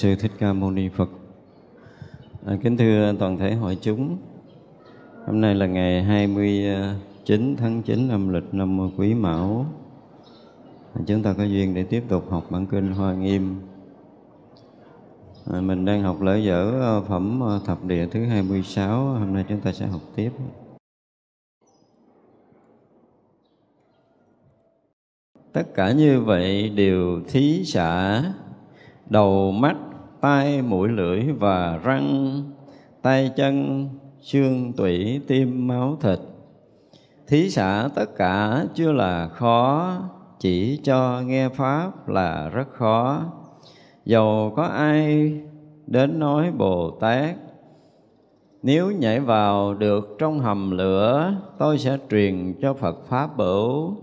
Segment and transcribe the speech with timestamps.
[0.00, 1.08] Sư Thích Ca Mâu Ni Phật.
[2.46, 4.18] À, kính thưa toàn thể hội chúng,
[5.26, 9.66] hôm nay là ngày 29 tháng 9 âm lịch năm Quý Mão.
[10.94, 13.60] À, chúng ta có duyên để tiếp tục học bản kinh Hoa Nghiêm.
[15.52, 19.44] À, mình đang học lễ dở à, phẩm à, thập địa thứ 26, hôm nay
[19.48, 20.30] chúng ta sẽ học tiếp.
[25.52, 28.22] Tất cả như vậy đều thí xả
[29.10, 29.76] đầu mắt,
[30.20, 32.42] tai, mũi, lưỡi và răng,
[33.02, 33.88] tay chân,
[34.20, 36.18] xương, tủy, tim, máu, thịt.
[37.28, 39.92] Thí xả tất cả chưa là khó,
[40.38, 43.22] chỉ cho nghe Pháp là rất khó.
[44.04, 45.32] Dầu có ai
[45.86, 47.36] đến nói Bồ Tát,
[48.62, 53.96] nếu nhảy vào được trong hầm lửa, tôi sẽ truyền cho Phật Pháp bửu.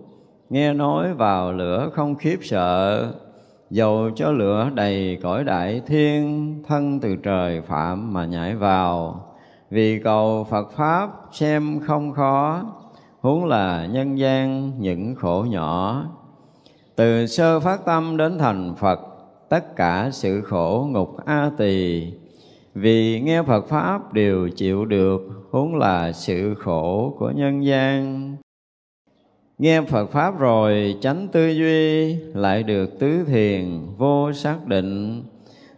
[0.49, 3.07] Nghe nói vào lửa không khiếp sợ,
[3.69, 9.23] dầu cho lửa đầy cõi đại thiên, thân từ trời phạm mà nhảy vào.
[9.69, 12.63] Vì cầu Phật Pháp xem không khó,
[13.19, 16.03] huống là nhân gian những khổ nhỏ.
[16.95, 18.99] Từ sơ phát tâm đến thành Phật,
[19.49, 22.07] tất cả sự khổ ngục A tỳ
[22.75, 25.21] vì nghe Phật Pháp đều chịu được,
[25.51, 28.35] huống là sự khổ của nhân gian.
[29.59, 33.65] Nghe Phật Pháp rồi tránh tư duy, lại được tứ thiền
[33.97, 35.23] vô xác định.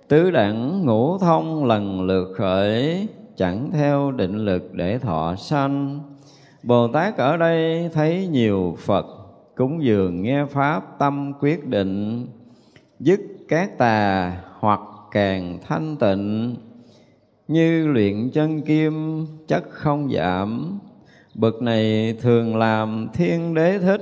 [0.08, 6.00] Tứ đẳng ngũ thông lần lượt khởi, chẳng theo định lực để thọ sanh.
[6.64, 9.06] Bồ Tát ở đây thấy nhiều Phật,
[9.56, 12.26] cúng dường nghe Pháp tâm quyết định,
[13.00, 14.80] dứt các tà hoặc
[15.12, 16.56] càng thanh tịnh,
[17.48, 20.80] như luyện chân kim chất không giảm
[21.40, 24.02] bậc này thường làm thiên đế thích,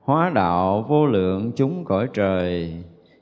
[0.00, 2.72] hóa đạo vô lượng chúng cõi trời,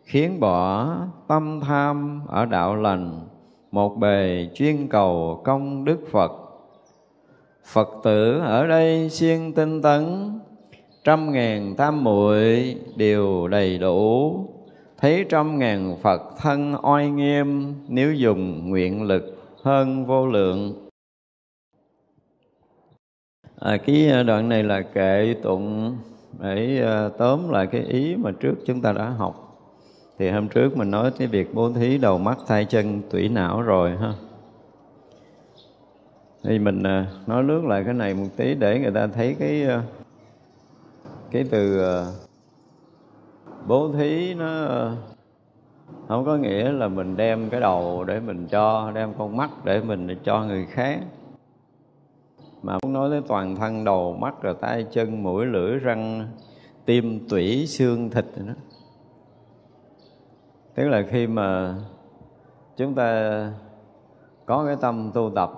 [0.05, 0.89] khiến bỏ
[1.29, 3.21] tâm tham ở đạo lành,
[3.73, 6.33] một bề chuyên cầu công đức phật.
[7.65, 10.31] Phật tử ở đây siêng tinh tấn,
[11.05, 14.35] trăm ngàn tam muội đều đầy đủ.
[14.99, 20.86] Thấy trăm ngàn phật thân oai nghiêm, nếu dùng nguyện lực hơn vô lượng
[23.61, 25.97] À, cái à, đoạn này là kệ tụng
[26.41, 29.59] để à, tóm lại cái ý mà trước chúng ta đã học.
[30.19, 33.63] Thì hôm trước mình nói cái việc bố thí đầu mắt tay chân tủy não
[33.63, 34.13] rồi ha.
[36.43, 39.67] Thì mình à, nói lướt lại cái này một tí để người ta thấy cái
[41.31, 41.81] cái từ
[43.67, 44.69] bố thí nó
[46.09, 49.81] không có nghĩa là mình đem cái đầu để mình cho, đem con mắt để
[49.81, 51.01] mình cho người khác
[52.67, 56.29] mà muốn nói tới toàn thân, đầu mắt, rồi tay chân, mũi, lưỡi, răng,
[56.85, 58.53] tim, tủy, xương, thịt đó.
[60.75, 61.75] Tức là khi mà
[62.77, 63.53] chúng ta
[64.47, 65.53] có cái tâm tu tập,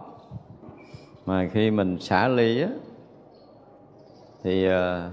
[1.26, 2.68] mà khi mình xả ly á,
[4.42, 5.10] thì ờ,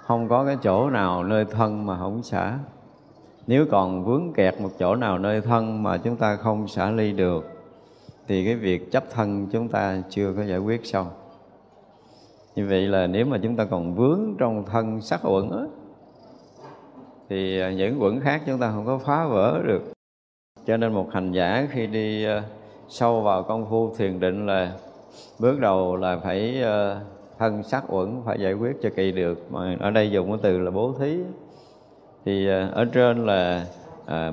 [0.00, 2.58] không có cái chỗ nào nơi thân mà không xả.
[3.46, 7.12] Nếu còn vướng kẹt một chỗ nào nơi thân mà chúng ta không xả ly
[7.12, 7.55] được
[8.28, 11.06] thì cái việc chấp thân chúng ta chưa có giải quyết xong.
[12.56, 15.62] Như vậy là nếu mà chúng ta còn vướng trong thân sắc uẩn á
[17.28, 19.82] thì à, những uẩn khác chúng ta không có phá vỡ được.
[20.66, 22.42] Cho nên một hành giả khi đi à,
[22.88, 24.72] sâu vào công phu thiền định là
[25.38, 27.00] bước đầu là phải à,
[27.38, 29.52] thân sắc uẩn phải giải quyết cho kỳ được.
[29.52, 31.18] Mà ở đây dùng cái từ là bố thí.
[32.24, 33.66] Thì ở trên là
[34.06, 34.32] à,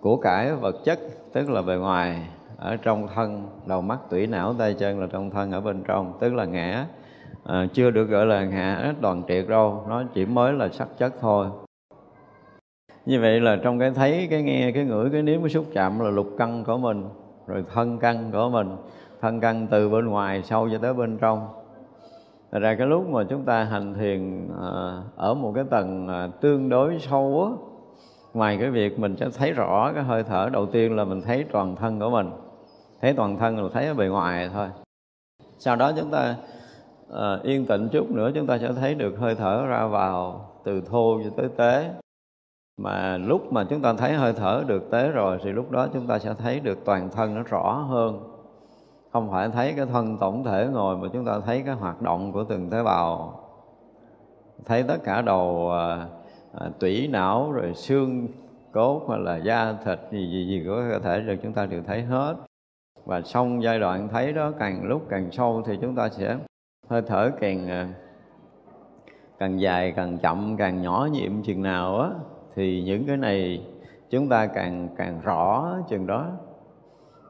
[0.00, 0.98] của cải vật chất
[1.32, 2.28] tức là bề ngoài
[2.58, 6.12] ở trong thân đầu mắt tủy não tay chân là trong thân ở bên trong
[6.20, 6.86] tức là ngã.
[7.44, 11.12] À, chưa được gọi là ngã toàn triệt đâu nó chỉ mới là sắc chất
[11.20, 11.46] thôi.
[13.06, 15.98] Như vậy là trong cái thấy cái nghe cái ngửi cái nếm cái xúc chạm
[16.00, 17.04] là lục căn của mình
[17.46, 18.76] rồi thân căn của mình
[19.20, 21.48] thân căn từ bên ngoài sâu cho tới bên trong.
[22.52, 26.28] Thật ra cái lúc mà chúng ta hành thiền à, ở một cái tầng à,
[26.40, 27.68] tương đối sâu á
[28.34, 31.44] ngoài cái việc mình sẽ thấy rõ cái hơi thở đầu tiên là mình thấy
[31.52, 32.30] toàn thân của mình
[33.00, 34.68] thấy toàn thân là thấy bề ngoài thôi.
[35.58, 36.36] Sau đó chúng ta
[37.12, 40.80] à, yên tĩnh chút nữa chúng ta sẽ thấy được hơi thở ra vào từ
[40.80, 41.90] thô cho tới tế.
[42.80, 46.06] Mà lúc mà chúng ta thấy hơi thở được tế rồi thì lúc đó chúng
[46.06, 48.20] ta sẽ thấy được toàn thân nó rõ hơn.
[49.12, 52.32] Không phải thấy cái thân tổng thể ngồi mà chúng ta thấy cái hoạt động
[52.32, 53.40] của từng tế bào.
[54.64, 56.06] Thấy tất cả đầu à,
[56.58, 58.28] à, tủy não rồi xương
[58.72, 61.82] cốt hoặc là da thịt gì gì gì của cơ thể được chúng ta đều
[61.86, 62.34] thấy hết
[63.08, 66.36] và xong giai đoạn thấy đó, càng lúc càng sâu thì chúng ta sẽ
[66.88, 67.88] hơi thở càng à,
[69.38, 72.10] càng dài, càng chậm, càng nhỏ nhiệm chừng nào á,
[72.54, 73.66] thì những cái này
[74.10, 76.26] chúng ta càng càng rõ chừng đó.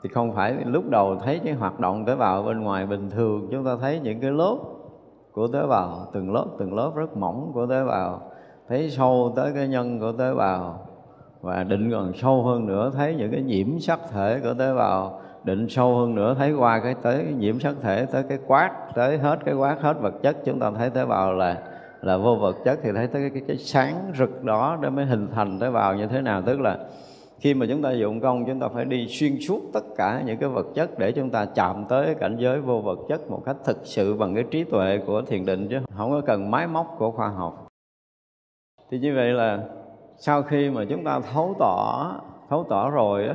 [0.02, 3.49] Thì không phải lúc đầu thấy cái hoạt động tế bào bên ngoài bình thường,
[3.50, 4.56] chúng ta thấy những cái lớp
[5.32, 8.23] của tế bào, từng lớp từng lớp rất mỏng của tế bào,
[8.68, 10.87] thấy sâu tới cái nhân của tế bào,
[11.40, 15.20] và định gần sâu hơn nữa, thấy những cái nhiễm sắc thể của tế bào
[15.49, 19.19] định sâu hơn nữa thấy qua cái tới nhiễm sắc thể tới cái quát tới
[19.19, 21.57] hết cái quát hết vật chất chúng ta thấy tế bào là
[22.02, 25.07] là vô vật chất thì thấy tới cái, cái, cái sáng rực đó để mới
[25.07, 26.43] hình thành tế bào như thế nào.
[26.43, 26.78] Tức là
[27.40, 30.38] khi mà chúng ta dụng công chúng ta phải đi xuyên suốt tất cả những
[30.38, 33.57] cái vật chất để chúng ta chạm tới cảnh giới vô vật chất một cách
[33.64, 36.95] thực sự bằng cái trí tuệ của thiền định chứ không có cần máy móc
[36.99, 37.67] của khoa học.
[38.90, 39.59] Thì như vậy là
[40.19, 42.12] sau khi mà chúng ta thấu tỏ
[42.50, 43.35] thấu tỏ rồi á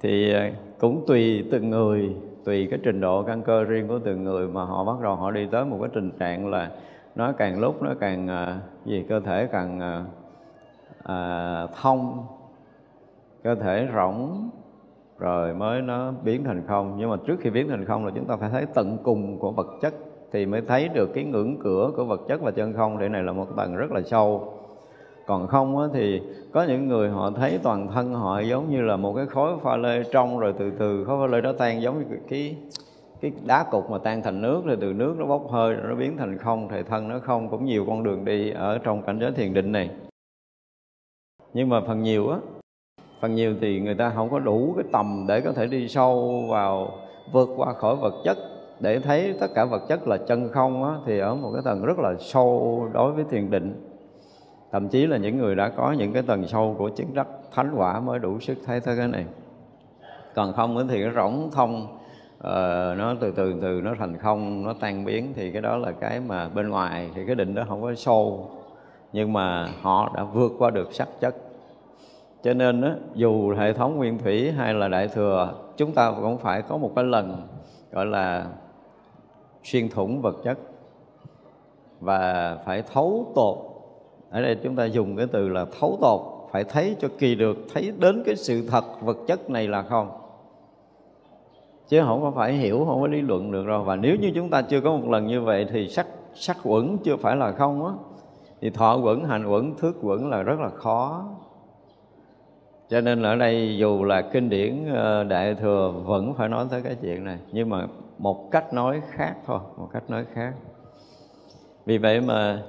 [0.00, 0.40] thì ờ,
[0.78, 4.64] cũng tùy từng người tùy cái trình độ căn cơ riêng của từng người mà
[4.64, 6.70] họ bắt đầu họ đi tới một cái tình trạng là
[7.14, 10.04] nó càng lúc nó càng ờ, gì cơ thể càng
[11.04, 12.26] à, thông
[13.42, 14.50] cơ thể rỗng
[15.18, 16.96] rồi mới nó biến thành không.
[16.98, 19.50] Nhưng mà trước khi biến thành không là chúng ta phải thấy tận cùng của
[19.50, 19.94] vật chất
[20.32, 22.98] thì mới thấy được cái ngưỡng cửa của vật chất và chân không.
[22.98, 24.54] Để này là một tầng rất là sâu
[25.28, 28.96] còn không á, thì có những người họ thấy toàn thân họ giống như là
[28.96, 31.98] một cái khối pha lê trong rồi từ từ khối pha lê đó tan giống
[31.98, 32.56] như cái
[33.20, 35.94] cái đá cục mà tan thành nước rồi từ nước nó bốc hơi rồi nó
[35.94, 39.18] biến thành không thì thân nó không cũng nhiều con đường đi ở trong cảnh
[39.20, 39.90] giới thiền định này.
[41.54, 42.38] Nhưng mà phần nhiều á
[43.20, 46.44] phần nhiều thì người ta không có đủ cái tầm để có thể đi sâu
[46.50, 46.90] vào
[47.32, 48.38] vượt qua khỏi vật chất.
[48.80, 51.84] Để thấy tất cả vật chất là chân không á, thì ở một cái tầng
[51.84, 53.87] rất là sâu đối với thiền định
[54.72, 57.74] thậm chí là những người đã có những cái tầng sâu của chứng đắc thánh
[57.76, 59.26] quả mới đủ sức thấy tới cái này.
[60.34, 61.82] Còn không thì nó rỗng thông
[62.36, 65.92] uh, nó từ từ từ nó thành không nó tan biến thì cái đó là
[65.92, 68.50] cái mà bên ngoài thì cái định đó không có sâu.
[69.12, 71.34] Nhưng mà họ đã vượt qua được sắc chất.
[72.42, 76.38] Cho nên đó, dù hệ thống nguyên thủy hay là đại thừa chúng ta cũng
[76.38, 77.46] phải có một cái lần
[77.92, 78.46] gọi là
[79.64, 80.58] xuyên thủng vật chất.
[82.00, 83.56] Và phải thấu tột
[84.30, 86.20] ở đây chúng ta dùng cái từ là thấu tột,
[86.52, 90.10] phải thấy cho kỳ được, thấy đến cái sự thật, vật chất này là không?
[91.88, 94.50] Chứ không có phải hiểu, không có lý luận được rồi và nếu như chúng
[94.50, 97.86] ta chưa có một lần như vậy thì sắc sắc quẩn chưa phải là không
[97.86, 97.92] á.
[98.60, 101.24] Thì thọ quẩn hành quẩn thước quẩn là rất là khó.
[102.88, 106.82] Cho nên ở đây dù là kinh điển ờ, đại thừa vẫn phải nói tới
[106.82, 107.38] cái chuyện này.
[107.52, 107.86] Nhưng mà
[108.18, 110.52] một cách nói khác thôi, một cách nói khác.
[111.86, 112.62] Vì vậy mà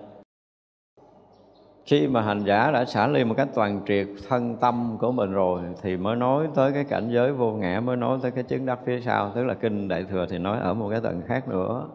[1.89, 5.31] khi mà hành giả đã xả ly một cách toàn triệt thân tâm của mình
[5.31, 8.65] rồi thì mới nói tới cái cảnh giới vô ngã mới nói tới cái chứng
[8.65, 9.31] đắc phía sau.
[9.35, 11.87] Tức là kinh đại thừa thì nói ở một cái tầng khác nữa.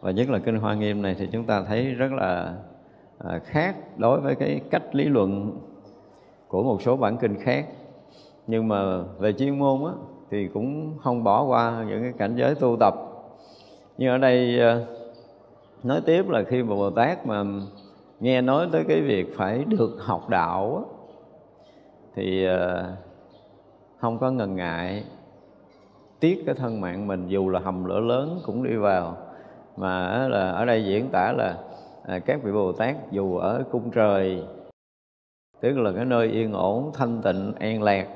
[0.00, 2.54] Và nhất là kinh hoa nghiêm này thì chúng ta thấy rất là
[3.18, 5.58] à, khác đối với cái cách lý luận
[6.48, 7.66] của một số bản kinh khác.
[8.46, 9.92] Nhưng mà về chuyên môn á,
[10.30, 12.94] thì cũng không bỏ qua những cái cảnh giới tu tập.
[13.98, 14.80] Nhưng ở đây à,
[15.82, 17.44] nói tiếp là khi mà bồ tát mà
[18.24, 20.84] nghe nói tới cái việc phải được học đạo
[22.14, 22.84] thì ờ,
[23.98, 25.04] không có ngần ngại
[26.20, 29.16] tiếc cái thân mạng mình, dù là hầm lửa lớn cũng đi vào.
[29.76, 31.56] Mà là, ở đây diễn tả là
[32.06, 34.42] à, các vị bồ tát dù ở cung trời,
[35.60, 38.08] tức là cái nơi yên ổn, thanh tịnh, an lạc,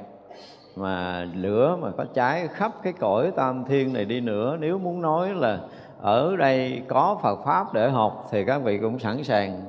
[0.76, 5.02] mà lửa mà có cháy khắp cái cõi tam thiên này đi nữa, nếu muốn
[5.02, 5.60] nói là
[6.00, 9.60] ở đây có Phật pháp để học thì các vị cũng sẵn sàng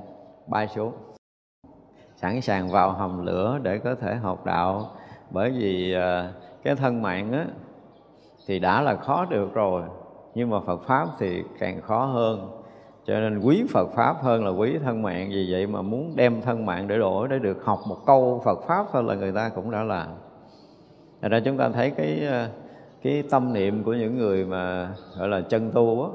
[0.49, 0.93] bay xuống.
[2.15, 4.91] Sẵn sàng vào hầm lửa để có thể học đạo.
[5.31, 7.45] Bởi vì ờ, cái thân mạng á,
[8.47, 9.83] thì đã là khó được rồi.
[10.35, 12.51] Nhưng mà Phật pháp thì càng khó hơn.
[13.05, 15.29] Cho nên quý Phật pháp hơn là quý thân mạng.
[15.29, 18.59] Vì vậy mà muốn đem thân mạng để đổi, để được học một câu Phật
[18.67, 20.07] pháp thôi là người ta cũng đã làm.
[21.21, 22.49] Thật ra chúng ta thấy cái ờ,
[23.03, 26.09] cái tâm niệm của những người mà, gọi là chân tu á,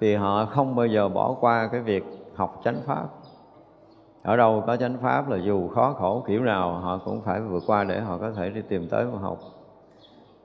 [0.00, 2.04] thì họ không bao giờ bỏ qua cái việc
[2.34, 3.06] học chánh pháp
[4.22, 7.62] ở đâu có chánh pháp là dù khó khổ kiểu nào, họ cũng phải vượt
[7.66, 9.38] qua để họ có thể đi tìm tới mà học.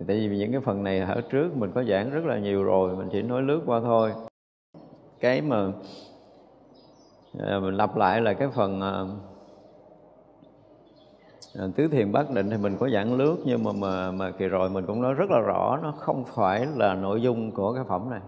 [0.07, 2.95] Tại vì những cái phần này ở trước mình có giảng rất là nhiều rồi,
[2.95, 4.13] mình chỉ nói lướt qua thôi.
[5.19, 5.71] Cái mà
[7.39, 9.03] à, mình lặp lại là cái phần à,
[11.55, 14.47] à, tứ thiền bát định thì mình có giảng lướt, nhưng mà mà mà kỳ
[14.47, 17.83] rồi mình cũng nói rất là rõ, nó không phải là nội dung của cái
[17.87, 18.21] phẩm này.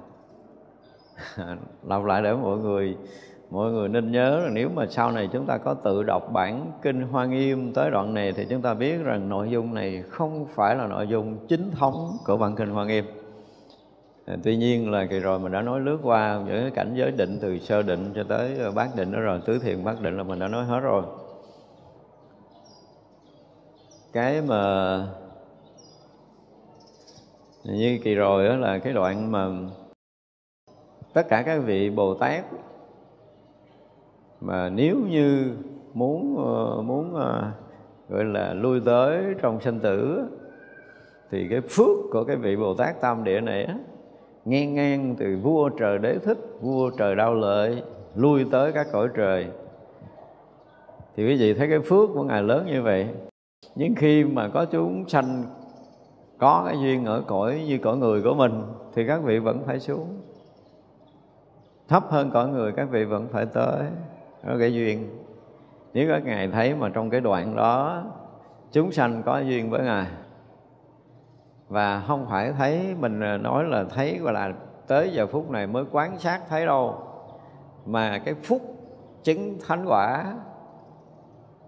[1.83, 2.97] Lặp lại để mọi người
[3.49, 6.71] mọi người nên nhớ là nếu mà sau này chúng ta có tự đọc bản
[6.81, 10.45] kinh hoa nghiêm tới đoạn này thì chúng ta biết rằng nội dung này không
[10.55, 13.05] phải là nội dung chính thống của bản kinh hoa nghiêm.
[14.25, 17.11] À, tuy nhiên là kỳ rồi mình đã nói lướt qua những cái cảnh giới
[17.11, 20.17] định từ sơ định cho tới ờ, bát định đó rồi tứ thiền bát định
[20.17, 21.03] là mình đã nói hết rồi.
[24.13, 25.03] Cái mà
[27.63, 29.47] như kỳ rồi đó là cái đoạn mà
[31.13, 32.45] tất cả các vị bồ tát
[34.41, 35.53] mà nếu như
[35.93, 37.51] muốn ờ, muốn ờ,
[38.09, 40.23] gọi là lui tới trong sinh tử
[41.31, 43.67] thì cái phước của cái vị Bồ Tát Tam Địa này
[44.45, 47.83] ngang ngang từ vua trời đế thích, vua trời đau lợi
[48.15, 49.47] lui tới các cõi trời.
[51.15, 53.07] Thì quý vị thấy cái phước của Ngài lớn như vậy.
[53.75, 55.43] Nhưng khi mà có chúng sanh
[56.37, 58.63] có cái duyên ở cõi như cõi người của mình
[58.93, 60.07] thì các vị vẫn phải xuống.
[61.87, 63.81] Thấp hơn cõi người các vị vẫn phải tới
[64.43, 65.09] có cái duyên.
[65.93, 68.03] Nếu các ngài thấy mà trong cái đoạn đó,
[68.71, 70.07] chúng sanh có duyên với ngài,
[71.67, 74.53] và không phải thấy mình nói là thấy gọi là
[74.87, 76.95] tới giờ phút này mới quán sát thấy đâu,
[77.85, 78.61] mà cái phúc
[79.23, 80.33] chứng thánh quả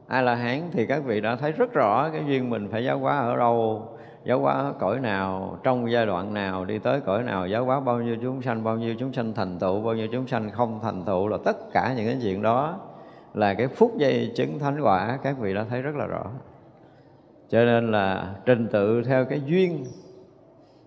[0.08, 3.00] a la hán thì các vị đã thấy rất rõ cái duyên mình phải giáo
[3.00, 3.88] hóa ở đâu
[4.24, 8.02] giáo hóa cõi nào, trong giai đoạn nào, đi tới cõi nào, giáo hóa bao
[8.02, 11.04] nhiêu chúng sanh, bao nhiêu chúng sanh thành tựu, bao nhiêu chúng sanh không thành
[11.04, 12.78] tựu là tất cả những cái chuyện đó
[13.34, 16.26] là cái phút giây chứng thánh quả, các vị đã thấy rất là rõ.
[17.50, 19.86] Cho nên là trình tự theo cái duyên,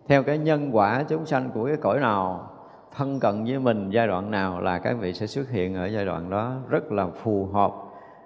[0.08, 2.50] theo cái nhân quả chúng sanh của cái cõi nào,
[2.96, 6.04] thân cận với mình giai đoạn nào là các vị sẽ xuất hiện ở giai
[6.04, 7.72] đoạn đó rất là phù hợp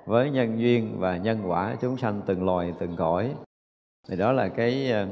[0.06, 3.34] với nhân duyên và nhân quả chúng sanh từng loài, từng cõi
[4.08, 5.06] thì đó là cái ờ,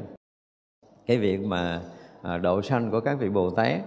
[1.07, 1.81] cái việc mà
[2.23, 3.81] ờ, độ sanh của các vị bồ tát.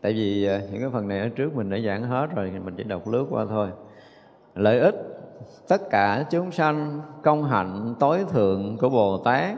[0.00, 2.74] Tại vì ờ, những cái phần này ở trước mình đã giảng hết rồi mình
[2.76, 3.68] chỉ đọc lướt qua thôi.
[4.54, 4.94] Lợi ích,
[5.68, 9.54] tất cả chúng sanh công hạnh tối thượng của bồ tát,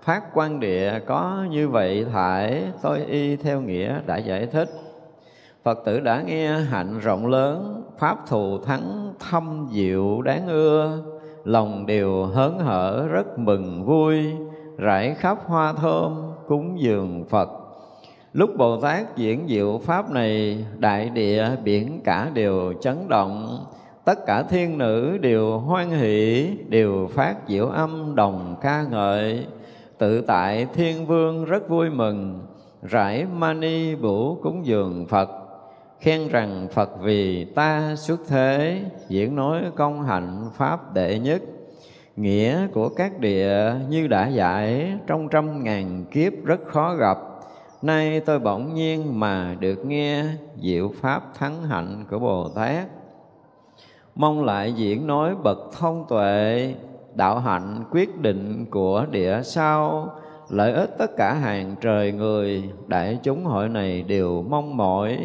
[0.00, 4.68] phát quan địa có như vậy thải tôi y theo nghĩa đã giải thích.
[5.62, 11.02] Phật tử đã nghe hạnh rộng lớn, Pháp thù thắng thâm diệu đáng ưa
[11.48, 14.24] lòng đều hớn hở, rất mừng, vui.
[14.78, 17.48] Rải khắp hoa thơm, cúng dường phật.
[18.32, 23.66] Lúc bồ tát diễn diệu pháp này, đại địa, biển cả đều chấn động.
[24.04, 29.46] Tất cả thiên nữ đều hoan hỷ, đều phát diệu âm đồng ca ngợi.
[29.98, 32.40] Tự tại thiên vương rất vui mừng,
[32.82, 35.47] rải mani bủ cúng dường phật
[36.00, 41.42] khen rằng Phật vì ta xuất thế, diễn nói công hạnh pháp đệ nhất.
[42.16, 47.18] Nghĩa của các địa như đã giải, trong trăm ngàn kiếp rất khó gặp.
[47.82, 50.24] Nay tôi bỗng nhiên mà được nghe
[50.62, 52.86] diệu pháp thắng hạnh của bồ tát.
[54.14, 56.74] Mong lại diễn nói bậc thông tuệ,
[57.14, 60.12] đạo hạnh quyết định của địa sau.
[60.48, 65.18] Lợi ích tất cả hàng trời người, đại chúng hội này đều mong mỏi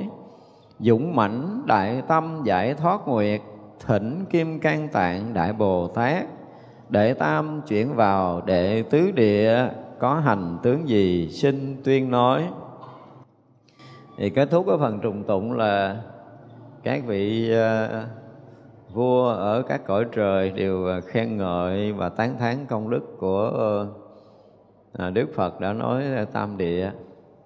[0.83, 3.41] dũng mãnh đại tâm giải thoát nguyệt
[3.85, 6.25] thỉnh kim can tạng đại bồ tát.
[6.89, 9.67] Đệ tam chuyển vào đệ tứ địa
[9.99, 12.49] có hành tướng gì xin tuyên nói.
[14.17, 15.97] Thì kết thúc cái phần trùng tụng là
[16.83, 22.65] các vị uh, vua ở các cõi trời đều ờ, khen ngợi và tán thán
[22.65, 23.51] công đức của
[25.07, 26.91] uh, Đức Phật đã nói tam địa.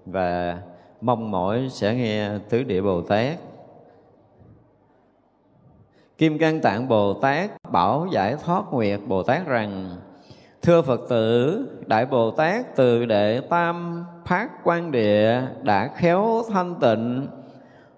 [0.06, 0.58] Và
[1.02, 3.38] mong mỏi sẽ nghe tứ địa Bồ Tát.
[6.18, 9.90] Kim Cang Tạng Bồ Tát bảo giải thoát nguyệt Bồ Tát rằng
[10.62, 16.76] Thưa Phật tử, Đại Bồ Tát từ đệ tam phát quan địa đã khéo thanh
[16.76, 17.28] tịnh.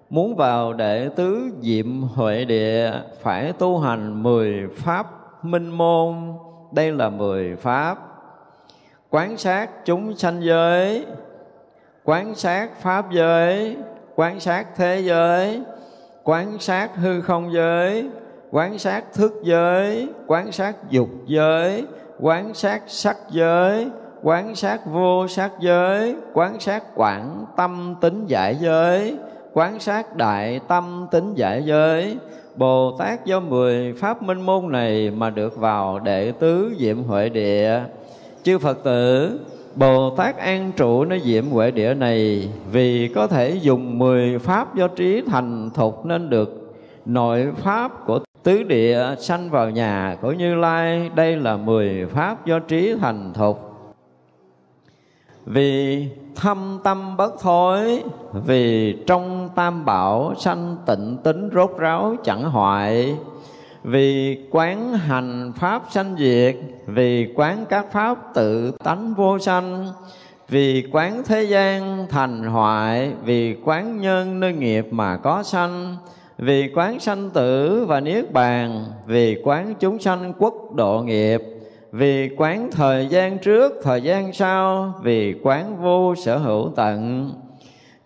[0.10, 5.06] Muốn vào đệ tứ diệm huệ địa phải tu hành mười pháp
[5.46, 6.16] minh môn.
[6.72, 7.98] Đây là mười pháp.
[9.10, 11.06] Quán sát chúng sanh giới
[12.10, 13.78] quán sát pháp giới,
[14.15, 15.62] quán sát thế giới,
[16.24, 18.10] quán sát hư không giới,
[18.52, 21.86] quán sát thức giới, quán sát dục giới,
[22.19, 23.88] quán sát sắc giới,
[24.24, 29.17] quán sát vô sắc giới, quán sát quảng tâm tính giải giới,
[29.54, 32.17] quán sát đại tâm tính giải giới.
[32.56, 37.30] Bồ Tát do mười pháp minh môn này mà được vào đệ tứ diệm huệ
[37.30, 37.82] địa.
[38.43, 39.39] Chư Phật tử
[39.76, 44.76] Bồ Tát an trụ nơi diệm huệ địa này, vì có thể dùng mười pháp
[44.76, 46.76] do trí thành thục nên được.
[47.06, 52.46] Nội pháp của tứ địa sanh vào nhà của Như Lai, đây là mười pháp
[52.46, 53.66] do trí thành thục.
[55.46, 58.04] Vì thâm tâm bất thối,
[58.46, 63.16] vì trong tam bảo sanh tịnh tính rốt ráo chẳng hoại
[63.84, 66.56] vì quán hành pháp sanh diệt,
[66.88, 69.88] vì quán các pháp tự tánh vô sanh,
[70.50, 75.98] vì quán thế gian thành hoại, vì quán nhân nơi nghiệp mà có sanh,
[76.38, 81.42] vì quán sanh tử và niết bàn, vì quán chúng sanh quốc độ nghiệp,
[81.92, 87.32] vì quán thời gian trước, thời gian sau, vì quán vô sở hữu tận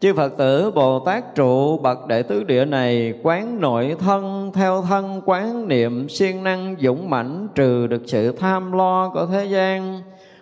[0.03, 4.81] chư phật tử, bồ tát trụ bậc đệ tứ địa này quán nội thân, theo
[4.81, 10.01] thân quán niệm siêng năng dũng mãnh trừ được sự tham lo của thế gian.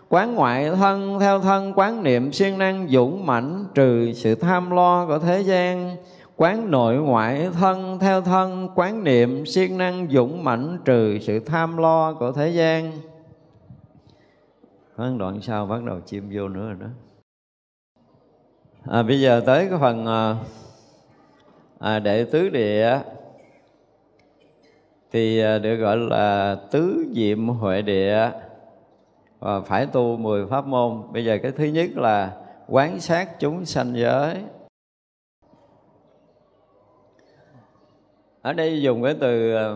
[0.10, 5.06] Quán ngoại thân, theo thân quán niệm siêng năng dũng mãnh trừ sự tham lo
[5.08, 5.96] của thế gian.
[6.36, 11.78] Quán nội ngoại thân, theo thân quán niệm siêng năng dũng mãnh trừ sự tham
[11.78, 12.92] lo của thế gian.
[14.98, 16.88] Có đoạn sau bắt đầu chim vô nữa rồi đó
[18.86, 20.36] à, bây giờ tới cái phần à,
[21.80, 23.00] à, đệ tứ địa.
[25.12, 28.30] Thì à, được gọi là tứ diệm huệ địa.
[29.40, 31.04] Và phải tu 10 pháp môn.
[31.14, 34.36] Bây giờ cái thứ nhất là quán sát chúng sanh giới.
[38.42, 39.76] Ở đây dùng cái từ à,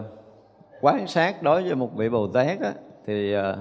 [0.82, 2.74] quán sát đối với một vị bồ tát á,
[3.06, 3.56] thì à,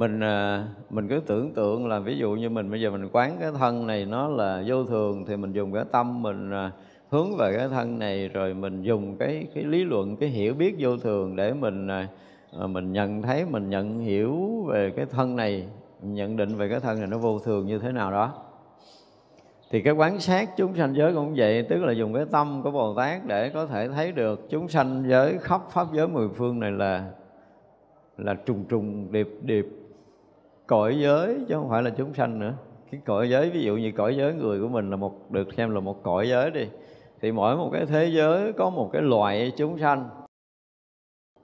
[0.00, 3.36] mình ờ, mình cứ tưởng tượng là ví dụ như mình, bây giờ mình quán
[3.40, 6.70] cái thân này nó là vô thường thì mình dùng cái tâm mình ờ,
[7.10, 10.74] hướng về cái thân này, rồi mình dùng cái cái lý luận, cái hiểu biết
[10.78, 11.88] vô thường để mình
[12.52, 15.66] ờ, mình nhận thấy, mình nhận hiểu về cái thân này,
[16.02, 18.32] nhận định về cái thân này nó vô thường như thế nào đó.
[19.70, 22.70] Thì cái quán sát chúng sanh giới cũng vậy, tức là dùng cái tâm của
[22.70, 26.60] bồ tát để có thể thấy được chúng sanh giới khắp pháp giới mười phương
[26.60, 27.10] này là
[28.18, 29.79] là trùng trùng, điệp điệp
[30.70, 32.54] cõi giới, chứ không phải là chúng sanh nữa.
[32.90, 35.74] Cái cõi giới, ví dụ như cõi giới người của mình là một, được xem
[35.74, 36.66] là một cõi giới đi,
[37.20, 40.08] thì mỗi một cái thế giới có một cái loại chúng sanh.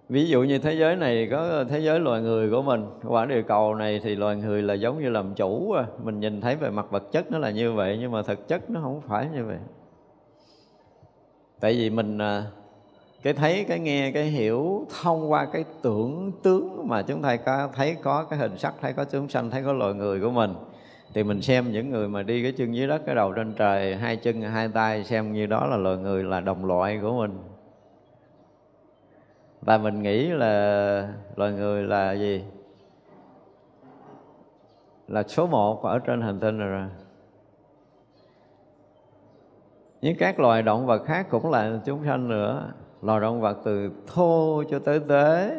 [0.08, 3.42] Ví dụ như thế giới này có thế giới loài người của mình, quả địa
[3.42, 5.86] cầu này thì loài người là giống như làm chủ à.
[6.04, 8.70] mình nhìn thấy về mặt vật chất nó là như vậy, nhưng mà thực chất
[8.70, 9.58] nó không phải như vậy.
[11.60, 12.44] Tại vì mình à,
[13.26, 17.68] cái thấy cái nghe cái hiểu thông qua cái tưởng tướng mà chúng ta có
[17.74, 20.54] thấy có cái hình sắc thấy có chúng sanh thấy có loài người của mình
[21.14, 23.96] thì mình xem những người mà đi cái chân dưới đất cái đầu trên trời
[23.96, 27.38] hai chân hai tay xem như đó là loài người là đồng loại của mình.
[29.60, 32.44] Và mình nghĩ là loài người là gì?
[35.08, 36.88] Là số một ở trên hành tinh rồi, rồi.
[40.00, 42.72] Những các loài động vật khác cũng là chúng sanh nữa
[43.06, 45.56] loài động vật từ thô cho tới tế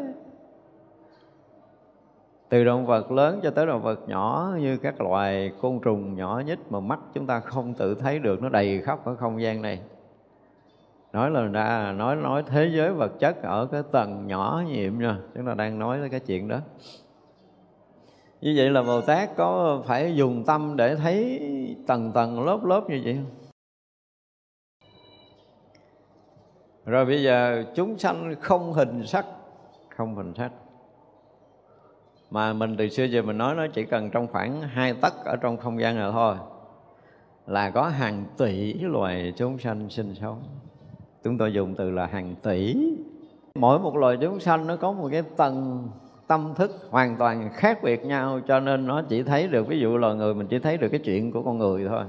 [2.49, 6.41] từ động vật lớn cho tới động vật nhỏ, như các loài côn trùng nhỏ
[6.45, 9.61] nhất mà mắt chúng ta không tự thấy được, nó đầy khắp ở không gian
[9.61, 9.79] này.
[11.13, 15.17] Nói là ra, nói nói thế giới vật chất ở cái tầng nhỏ nhiệm nha,
[15.35, 16.59] chúng ta đang nói tới cái chuyện đó.
[18.41, 21.41] Như vậy là bồ tát có phải dùng tâm để thấy
[21.87, 23.46] tầng tầng lớp lớp như vậy không?
[26.87, 29.25] Rồi bây giờ chúng sanh không hình sắc,
[29.95, 30.51] không hình sắc.
[32.31, 35.35] Mà mình từ xưa giờ mình nói, nó chỉ cần trong khoảng hai tấc ở
[35.35, 36.35] trong không gian này thôi,
[37.47, 40.43] là có hàng tỷ loài chúng sanh sinh sống.
[41.23, 42.75] Chúng tôi dùng từ là hàng tỷ.
[43.55, 45.89] Mỗi một loài chúng sanh nó có một cái tầng
[46.27, 49.97] tâm thức hoàn toàn khác biệt nhau, cho nên nó chỉ thấy được, ví dụ
[49.97, 52.03] loài người mình chỉ thấy được cái chuyện của con người thôi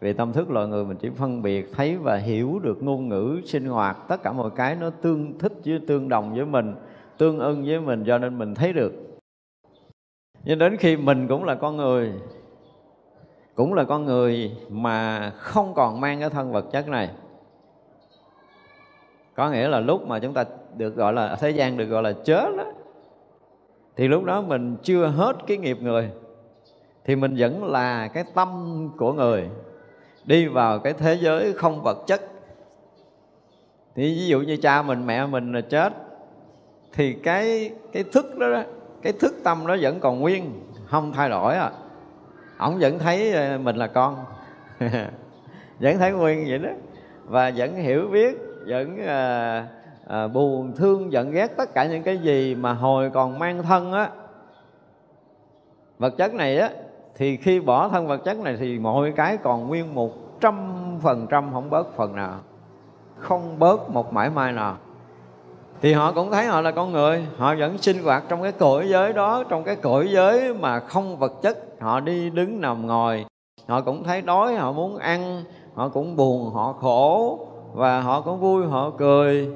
[0.00, 3.40] vì tâm thức loài người mình chỉ phân biệt, thấy và hiểu được ngôn ngữ
[3.44, 3.96] sinh hoạt.
[4.08, 6.74] Tất cả mọi cái nó tương thích với, tương đồng với mình,
[7.18, 8.92] tương ưng với mình cho nên mình thấy được.
[10.44, 12.12] Nhưng đến khi mình cũng là con người,
[13.54, 17.10] cũng là con người mà không còn mang cái thân vật chất này,
[19.34, 20.44] có nghĩa là lúc mà chúng ta
[20.76, 22.64] được gọi là, thế gian được gọi là chết đó,
[23.96, 26.10] thì lúc đó mình chưa hết cái nghiệp người,
[27.04, 28.48] thì mình vẫn là cái tâm
[28.96, 29.48] của người
[30.28, 32.20] đi vào cái thế giới không vật chất.
[33.94, 35.92] Thì ví dụ như cha mình mẹ mình là chết
[36.92, 38.62] thì cái cái thức đó, đó
[39.02, 41.70] cái thức tâm nó vẫn còn nguyên không thay đổi à.
[42.58, 44.24] Ông vẫn thấy ờ, mình là con.
[45.80, 46.70] Vẫn thấy nguyên vậy đó.
[47.24, 49.66] Và vẫn hiểu biết vẫn à,
[50.08, 53.92] à, buồn thương giận ghét tất cả những cái gì mà hồi còn mang thân
[53.92, 54.10] á.
[55.98, 56.70] Vật chất này á
[57.18, 60.54] thì khi bỏ thân vật chất này thì mọi cái còn nguyên một trăm
[61.02, 62.34] phần trăm không bớt phần nào.
[63.16, 64.76] Không bớt một mãi mai nào.
[65.80, 68.88] Thì họ cũng thấy họ là con người, họ vẫn sinh hoạt trong cái cõi
[68.88, 71.58] giới đó, trong cái cõi giới mà không vật chất.
[71.80, 73.24] Họ đi đứng nằm ngồi,
[73.68, 77.38] họ cũng thấy đói, họ muốn ăn, họ cũng buồn, họ khổ
[77.74, 79.48] và họ cũng vui, họ cười.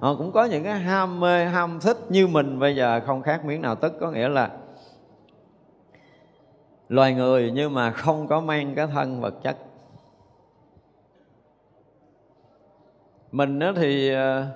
[0.00, 3.44] Họ cũng có những cái ham mê, ham thích như mình bây giờ, không khác
[3.44, 3.92] miếng nào tức.
[4.00, 4.50] Có nghĩa là
[6.88, 9.56] loài người nhưng mà không có mang cái thân vật chất.
[13.32, 14.46] Mình đó thì ờ,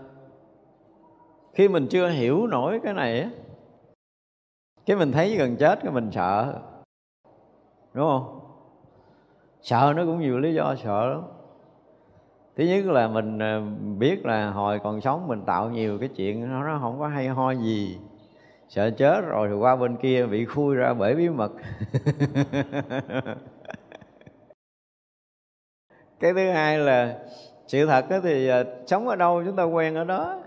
[1.55, 3.31] khi mình chưa hiểu nổi cái này á,
[4.87, 6.61] cái mình thấy gần chết cái mình sợ,
[7.95, 8.39] đúng không?
[9.63, 11.23] Sợ nó cũng nhiều lý do sợ lắm.
[12.57, 13.61] Thứ nhất là mình ờ,
[13.99, 17.51] biết là hồi còn sống mình tạo nhiều cái chuyện nó không có hay ho
[17.51, 17.99] gì
[18.75, 21.53] sợ chết rồi thì qua bên kia bị khui ra bể bí mật.
[26.21, 27.19] Cái thứ hai là
[27.67, 30.39] sự thật thì à, sống ở đâu chúng ta quen ở đó.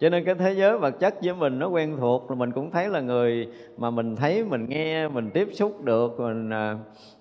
[0.00, 2.70] Cho nên cái thế giới vật chất với mình nó quen thuộc rồi mình cũng
[2.70, 6.78] thấy là người mà mình thấy mình nghe mình tiếp xúc được mình uh,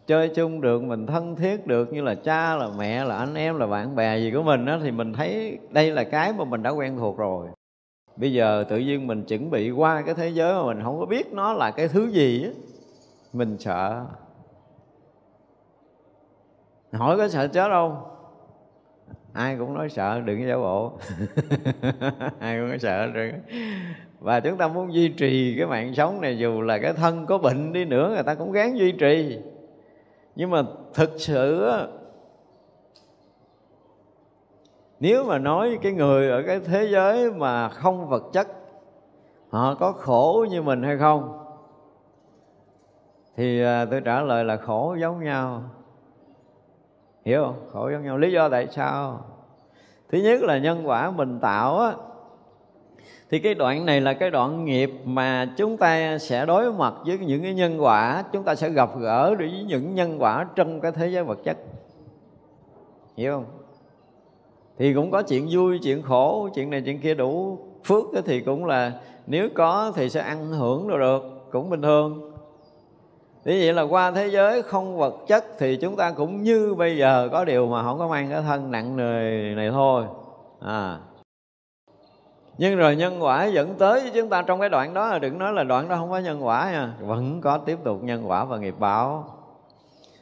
[0.08, 3.60] chơi chung được mình thân thiết được như là cha là mẹ là anh em
[3.60, 6.64] là bạn bè gì của mình đó thì mình thấy đây là cái mà mình
[6.64, 7.48] đã quen thuộc rồi
[8.16, 11.06] bây giờ tự nhiên mình chuẩn bị qua cái thế giới mà mình không có
[11.06, 12.50] biết nó là cái thứ gì á,
[13.34, 14.06] mình sợ.
[16.92, 18.04] Hỏi có sợ chết không?
[19.34, 20.92] Ai cũng nói sợ, đừng giả bộ.
[22.40, 23.34] Ai cũng nói sợ, đừng
[24.22, 27.38] và chúng ta muốn duy trì cái mạng sống này, dù là cái thân có
[27.38, 29.38] bệnh đi nữa, người ta cũng gắng duy trì.
[30.36, 31.70] Nhưng mà thực sự
[35.02, 38.48] nếu mà nói cái người ở cái thế giới mà không vật chất,
[39.50, 41.38] họ có khổ như mình hay không?
[43.36, 45.64] Thì à, tôi trả lời là khổ giống nhau.
[47.26, 47.56] Hiểu không?
[47.72, 48.18] Khổ giống nhau.
[48.18, 49.26] Lý do tại sao?
[50.10, 51.94] Thứ nhất là nhân quả mình tạo á.
[53.30, 57.18] Thì cái đoạn này là cái đoạn nghiệp mà chúng ta sẽ đối mặt với
[57.18, 58.24] những cái nhân quả.
[58.32, 61.58] Chúng ta sẽ gặp gỡ với những nhân quả trong cái thế giới vật chất.
[63.18, 63.61] Hiểu không?
[64.78, 68.66] Thì cũng có chuyện vui, chuyện khổ, chuyện này chuyện kia đủ phước thì cũng
[68.66, 68.92] là,
[69.28, 72.32] nếu có thì sẽ ăn hưởng được được, cũng bình thường
[73.46, 76.98] Thế vậy là qua thế giới không vật chất thì chúng ta cũng như bây
[76.98, 80.04] giờ, có điều mà không có mang cái thân nặng nề này thôi.
[80.60, 81.00] À.
[82.58, 85.38] Nhưng rồi nhân quả dẫn tới với chúng ta trong cái đoạn đó là đừng
[85.38, 86.94] nói là đoạn đó không có nhân quả nha.
[87.00, 89.26] Vẫn có tiếp tục nhân quả và nghiệp báo.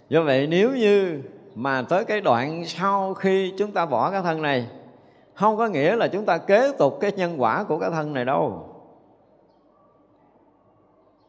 [0.10, 1.22] Do vậy nếu như
[1.60, 4.68] mà tới cái đoạn sau khi chúng ta bỏ cái thân này,
[5.34, 8.26] không có nghĩa là chúng ta kế tục cái nhân quả của cái thân này
[8.26, 8.66] đâu.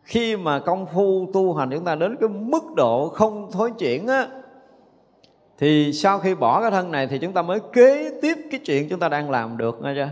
[0.02, 4.06] Khi mà công phu tu hành chúng ta đến cái mức độ không thối chuyển
[4.06, 4.26] á,
[5.58, 8.88] thì sau khi bỏ cái thân này thì chúng ta mới kế tiếp cái chuyện
[8.88, 10.08] chúng ta đang làm được, nghe chưa?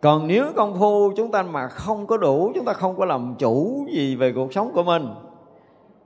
[0.00, 3.34] Còn nếu công phu chúng ta mà không có đủ, chúng ta không có làm
[3.38, 5.08] chủ gì về cuộc sống của mình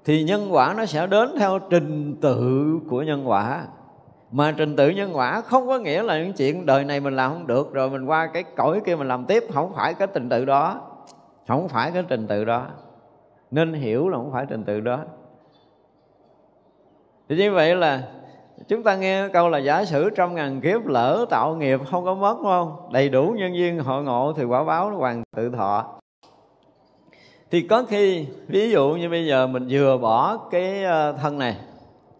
[0.04, 3.62] thì nhân quả nó sẽ đến theo trình tự của nhân quả.
[4.32, 7.32] Mà trình tự nhân quả không có nghĩa là những chuyện đời này mình làm
[7.32, 10.28] không được, rồi mình qua cái cõi kia mình làm tiếp, không phải cái trình
[10.28, 10.80] tự đó.
[11.48, 12.66] Không phải cái trình tự đó.
[13.50, 14.98] Nên hiểu là không phải trình tự đó.
[17.28, 18.02] Thì như vậy là
[18.68, 22.14] chúng ta nghe câu là giả sử trong ngàn kiếp lỡ tạo nghiệp không có
[22.14, 22.92] mất, đúng không?
[22.92, 25.99] Đầy đủ nhân duyên hội ngộ thì quả báo nó hoàn tự thọ
[27.50, 31.56] thì có khi, ví dụ như bây giờ mình vừa bỏ cái ờ, thân này,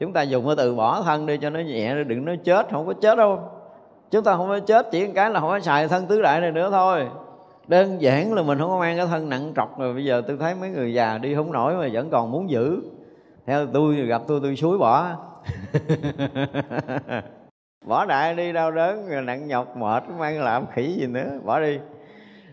[0.01, 2.87] chúng ta dùng cái từ bỏ thân đi cho nó nhẹ đừng nói chết, không
[2.87, 3.41] có chết đâu.
[4.11, 6.53] Chúng ta không có chết, chỉ cái là không có xài thân tứ đại này
[6.53, 7.09] nữa thôi.
[7.69, 10.37] Đơn giản là mình không có mang cái thân nặng trọc rồi, bây giờ tôi
[10.41, 12.83] thấy mấy người già đi không nổi mà vẫn còn muốn giữ.
[13.47, 15.07] Theo tôi gặp tôi tôi suối bỏ.
[17.87, 21.79] Bỏ đại đi, đau đớn nặng nhọc, mệt mang làm khỉ gì nữa, bỏ đi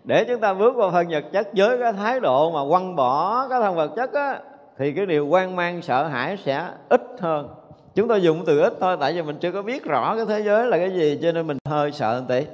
[0.08, 3.48] để chúng ta bước vào phần vật chất với cái thái độ mà quăng bỏ
[3.48, 4.40] cái thân vật chất á,
[4.78, 7.50] thì cái điều quan mang, sợ hãi sẽ ít hơn.
[7.96, 10.44] Chúng ta dùng từ ít thôi, tại vì mình chưa có biết rõ cái thế
[10.44, 12.46] giới là cái gì, cho nên mình hơi sợ một tí.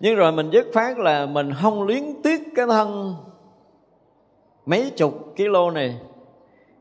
[0.00, 3.14] Nhưng rồi mình dứt phát là mình không luyến tiếc cái thân
[4.66, 6.00] mấy chục kilo này.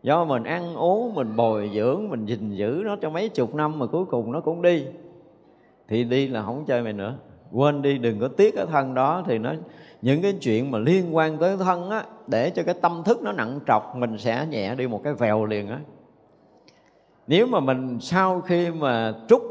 [0.03, 3.79] Do mình ăn uống, mình bồi dưỡng, mình gìn giữ nó cho mấy chục năm
[3.79, 4.85] mà cuối cùng nó cũng đi.
[5.87, 7.15] Thì đi là không chơi mày nữa
[7.51, 9.23] quên đi đừng có tiếc cái thân đó.
[9.25, 9.53] Thì nó
[10.01, 13.31] những cái chuyện mà liên quan tới thân á để cho cái tâm thức nó
[13.31, 15.79] nặng trọc mình sẽ nhẹ đi một cái vèo liền á.
[17.27, 19.41] Nếu mà mình sau khi mà trút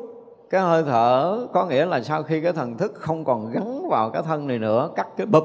[0.50, 4.10] cái hơi thở có nghĩa là sau khi cái thần thức không còn gắn vào
[4.10, 5.44] cái thân này nữa cắt cái bụp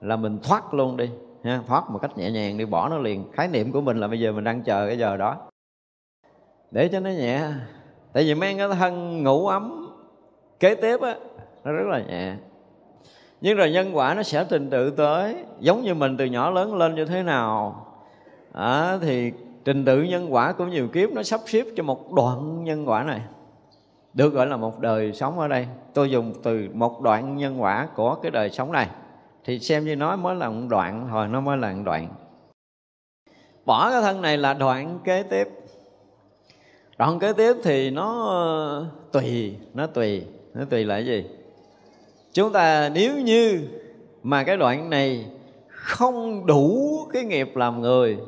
[0.00, 1.10] là mình thoát luôn đi
[1.44, 3.24] ha, thoát một cách nhẹ nhàng đi bỏ nó liền.
[3.32, 5.36] Khái niệm của mình là bây giờ mình đang chờ cái giờ đó.
[6.70, 7.42] Để cho nó nhẹ.
[8.12, 9.88] Tại vì mang cái thân ngủ ấm
[10.60, 11.16] kế tiếp á
[11.68, 12.34] nó rất là nhẹ.
[13.40, 16.74] Nhưng rồi nhân quả nó sẽ trình tự tới giống như mình từ nhỏ lớn
[16.74, 17.86] lên như thế nào.
[18.52, 19.32] À, thì
[19.64, 23.02] trình tự nhân quả của nhiều kiếp nó sắp xếp cho một đoạn nhân quả
[23.02, 23.20] này.
[24.14, 25.66] Được gọi là một đời sống ở đây.
[25.94, 28.88] Tôi dùng từ một đoạn nhân quả của cái đời sống này.
[29.44, 32.08] Thì xem như nói mới là một đoạn thôi nó mới là một đoạn.
[33.64, 35.48] Bỏ cái thân này là đoạn kế tiếp.
[36.98, 40.24] Đoạn kế tiếp thì nó ờ, tùy nó tùy.
[40.54, 41.24] Nó tùy là cái gì?
[42.32, 43.68] Chúng ta nếu như
[44.22, 45.26] mà cái đoạn này
[45.68, 48.18] không đủ cái nghiệp làm người,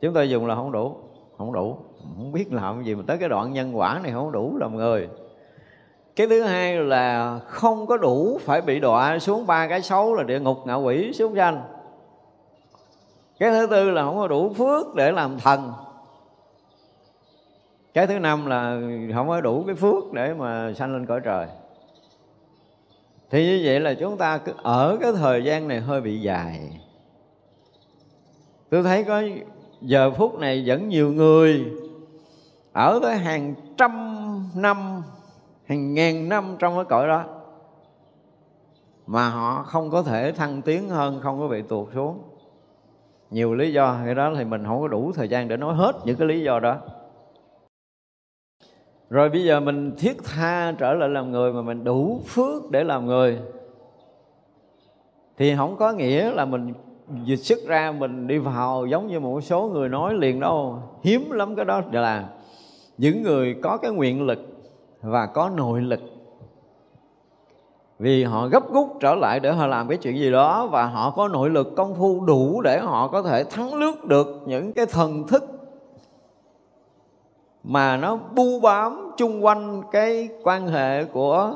[0.00, 0.96] chúng ta dùng là không đủ
[1.38, 1.76] không đủ.
[2.16, 4.76] Không biết làm cái gì mà tới cái đoạn nhân quả này không đủ làm
[4.76, 5.08] người.
[6.16, 10.22] Cái thứ hai là không có đủ phải bị đọa xuống ba cái xấu là
[10.22, 11.62] địa ngục ngạ quỷ xuống danh
[13.38, 15.72] cái thứ tư là không có đủ phước để làm thần
[17.98, 18.80] cái thứ năm là
[19.14, 21.46] không có đủ cái phước để mà sanh lên cõi trời.
[23.30, 26.80] Thì như vậy là chúng ta cứ ở cái thời gian này hơi bị dài.
[28.70, 29.22] Tôi thấy có
[29.80, 31.64] giờ phút này vẫn nhiều người
[32.72, 33.92] ở tới hàng trăm
[34.54, 35.02] năm,
[35.66, 37.24] hàng ngàn năm trong cái cõi đó,
[39.06, 42.22] mà họ không có thể thăng tiến hơn, không có bị tuột xuống.
[43.30, 45.92] Nhiều lý do, cái đó thì mình không có đủ thời gian để nói hết
[46.04, 46.76] những cái lý do đó
[49.10, 52.84] rồi bây giờ mình thiết tha trở lại làm người mà mình đủ phước để
[52.84, 53.38] làm người,
[55.36, 56.72] thì không có nghĩa là mình
[57.24, 60.82] dịch sức ra mình đi vào giống như một số người nói liền đâu.
[61.02, 61.82] Hiếm lắm cái đó.
[61.92, 62.28] Là
[62.98, 64.38] những người có cái nguyện lực
[65.02, 66.00] và có nội lực.
[67.98, 71.10] Vì họ gấp rút trở lại để họ làm cái chuyện gì đó và họ
[71.10, 74.86] có nội lực công phu đủ để họ có thể thắng lướt được những cái
[74.86, 75.44] thần thức
[77.64, 81.54] mà nó bu bám chung quanh cái quan hệ của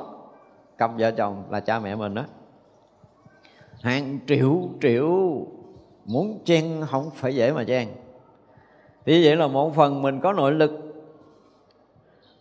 [0.78, 2.22] cặp vợ chồng là cha mẹ mình đó.
[3.80, 5.10] Hàng triệu triệu
[6.04, 7.88] muốn chen không phải dễ mà chen.
[9.06, 10.72] Thì vậy là một phần mình có nội lực,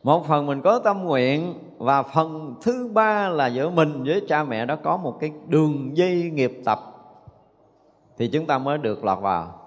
[0.03, 4.43] một phần mình có tâm nguyện, và phần thứ ba là giữa mình với cha
[4.43, 6.79] mẹ đó có một cái đường dây nghiệp tập.
[8.17, 9.60] Thì chúng ta mới được lọt vào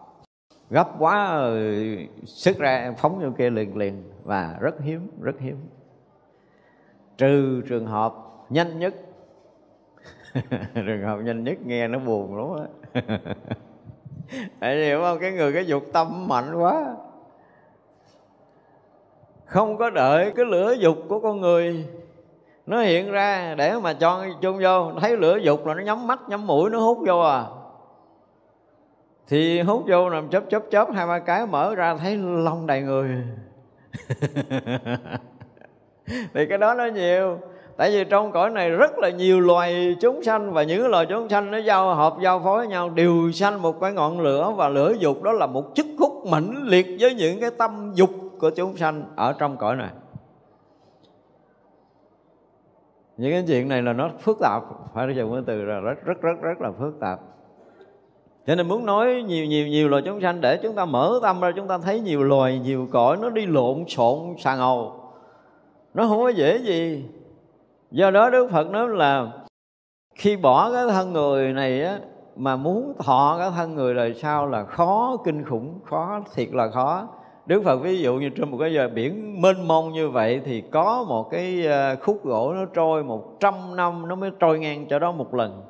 [0.75, 5.57] gấp quá rồi sức ra phóng vô kia liền liền và rất hiếm rất hiếm.
[7.19, 8.15] Trừ trường hợp
[8.51, 8.95] nhanh nhất.
[10.75, 13.03] Trường hợp nhanh nhất nghe nó buồn lắm á.
[14.61, 15.19] Tại hiểu không?
[15.21, 16.97] Cái người, cái dục tâm mạnh quá.
[19.45, 21.89] Không có đợi cái lửa dục của con người.
[22.67, 24.93] Nó hiện ra để mà cho chung vô.
[25.01, 27.45] Thấy lửa dục là nó nhắm mắt, nhắm mũi, nó hút vô à
[29.29, 32.81] thì hút vô nằm chớp chớp chớp, hai, ba cái mở ra thấy lông đầy
[32.83, 33.09] người.
[36.35, 37.39] Thì cái đó nó nhiều.
[37.77, 41.29] Tại vì trong cõi này rất là nhiều loài chúng sanh và những loài chúng
[41.29, 44.69] sanh nó giao hợp, giao phối với nhau, đều sanh một cái ngọn lửa và
[44.69, 48.51] lửa dục đó là một chức hút mãnh liệt với những cái tâm dục của
[48.51, 49.91] chúng sanh ở trong cõi này.
[53.17, 54.63] Những cái chuyện này là nó phức tạp,
[54.95, 57.21] phải dùng cái từ là rất rất rất rất là phức tạp
[58.47, 61.41] cho nên muốn nói nhiều nhiều nhiều loài chúng sanh để chúng ta mở tâm
[61.41, 64.93] ra, chúng ta thấy nhiều loài, nhiều cõi nó đi lộn xộn, xà ngầu.
[65.95, 67.05] Nó không có dễ gì.
[67.91, 69.33] Do đó đức phật nói là
[70.15, 71.99] khi bỏ cái thân người này á,
[72.37, 76.71] mà muốn thọ cái thân người đời sau là khó kinh khủng, khó thiệt là
[76.71, 77.09] khó.
[77.47, 80.61] Đức Phật ví dụ như trên một cái giờ biển mênh mông như vậy thì
[80.61, 84.87] có một cái ờ, khúc gỗ nó trôi một trăm năm, nó mới trôi ngang
[84.91, 85.63] cho đó một lần.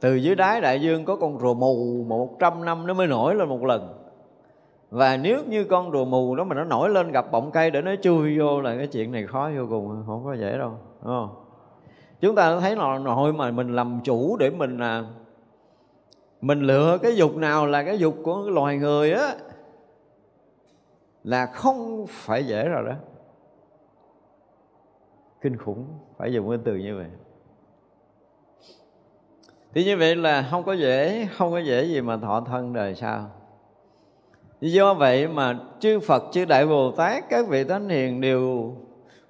[0.00, 3.34] Từ dưới đáy đại dương có con rùa mù một trăm năm nó mới nổi
[3.34, 3.94] lên một lần.
[4.90, 7.82] Và nếu như con rùa mù đó mà nó nổi lên gặp bọng cây để
[7.82, 10.70] nó chui vô là cái chuyện này khó vô cùng, không có dễ đâu.
[11.02, 11.44] Đúng không?
[12.20, 15.04] Chúng ta thấy là nội mà mình làm chủ để mình là
[16.40, 19.34] mình lựa cái dục nào là cái dục của loài người á
[21.24, 22.92] là không phải dễ rồi đó
[25.40, 25.84] kinh khủng
[26.16, 27.06] phải dùng cái từ như vậy
[29.74, 32.94] thì như vậy là không có dễ, không có dễ gì mà thọ thân đời
[32.94, 33.30] sau.
[34.60, 38.74] Do vậy mà chư Phật, chư Đại Bồ Tát, các vị thánh hiền đều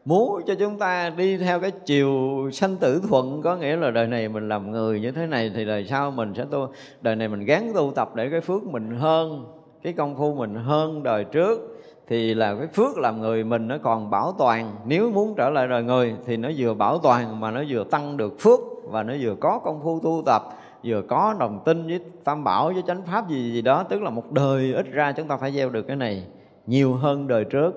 [0.05, 2.11] muốn cho chúng ta đi theo cái chiều
[2.53, 3.43] sanh tử thuận.
[3.43, 6.35] Có nghĩa là đời này mình làm người như thế này thì đời sau mình
[6.37, 6.69] sẽ tu,
[7.01, 9.47] đời này mình gắn tu tập để cái phước mình hơn,
[9.83, 13.79] cái công phu mình hơn đời trước, thì là cái phước làm người mình nó
[13.83, 14.77] còn bảo toàn.
[14.87, 18.17] Nếu muốn trở lại đời người thì nó vừa bảo toàn mà nó vừa tăng
[18.17, 18.61] được phước
[18.91, 20.43] và nó vừa có công phu tu tập,
[20.85, 24.11] vừa có đồng tin với tam bảo, với chánh pháp gì gì đó, tức là
[24.11, 26.27] một đời ít ra chúng ta phải gieo được cái này
[26.67, 27.75] nhiều hơn đời trước.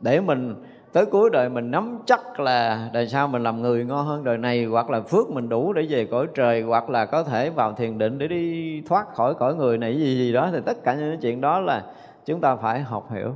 [0.00, 0.54] Để mình
[0.92, 4.38] tới cuối đời mình nắm chắc là đời sau mình làm người ngon hơn đời
[4.38, 7.72] này, hoặc là phước mình đủ để về cõi trời, hoặc là có thể vào
[7.72, 10.94] thiền định để đi thoát khỏi cõi người này, gì gì đó, thì tất cả
[10.94, 11.84] những chuyện đó là
[12.24, 13.32] chúng ta phải học hiểu.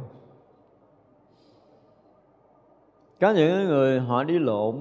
[3.20, 4.74] Có những người họ đi lộn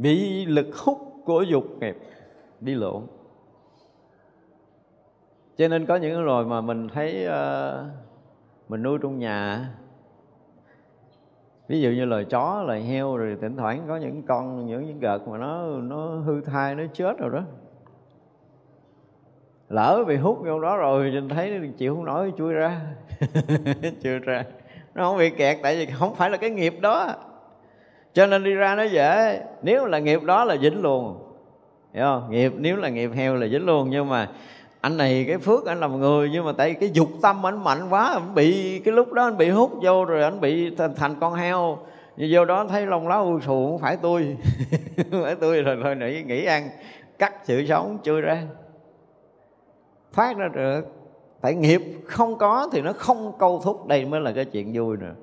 [0.00, 1.96] bị lực hút của dục nghiệp
[2.60, 3.02] đi lộn.
[5.56, 7.86] Cho nên có những rồi mà mình thấy uh,
[8.68, 9.68] mình nuôi trong nhà
[11.68, 15.00] ví dụ như loài chó loài heo rồi thỉnh thoảng có những con những những
[15.00, 17.42] gợt mà nó nó hư thai nó chết rồi đó.
[19.68, 22.80] Lỡ bị hút vô đó rồi nhìn thấy chịu không nổi chui ra.
[24.02, 24.44] Chui ra.
[24.94, 27.14] Nó không bị kẹt tại vì không phải là cái nghiệp đó
[28.12, 29.40] cho nên đi ra nó dễ.
[29.62, 31.18] Nếu là nghiệp đó là dính luôn.
[31.94, 32.30] Hiểu không?
[32.30, 33.90] Nghiệp nếu là nghiệp heo là dính luôn.
[33.90, 34.28] Nhưng mà
[34.80, 37.88] anh này cái phước anh làm người nhưng mà tại cái dục tâm anh mạnh
[37.90, 41.14] quá anh bị cái lúc đó anh bị hút vô rồi anh bị thành, thành
[41.20, 41.78] con heo.
[42.16, 44.36] Nhưng vô đó thấy lông lá u sù không phải tôi.
[45.10, 46.68] Không phải tôi rồi thôi nãy nghĩ ăn.
[47.18, 48.42] Cắt sự sống chui ra.
[50.12, 50.80] Thoát ra được.
[51.40, 54.96] Tại nghiệp không có thì nó không câu thúc đây mới là cái chuyện vui
[54.96, 55.14] nữa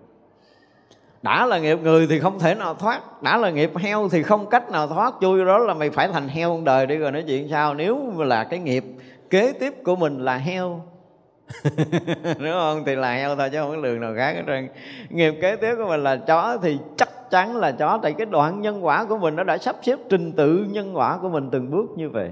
[1.21, 3.21] đã là nghiệp người thì không thể nào thoát.
[3.21, 5.13] Đã là nghiệp heo thì không cách nào thoát.
[5.21, 7.73] Chui đó là mày phải thành heo đời đi rồi nói chuyện sao.
[7.73, 8.83] Nếu là cái nghiệp
[9.29, 10.81] kế tiếp của mình là heo.
[12.23, 14.69] Đúng không thì là heo thôi, chứ không có đường nào khác hết trơn.
[15.09, 17.99] Nghiệp kế tiếp của mình là chó thì chắc chắn là chó.
[18.03, 21.17] Tại cái đoạn nhân quả của mình nó đã sắp xếp trình tự nhân quả
[21.21, 22.31] của mình từng bước như vậy.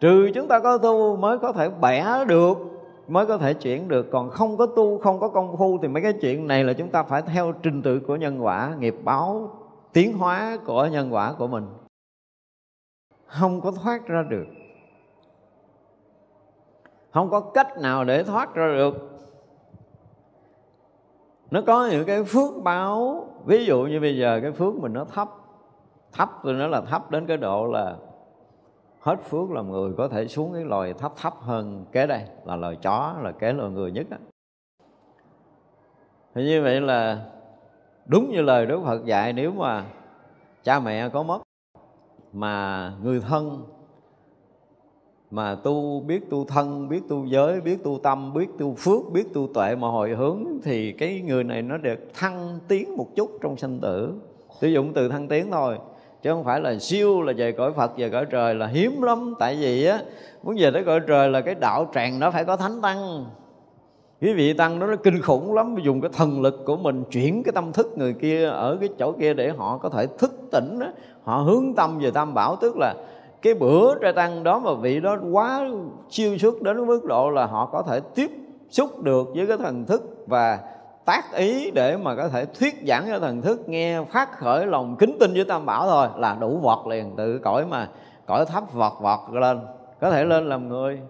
[0.00, 2.73] Trừ chúng ta có tu mới có thể bẻ được
[3.08, 4.06] mới có thể chuyển được.
[4.12, 6.88] Còn không có tu, không có công phu thì mấy cái chuyện này là chúng
[6.88, 9.50] ta phải theo trình tự của nhân quả, nghiệp báo,
[9.92, 11.66] tiến hóa của nhân quả của mình.
[13.26, 14.46] Không có thoát ra được.
[17.12, 19.10] Không có cách nào để thoát ra được.
[21.50, 23.26] Nó có những cái phước báo.
[23.46, 25.28] Ví dụ như bây giờ cái phước mình nó thấp.
[26.12, 27.96] Thấp tôi nói là thấp đến cái độ là
[29.04, 32.56] hết phước làm người có thể xuống cái loài thấp thấp hơn kế đây, là
[32.56, 34.18] loài chó, là kế loài người nhất á.
[36.34, 37.26] Thì như vậy là
[38.06, 39.84] đúng như lời Đức Phật dạy, nếu mà
[40.62, 41.42] cha mẹ có mất
[42.32, 43.64] mà người thân
[45.30, 49.34] mà tu biết tu thân, biết tu giới, biết tu tâm, biết tu phước, biết
[49.34, 53.30] tu tuệ mà hồi hướng thì cái người này nó được thăng tiến một chút
[53.40, 54.14] trong sanh tử.
[54.60, 55.78] Sử dụng từ thăng tiến thôi
[56.24, 59.34] chứ không phải là siêu là về cõi Phật, về cõi trời là hiếm lắm
[59.38, 59.98] tại vì á,
[60.42, 63.24] muốn về tới cõi trời là cái đạo tràng nó phải có thánh tăng
[64.20, 67.42] quý vị tăng đó nó kinh khủng lắm, dùng cái thần lực của mình chuyển
[67.42, 70.78] cái tâm thức người kia ở cái chỗ kia để họ có thể thức tỉnh
[70.78, 70.86] đó.
[71.22, 72.94] họ hướng tâm về tam bảo, tức là
[73.42, 75.68] cái bữa trai tăng đó mà vị đó quá
[76.10, 78.30] siêu xuất đến mức độ là họ có thể tiếp
[78.70, 80.58] xúc được với cái thần thức và
[81.04, 84.96] tác ý để mà có thể thuyết giảng cho thần thức, nghe phát khởi lòng
[84.96, 87.88] kính tin với tam bảo thôi là đủ vọt liền, từ cõi mà
[88.26, 89.60] cõi thấp vọt vọt lên.
[90.00, 91.00] Có thể lên làm người.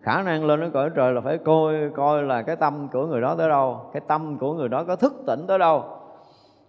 [0.00, 3.20] Khả năng lên đến cõi trời là phải coi coi là cái tâm của người
[3.20, 5.84] đó tới đâu, cái tâm của người đó có thức tỉnh tới đâu.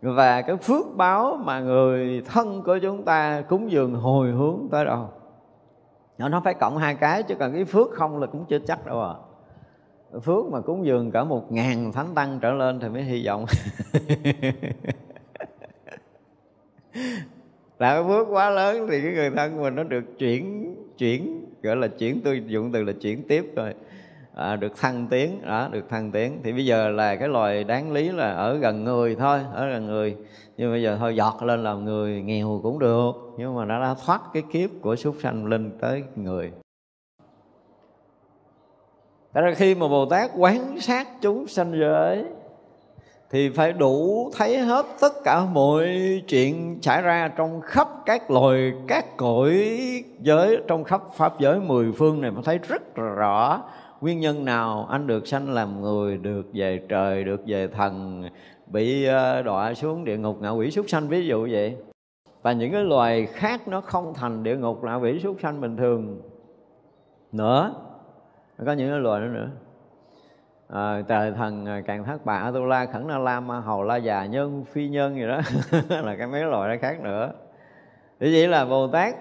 [0.02, 4.86] Và cái phước báo mà người thân của chúng ta cúng dường hồi hướng tới
[4.86, 5.10] đâu.
[6.18, 9.02] Nó phải cộng hai cái chứ còn cái phước không là cũng chưa chắc đâu
[9.02, 9.14] à
[10.20, 13.46] phước mà cúng dường cả một ngàn thánh tăng trở lên thì mới hy vọng.
[17.80, 21.76] Là cái phước quá lớn thì cái người thân mình nó được chuyển chuyển gọi
[21.76, 23.74] là chuyển tôi dụng từ là chuyển tiếp rồi.
[24.36, 26.40] À, được thăng tiến đó được thăng tiến.
[26.44, 29.86] Thì bây giờ là cái loài đáng lý là ở gần người thôi ở gần
[29.86, 30.16] người.
[30.58, 33.12] Nhưng bây giờ thôi giọt lên làm người nghèo cũng được.
[33.38, 36.52] Nhưng mà nó đã thoát cái kiếp của súc sanh lên tới người.
[39.34, 42.26] Tại ra khi mà Bồ Tát quán sát chúng sanh giới,
[43.30, 45.88] thì phải đủ thấy hết tất cả mọi
[46.28, 49.70] chuyện xảy ra trong khắp các loài, các cõi
[50.22, 52.32] giới, trong khắp pháp giới mười phương này.
[52.32, 53.64] Phải thấy rất rõ
[54.02, 58.24] nguyên nhân nào anh được sanh làm người, được về trời, được về thần,
[58.68, 61.76] bị ờ, đọa xuống địa ngục, ngạ quỷ súc sanh, ví dụ vậy.
[62.42, 65.78] Và những cái loài khác nó không thành địa ngục, ngạ quỷ súc sanh bình
[65.78, 66.22] thường
[67.32, 67.74] nữa
[68.66, 69.50] có những cái loài đó nữa.
[70.68, 74.66] À, trời thần càng càng thác tu la khẩn na lam hầu la già nhân
[74.72, 75.42] phi nhân gì đó.
[76.02, 77.32] Là cái mấy loại đó khác nữa.
[78.20, 79.16] Thì vậy là bồ tát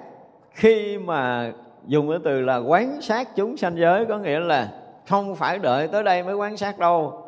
[0.50, 1.52] khi mà
[1.86, 4.72] dùng cái từ là quán sát chúng sanh giới có nghĩa là
[5.08, 7.26] không phải đợi tới đây mới quán sát đâu.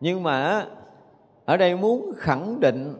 [0.00, 0.66] Nhưng mà
[1.44, 2.94] ở đây muốn khẳng định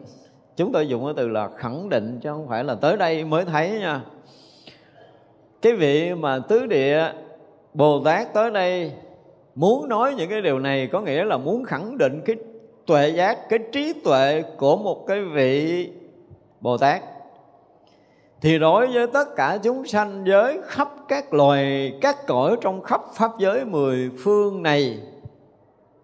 [0.56, 3.44] chúng tôi dùng cái từ là khẳng định chứ không phải là tới đây mới
[3.44, 4.00] thấy nha.
[5.62, 7.12] Cái vị mà tứ địa
[7.74, 8.92] bồ tát tới đây
[9.54, 12.36] muốn nói những cái điều này có nghĩa là muốn khẳng định cái
[12.86, 15.90] tuệ giác, cái trí tuệ của một cái vị
[16.60, 17.02] bồ tát.
[18.40, 23.00] Thì đối với tất cả chúng sanh giới khắp các loài, các cõi trong khắp
[23.14, 24.98] pháp giới mười phương này,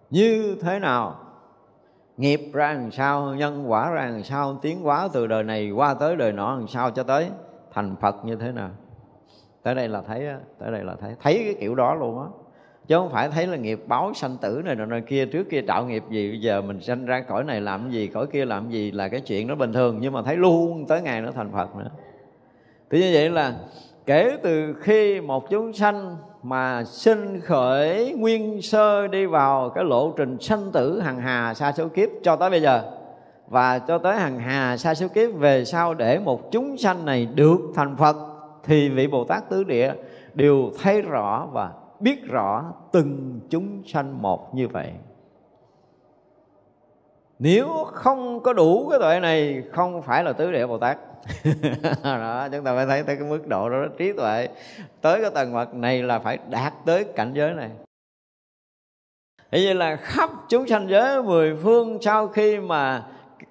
[0.09, 1.15] như thế nào?
[2.17, 5.93] Nghiệp ra làm sao, nhân quả ra làm sao, tiến hóa từ đời này qua
[5.93, 7.29] tới đời nọ làm sao cho tới
[7.73, 8.69] thành phật như thế nào?
[9.63, 10.27] Tới đây là thấy
[10.59, 12.25] tới đây là thấy thấy cái kiểu đó luôn á.
[12.87, 15.85] Chứ không phải thấy là nghiệp báo sanh tử này nọ kia, trước kia tạo
[15.85, 18.91] nghiệp gì, bây giờ mình sanh ra cõi này làm gì, cõi kia làm gì
[18.91, 19.97] là cái chuyện nó bình thường.
[20.01, 21.89] Nhưng mà thấy luôn tới ngày nó thành phật nữa.
[22.89, 23.53] Thì như vậy là
[24.05, 30.13] kể từ khi một chúng sanh mà sinh khởi nguyên sơ đi vào cái lộ
[30.17, 32.91] trình sanh tử hằng hà sa số kiếp cho tới bây giờ,
[33.47, 37.25] và cho tới hằng hà sa số kiếp về sau để một chúng sanh này
[37.35, 38.15] được thành Phật
[38.69, 39.93] thì vị Bồ Tát tứ địa
[40.33, 44.91] đều thấy rõ và biết rõ từng chúng sanh một như vậy.
[47.39, 50.97] Nếu không có đủ cái tuệ này, không phải là tứ địa bồ tát.
[52.03, 54.47] Đó, chúng ta phải thấy tới cái mức độ đó, trí tuệ
[55.01, 57.69] tới cái tầng bậc này là phải đạt tới cảnh giới này.
[59.51, 63.05] Thế vậy là khắp chúng sanh giới, mười phương sau khi mà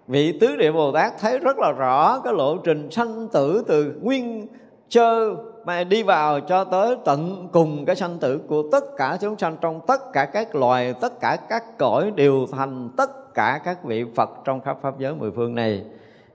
[0.07, 3.95] vị tứ địa Bồ Tát thấy rất là rõ cái lộ trình sanh tử từ
[4.03, 4.47] nguyên
[4.89, 9.39] chơ mà đi vào cho tới tận cùng cái sanh tử của tất cả chúng
[9.39, 13.85] sanh, trong tất cả các loài, tất cả các cõi đều thành tất cả các
[13.85, 15.85] vị Phật trong khắp pháp giới mười phương này.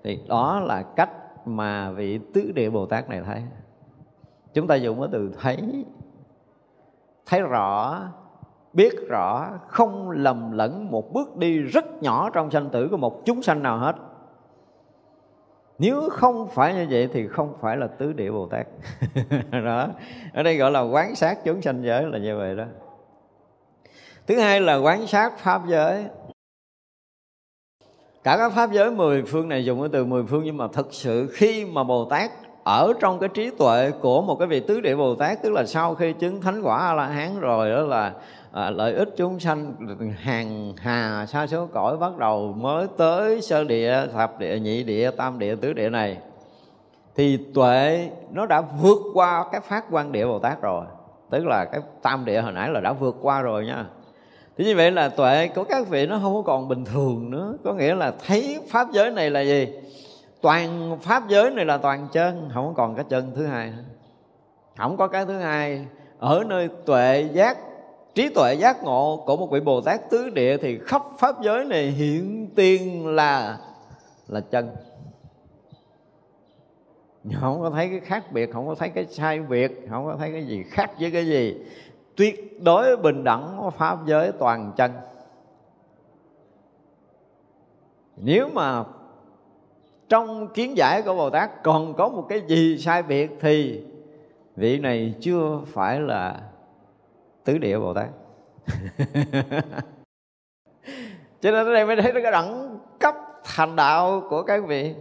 [0.03, 1.09] Thì đó là cách
[1.47, 3.41] mà vị tứ địa Bồ Tát này thấy.
[4.53, 5.85] Chúng ta dùng cái từ thấy.
[7.25, 8.01] Thấy rõ,
[8.73, 13.25] biết rõ, không lầm lẫn một bước đi rất nhỏ trong sanh tử của một
[13.25, 13.95] chúng sanh nào hết
[15.83, 18.67] nếu không phải như vậy thì không phải là tứ địa bồ tát.
[19.51, 19.87] Đó.
[20.33, 22.63] Ở đây gọi là quán sát chúng sanh giới là như vậy đó.
[24.27, 26.05] Thứ hai là quán sát pháp giới.
[28.23, 30.87] Cả các pháp giới mười phương này dùng cái từ mười phương nhưng mà thực
[30.93, 32.31] sự khi mà bồ tát
[32.63, 35.65] ở trong cái trí tuệ của một cái vị tứ địa bồ tát, tức là
[35.65, 38.13] sau khi chứng thánh quả a la hán rồi đó là
[38.53, 39.73] à, lợi ích chúng sanh
[40.17, 45.11] hàng hà sa số cõi bắt đầu mới tới sơ địa thập địa nhị địa
[45.11, 46.17] tam địa tứ địa này.
[47.15, 50.85] Thì tuệ nó đã vượt qua cái phát quan địa bồ tát rồi.
[51.29, 53.85] Tức là cái tam địa hồi nãy là đã vượt qua rồi nha.
[54.57, 57.53] Thế như vậy là tuệ của các vị nó không còn bình thường nữa.
[57.63, 59.67] Có nghĩa là thấy pháp giới này là gì?
[60.41, 63.73] Toàn pháp giới này là toàn chân không còn cái chân thứ hai
[64.77, 65.85] không có cái thứ hai.
[66.19, 67.57] Ở nơi tuệ giác
[68.15, 71.65] trí tuệ giác ngộ của một vị bồ tát tứ địa thì khắp pháp giới
[71.65, 73.59] này hiện tiền là
[74.27, 74.69] là chân.
[77.33, 80.31] Không có thấy cái khác biệt, không có thấy cái sai biệt, không có thấy
[80.31, 81.55] cái gì khác với cái gì.
[82.15, 84.91] Tuyệt đối bình đẳng pháp giới toàn chân.
[88.17, 88.83] Nếu mà
[90.09, 93.81] trong kiến giải của Bồ Tát còn có một cái gì sai biệt thì
[94.55, 96.41] vị này chưa phải là
[97.43, 98.09] tứ địa Bồ Tát.
[101.41, 104.95] Cho nên ở đây mới thấy cái đẳng cấp thành đạo của các vị.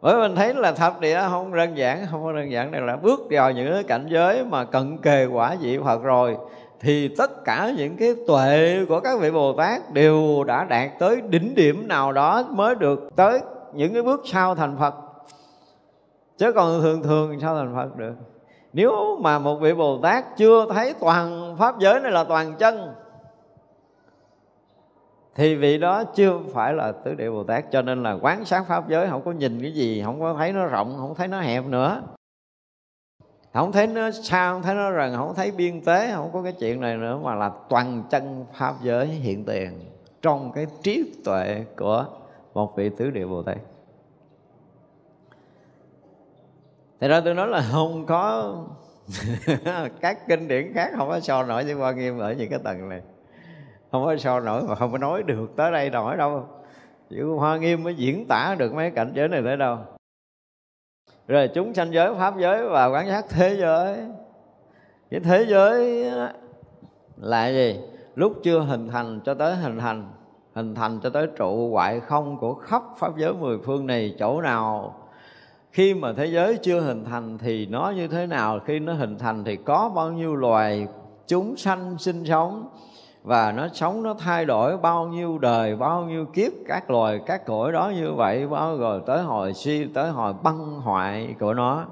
[0.00, 2.96] Bởi mình thấy là thập địa không đơn giản không có đơn giản đây là
[2.96, 6.36] bước vào những cái cảnh giới mà cận kề quả vị phật rồi
[6.80, 11.20] thì tất cả những cái tuệ của các vị bồ tát đều đã đạt tới
[11.20, 13.40] đỉnh điểm nào đó mới được tới
[13.74, 14.94] những cái bước sau thành phật.
[16.38, 18.14] Chứ còn thường thường sao thành phật được
[18.72, 22.94] nếu mà một vị bồ tát chưa thấy toàn pháp giới này là toàn chân,
[25.34, 27.64] thì vị đó chưa phải là tứ địa bồ tát.
[27.72, 30.52] Cho nên là quán sát pháp giới không có nhìn cái gì, không có thấy
[30.52, 32.02] nó rộng, không thấy nó hẹp nữa.
[33.54, 36.52] Không thấy nó xa không thấy nó rần, không thấy biên tế, không có cái
[36.52, 39.80] chuyện này nữa, mà là toàn chân pháp giới hiện tiền
[40.22, 42.06] trong cái trí tuệ của
[42.54, 43.58] một vị tứ địa bồ tát.
[47.02, 48.54] Thì ra tôi nói là không có
[50.00, 52.88] các kinh điển khác không có so nổi với quan nghiêm ở những cái tầng
[52.88, 53.00] này.
[53.92, 56.46] Không có so nổi mà không có nói được tới đây nổi đâu.
[57.10, 59.78] Chữ hoa nghiêm mới diễn tả được mấy cảnh giới này tới đâu.
[61.28, 63.98] Rồi chúng sanh giới, pháp giới và quán sát thế giới.
[65.10, 66.04] Cái thế giới
[67.16, 67.80] là gì?
[68.14, 70.10] Lúc chưa hình thành cho tới hình thành
[70.54, 74.40] hình thành cho tới trụ hoại không của khắp pháp giới mười phương này, chỗ
[74.40, 74.94] nào
[75.72, 78.58] khi mà thế giới chưa hình thành thì nó như thế nào?
[78.66, 80.86] Khi nó hình thành thì có bao nhiêu loài
[81.26, 82.68] chúng sanh sinh sống?
[83.22, 86.52] Và nó sống, nó thay đổi bao nhiêu đời, bao nhiêu kiếp?
[86.68, 90.80] Các loài, các cõi đó như vậy, bao rồi tới hồi suy tới hồi băng
[90.80, 91.84] hoại của nó.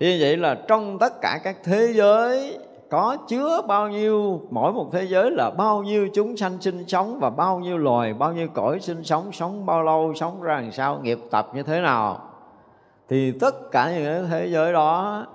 [0.00, 2.58] Thì như vậy là trong tất cả các thế giới,
[2.90, 7.18] có chứa bao nhiêu, mỗi một thế giới là bao nhiêu chúng sanh sinh sống
[7.20, 10.72] và bao nhiêu loài, bao nhiêu cõi sinh sống sống bao lâu, sống ra làm
[10.72, 12.27] sao, nghiệp tập như thế nào?
[13.08, 15.26] Thì tất cả những cái thế giới đó,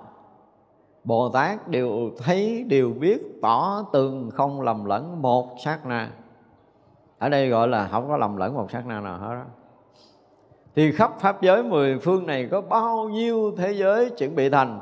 [1.04, 6.10] Bồ Tát đều thấy, đều biết tỏ tường không lầm lẫn một sát na.
[7.18, 9.44] Ở đây gọi là không có lầm lẫn một sát na nào hết đó
[10.76, 14.80] thì khắp pháp giới mười phương này có bao nhiêu thế giới chuẩn bị thành?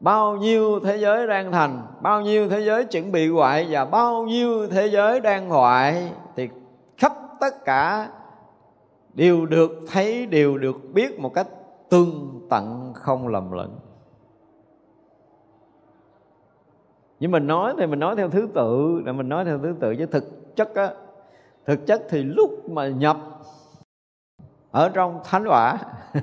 [0.00, 1.86] Bao nhiêu thế giới đang thành?
[2.00, 3.66] Bao nhiêu thế giới chuẩn bị hoại?
[3.70, 6.12] Và bao nhiêu thế giới đang hoại?
[6.36, 6.48] Thì
[6.96, 8.08] khắp tất cả
[9.14, 11.46] đều được thấy, đều được biết một cách
[11.90, 13.78] tương tận không lầm lẫn.
[17.20, 19.96] Nhưng mình nói thì mình nói theo thứ tự là mình nói theo thứ tự.
[19.96, 20.90] Chứ thực chất á,
[21.66, 23.16] thực chất thì lúc mà nhập
[24.70, 25.78] ở trong thánh quả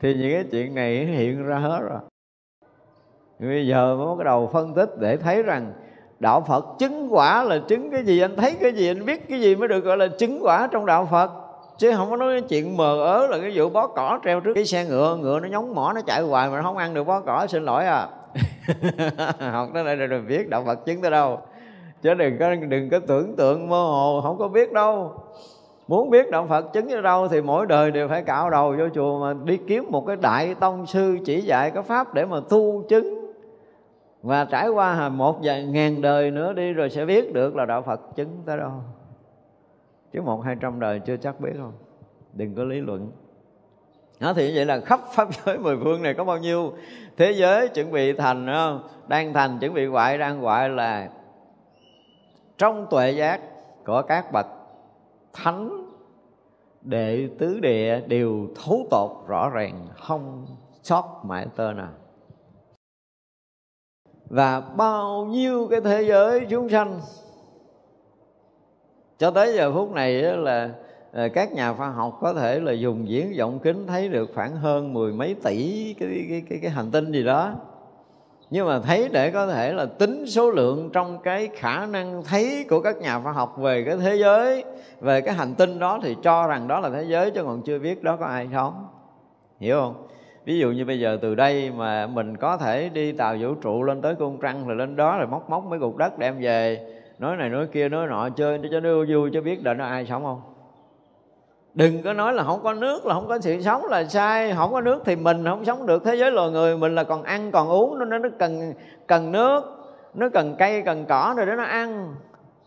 [0.00, 2.00] thì những cái chuyện này hiện ra hết rồi.
[3.38, 5.72] Bây giờ mới bắt đầu phân tích để thấy rằng
[6.18, 9.40] đạo Phật chứng quả là chứng cái gì, anh thấy cái gì, anh biết cái
[9.40, 11.30] gì mới được gọi là chứng quả trong đạo Phật
[11.80, 14.64] chứ không có nói chuyện mờ ớ là cái vụ bó cỏ treo trước cái
[14.64, 17.20] xe ngựa ngựa nó nhóng mỏ, nó chạy hoài mà nó không ăn được bó
[17.20, 18.08] cỏ, xin lỗi à.
[19.52, 21.38] Học tới đây rồi biết đạo Phật chứng tới đâu.
[22.02, 25.12] Chứ đừng có đừng có tưởng tượng mơ hồ, không có biết đâu.
[25.88, 28.88] Muốn biết đạo Phật chứng ở đâu thì mỗi đời đều phải cạo đầu vô
[28.94, 32.36] chùa mà đi kiếm một cái đại tông sư chỉ dạy cái pháp để mà
[32.48, 33.32] tu chứng.
[34.22, 37.82] Và trải qua một vài ngàn đời nữa đi rồi sẽ biết được là đạo
[37.82, 38.70] Phật chứng tới đâu
[40.12, 41.72] chứ một, hai trăm đời chưa chắc biết không?
[42.32, 43.12] Đừng có lý luận.
[44.20, 46.72] Đó thì như vậy là khắp pháp giới mười phương này có bao nhiêu
[47.16, 48.88] thế giới chuẩn bị thành không?
[49.08, 51.10] đang thành, chuẩn bị hoại, đang hoại là
[52.58, 53.40] trong tuệ giác
[53.86, 54.46] của các bậc
[55.32, 55.86] thánh,
[56.82, 60.46] đệ tứ địa đều thấu tột rõ ràng, không
[60.82, 61.92] sót mãi tơ nào.
[64.30, 67.00] Và bao nhiêu cái thế giới chúng sanh
[69.20, 70.70] cho tới giờ phút này là
[71.12, 74.56] ờ, các nhà khoa học có thể là dùng viễn vọng kính thấy được khoảng
[74.56, 77.52] hơn mười mấy tỷ cái cái cái, cái hành tinh gì đó.
[78.50, 82.66] Nhưng mà thấy để có thể là tính số lượng trong cái khả năng thấy
[82.70, 84.64] của các nhà khoa học về cái thế giới
[85.00, 87.78] về cái hành tinh đó thì cho rằng đó là thế giới chứ còn chưa
[87.78, 88.86] biết đó có ai sống
[89.58, 89.94] hiểu không?
[90.44, 93.82] Ví dụ như bây giờ từ đây mà mình có thể đi tàu vũ trụ
[93.82, 96.86] lên tới cung trăng rồi lên đó rồi móc móc mấy cục đất đem về
[97.20, 100.06] nói này nói kia, nói nọ chơi, cho nó vui cho biết là nó ai
[100.06, 100.40] sống không?
[101.74, 104.52] Đừng có nói là không có nước, là không có sự sống là sai.
[104.52, 106.04] Không có nước thì mình không sống được.
[106.04, 108.72] Thế giới loài người mình là còn ăn, còn uống, nó nó cần
[109.06, 109.64] cần nước,
[110.14, 112.14] nó cần cây, cần cỏ rồi để nó ăn.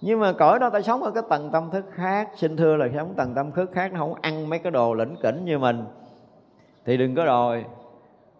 [0.01, 2.29] Nhưng mà cõi đó ta sống ở cái tầng tâm thức khác.
[2.35, 5.15] Xin thưa là sống tầng tâm thức khác, nó không ăn mấy cái đồ lĩnh
[5.23, 5.85] kỉnh như mình.
[6.85, 7.63] Thì đừng có đòi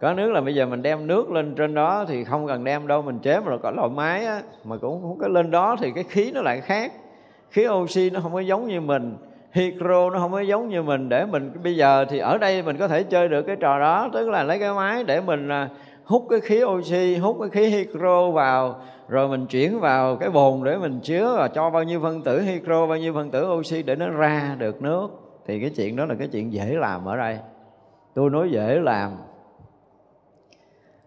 [0.04, 2.88] có nước là bây giờ mình đem nước lên trên đó thì không cần đem
[2.88, 5.92] đâu mình chế mà có loại máy á, mà cũng không có lên đó thì
[5.96, 6.92] cái khí nó lại khác.
[7.50, 9.18] Khí oxy nó không có giống như mình
[9.52, 11.10] hydro nó không có giống như mình.
[11.10, 14.10] Để mình bây giờ thì ở đây mình có thể chơi được cái trò đó
[14.14, 15.70] tức là lấy cái máy để mình à,
[16.06, 18.76] hút cái khí oxy hút cái khí hydro vào
[19.08, 22.42] rồi mình chuyển vào cái bồn để mình chứa và cho bao nhiêu phân tử
[22.42, 25.08] hydro bao nhiêu phân tử oxy để nó ra được nước.
[25.48, 27.38] Thì cái chuyện đó là cái chuyện dễ làm ở đây.
[28.14, 29.12] Tôi nói dễ làm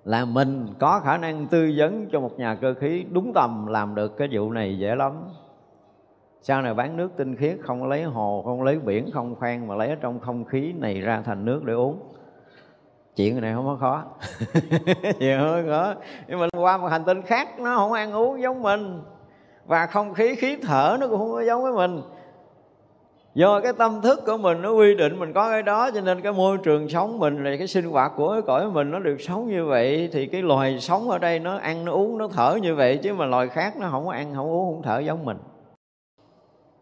[0.06, 3.94] là mình có khả năng tư vấn cho một nhà cơ khí đúng tầm làm
[3.94, 5.12] được cái vụ này dễ lắm.
[6.42, 9.74] Sau này bán nước tinh khiết, không lấy hồ, không lấy biển, không khoan mà
[9.74, 11.98] lấy ở trong không khí này ra thành nước để uống.
[13.16, 14.04] Chuyện này không có khó.
[15.18, 15.94] Chuyện hơi khó.
[16.28, 19.02] Nhưng mà qua một hành tinh khác, nó không ăn uống giống mình.
[19.64, 22.02] Và không khí khí thở nó cũng không có giống với mình
[23.36, 26.20] do cái tâm thức của mình nó quy định mình có cái đó, cho nên
[26.20, 29.20] cái môi trường sống mình là cái sinh hoạt của cái cõi mình nó được
[29.20, 32.58] sống như vậy, thì cái loài sống ở đây nó ăn, nó uống, nó thở
[32.62, 35.24] như vậy, chứ mà loài khác nó không có ăn, không uống, không thở giống
[35.24, 35.36] mình.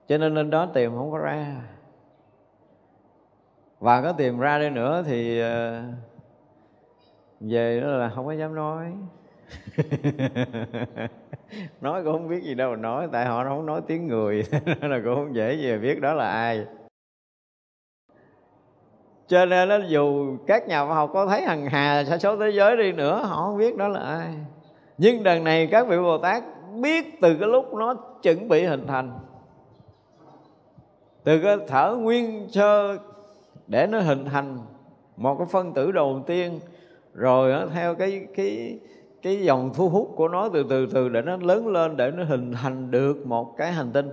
[0.09, 1.47] Cho nên lên đó tìm không có ra.
[3.81, 5.83] Và có tìm ra đây nữa thì ờ,
[7.41, 8.93] về đó là không có dám nói.
[11.81, 14.45] nói cũng không biết gì đâu mà nói, tại họ không nói tiếng người
[14.81, 16.65] là cũng không dễ gì biết đó là ai.
[19.27, 22.51] Cho nên nó dù các nhà khoa học có thấy hằng hà sa số thế
[22.51, 24.35] giới đi nữa, họ không biết đó là ai.
[24.99, 26.43] Nhưng đằng này các vị bồ tát
[26.81, 29.19] biết từ cái lúc nó chuẩn bị hình thành.
[31.25, 32.99] Từ cái thở nguyên sơ
[33.67, 34.59] để nó hình thành
[35.17, 36.61] một cái phân tử đầu tiên.
[37.15, 38.79] Rồi nó theo cái cái
[39.25, 42.25] cái dòng thu hút của nó từ từ từ để nó lớn lên, để nó
[42.25, 44.09] hình thành được một cái hành tinh.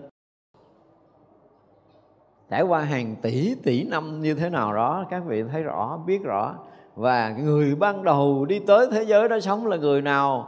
[2.49, 6.23] Trải qua hàng tỷ tỷ năm như thế nào đó, các vị thấy rõ, biết
[6.23, 6.55] rõ.
[6.95, 10.47] Và người ban đầu đi tới thế giới đó sống là người nào?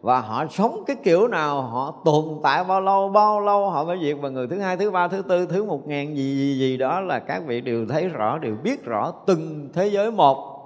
[0.00, 1.62] Và họ sống cái kiểu nào?
[1.62, 3.70] Họ tồn tại bao lâu bao lâu?
[3.70, 4.16] Họ mới diệt.
[4.20, 7.00] Và người thứ hai, thứ ba, thứ tư, thứ một ngàn gì gì gì đó
[7.00, 10.59] là các vị đều thấy rõ, đều biết rõ từng thế giới một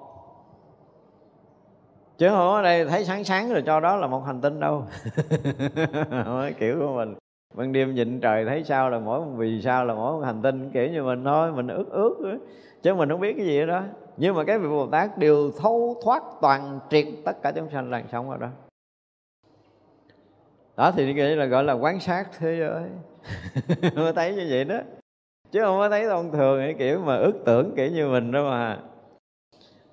[2.19, 4.85] chứ không ở đây thấy sáng sáng rồi cho đó là một hành tinh đâu.
[6.59, 7.15] Kiểu của mình.
[7.55, 10.71] Ban đêm nhìn trời thấy sao là mỗi vì sao là mỗi một hành tinh
[10.71, 12.39] kiểu như mình thôi mình ước ước
[12.83, 13.83] chứ mình không biết cái gì đó.
[14.17, 17.91] Nhưng mà cái vị bồ tát đều thâu thoát toàn triệt tất cả chúng sanh
[17.91, 18.49] đang sống ở đó.
[20.77, 22.83] Đó thì nghĩ là gọi là quan sát thế giới.
[23.95, 24.79] Mới thấy như vậy đó.
[25.51, 28.45] Chứ không có thấy thông thường cái kiểu mà ước tưởng kiểu như mình đâu
[28.45, 28.79] mà.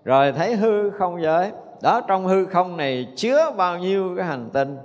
[0.03, 1.51] Rồi thấy hư không giới
[1.81, 4.77] đó, trong hư không này chứa bao nhiêu cái hành tinh?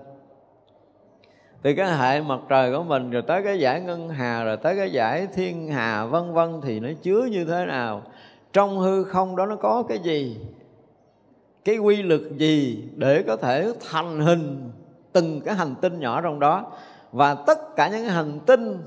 [1.63, 4.77] Từ cái hệ mặt trời của mình, rồi tới cái giải ngân hà, rồi tới
[4.77, 8.03] cái giải thiên hà, vân vân, thì nó chứa như thế nào?
[8.53, 10.39] Trong hư không đó nó có cái gì?
[11.65, 14.71] Cái quy luật gì để có thể thành hình
[15.13, 16.73] từng cái hành tinh nhỏ trong đó?
[17.13, 18.79] Và tất cả những hành tinh,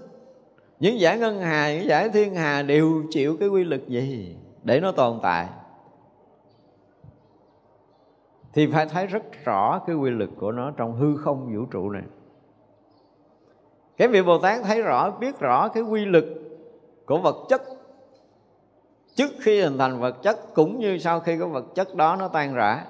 [0.79, 4.79] những giải ngân hà, những giải thiên hà đều chịu cái quy luật gì để
[4.79, 5.47] nó tồn tại?
[8.53, 11.89] Thì phải thấy rất rõ cái quy luật của nó trong hư không vũ trụ
[11.89, 12.03] này.
[13.97, 16.25] Cái vị bồ tát thấy rõ, biết rõ cái quy luật
[17.05, 17.61] của vật chất.
[19.15, 22.27] Trước khi hình thành vật chất, cũng như sau khi có vật chất đó nó
[22.27, 22.85] tan rã.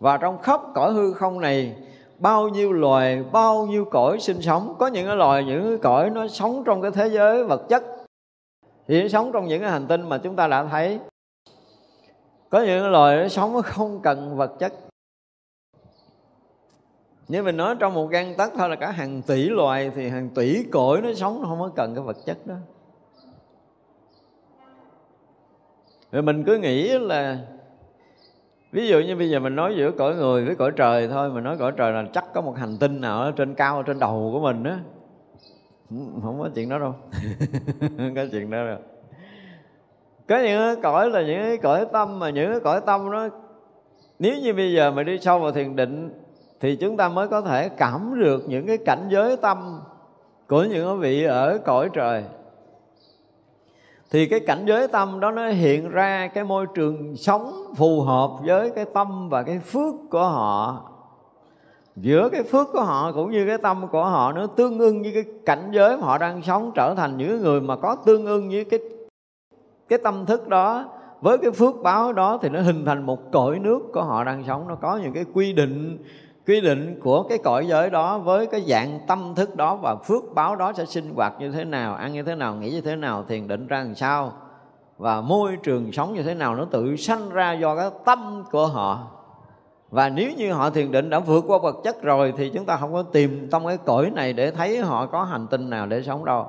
[0.00, 1.76] Và trong khắp cõi hư không này,
[2.18, 6.10] bao nhiêu loài, bao nhiêu cõi sinh sống, có những cái loài, những cái cõi
[6.10, 7.84] nó sống trong cái thế giới vật chất.
[8.88, 11.00] Thì nó sống trong những cái hành tinh mà chúng ta đã thấy
[12.50, 14.72] có những cái loài nó sống nó không cần vật chất.
[17.28, 20.28] Nếu mình nói trong một gan tắc thôi là cả hàng tỷ loài thì hàng
[20.34, 22.54] tỷ cõi nó sống nó không có cần cái vật chất đó.
[26.12, 27.38] Rồi mình cứ nghĩ là,
[28.72, 31.44] ví dụ như bây giờ mình nói giữa cõi người với cõi trời thôi mình
[31.44, 33.98] nói cõi trời là chắc có một hành tinh nào ở trên cao ở trên
[33.98, 34.78] đầu của mình á.
[36.22, 36.94] Không có chuyện đó đâu.
[37.80, 38.78] Không có chuyện đó đâu.
[40.28, 43.28] có những cái cõi là những cái cõi tâm mà những cái cõi tâm đó,
[44.18, 46.10] nếu như bây giờ mà đi sâu vào thiền định,
[46.60, 49.80] thì chúng ta mới có thể cảm được những cái cảnh giới tâm
[50.48, 52.24] của những vị ở cõi trời.
[54.10, 58.30] Thì cái cảnh giới tâm đó nó hiện ra cái môi trường sống phù hợp
[58.44, 60.84] với cái tâm và cái phước của họ.
[61.96, 65.12] Giữa cái phước của họ cũng như cái tâm của họ nó tương ưng với
[65.14, 68.48] cái cảnh giới mà họ đang sống, trở thành những người mà có tương ưng
[68.50, 68.80] với cái
[69.88, 70.84] cái tâm thức đó,
[71.20, 74.44] với cái phước báo đó thì nó hình thành một cõi nước của họ đang
[74.46, 74.68] sống.
[74.68, 75.98] Nó có những cái quy định
[76.46, 80.22] quy định của cái cõi giới đó với cái dạng tâm thức đó và phước
[80.34, 82.96] báo đó sẽ sinh hoạt như thế nào, ăn như thế nào nghĩ như thế
[82.96, 84.32] nào, thiền định ra làm sao.
[84.98, 88.66] Và môi trường sống như thế nào nó tự sanh ra do cái tâm của
[88.66, 89.06] họ.
[89.90, 92.76] Và nếu như họ thiền định đã vượt qua vật chất rồi thì chúng ta
[92.76, 96.02] không có tìm trong cái cõi này để thấy họ có hành tinh nào để
[96.02, 96.46] sống đâu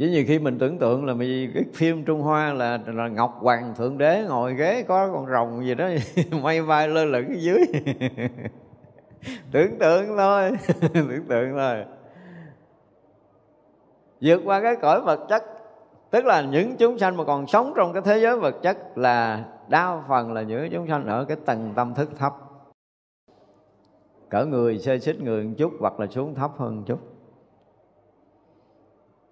[0.00, 3.36] với nhiều khi mình tưởng tượng là vì cái phim Trung Hoa là là Ngọc
[3.40, 5.88] Hoàng Thượng Đế ngồi ghế có con rồng gì đó,
[6.42, 7.60] may vai lơ lửng dưới.
[9.52, 10.50] Tưởng tượng thôi,
[10.94, 11.84] tưởng tượng thôi.
[14.20, 15.44] Vượt qua cái cõi vật chất,
[16.10, 19.44] tức là những chúng sanh mà còn sống trong cái thế giới vật chất là
[19.68, 22.32] đa phần là những chúng sanh ở cái tầng tâm thức thấp.
[24.28, 27.09] Cỡ người xê xích người một chút hoặc là xuống thấp hơn một chút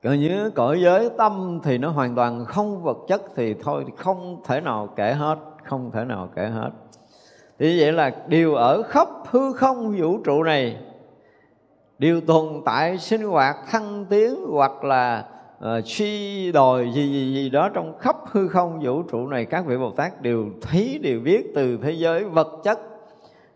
[0.02, 4.40] còn như cõi giới tâm thì nó hoàn toàn không vật chất thì thôi không
[4.46, 6.70] thể nào kể hết không thể nào kể hết.
[7.58, 10.76] Thì vậy là điều ở khắp hư không vũ trụ này
[11.98, 15.24] điều tồn tại sinh hoạt thăng tiến hoặc là
[15.58, 19.66] uh, suy đồi gì gì gì đó trong khắp hư không vũ trụ này các
[19.66, 22.78] vị bồ tát đều thấy đều biết từ thế giới vật chất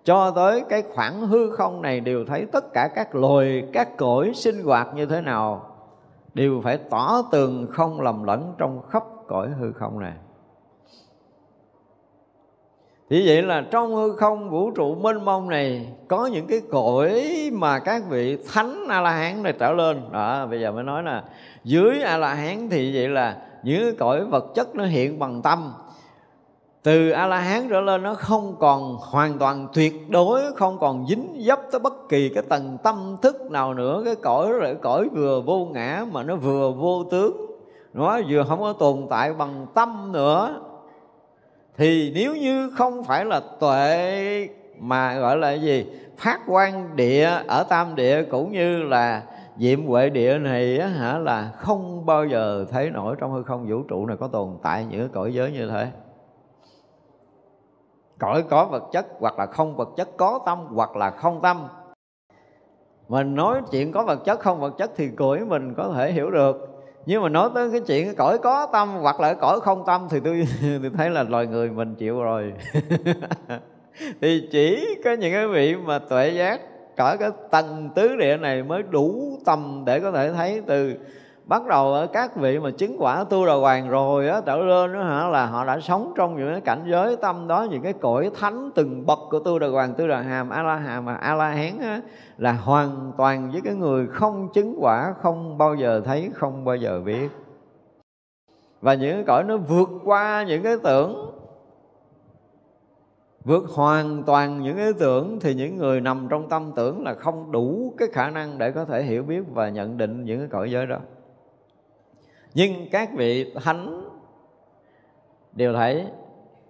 [0.04, 4.32] cho tới cái khoảng hư không này đều thấy tất cả các loài các cõi
[4.34, 5.71] sinh hoạt như thế nào
[6.34, 10.12] đều phải tỏ tường không lầm lẫn trong khắp cõi hư không này.
[13.10, 17.30] Thì vậy là trong hư không vũ trụ mênh mông này, có những cái cõi
[17.52, 20.00] mà các vị thánh a la hán này trở lên.
[20.12, 21.24] Đó, bây giờ mới nói là
[21.64, 25.42] dưới a la hán thì vậy là những cái cõi vật chất nó hiện bằng
[25.42, 25.72] tâm
[26.82, 31.06] từ a la hán trở lên nó không còn hoàn toàn tuyệt đối không còn
[31.08, 34.02] dính dấp tới bất kỳ cái tầng tâm thức nào nữa.
[34.04, 37.36] Cái cõi là cõi vừa vô ngã mà nó vừa vô tướng.
[37.92, 40.60] Nó vừa không có tồn tại bằng tâm nữa.
[41.76, 45.86] Thì nếu như không phải là tuệ mà gọi là gì?
[46.18, 49.22] Phát quan địa ở tam địa cũng như là
[49.58, 53.66] diệm huệ địa này á, hả là không bao giờ thấy nổi trong hư không
[53.68, 55.86] vũ trụ này có tồn tại những cái cõi giới như thế
[58.22, 61.68] cõi có vật chất hoặc là không vật chất, có tâm hoặc là không tâm.
[63.08, 66.30] Mình nói chuyện có vật chất, không vật chất thì cõi mình có thể hiểu
[66.30, 66.68] được.
[67.06, 70.20] Nhưng mà nói tới cái chuyện cõi có tâm hoặc là cõi không tâm thì
[70.20, 70.46] tôi
[70.82, 72.52] tôi thấy là loài người mình chịu rồi.
[74.20, 76.60] Thì chỉ có những cái vị mà tuệ giác
[76.96, 80.94] cỡ cái tầng tứ địa này mới đủ tâm để có thể thấy từ
[81.44, 84.92] bắt đầu ở các vị mà chứng quả tu đà hoàng rồi á trở lên
[84.92, 87.92] đó hả là họ đã sống trong những cái cảnh giới tâm đó những cái
[87.92, 91.14] cõi thánh từng bậc của tu đà hoàng tu đà hàm a la hàm và
[91.14, 92.00] a la hán á,
[92.38, 96.76] là hoàn toàn với cái người không chứng quả không bao giờ thấy không bao
[96.76, 97.28] giờ biết.
[98.80, 101.32] Và những cái cõi nó vượt qua những cái tưởng
[103.44, 107.52] vượt hoàn toàn những ý tưởng thì những người nằm trong tâm tưởng là không
[107.52, 110.70] đủ cái khả năng để có thể hiểu biết và nhận định những cái cõi
[110.70, 110.98] giới đó
[112.54, 114.10] nhưng các vị thánh
[115.52, 116.06] đều thấy,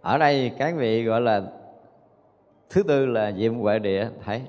[0.01, 1.43] ở đây các vị gọi là
[2.71, 4.43] thứ tư là diệm huệ địa, thấy.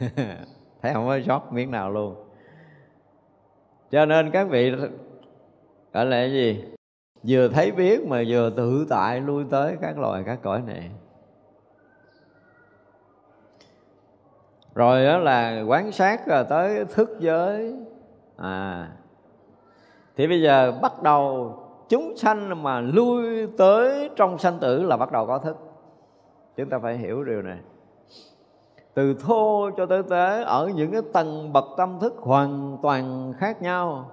[0.82, 2.14] Thấy không có sót miếng nào luôn.
[3.90, 4.70] Cho nên các vị
[5.92, 6.64] gọi là cái gì?
[7.22, 10.90] Vừa thấy biết mà vừa tự tại lui tới các loài, các cõi này.
[14.74, 17.74] Rồi đó là quán sát rồi tới thức giới.
[18.36, 18.88] À
[20.16, 21.52] thì bây giờ bắt đầu
[21.88, 25.56] chúng sanh mà lui tới trong sanh tử là bắt đầu có thức.
[26.56, 27.58] Chúng ta phải hiểu điều này.
[28.94, 33.62] Từ thô cho tới tế, ở những cái tầng bậc tâm thức hoàn toàn khác
[33.62, 34.10] nhau.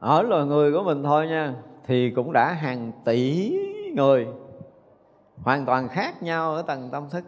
[0.00, 1.54] Ở loài người của mình thôi nha,
[1.86, 3.52] thì cũng đã hàng tỷ
[3.94, 4.26] người
[5.42, 7.24] hoàn toàn khác nhau ở tầng tâm thức.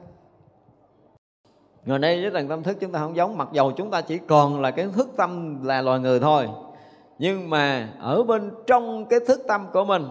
[1.84, 4.18] Ngồi đây với tầng tâm thức chúng ta không giống, Mặc dầu chúng ta chỉ
[4.18, 6.48] còn là cái thức tâm là loài người thôi.
[7.22, 10.02] Nhưng mà ở bên trong cái thức tâm của mình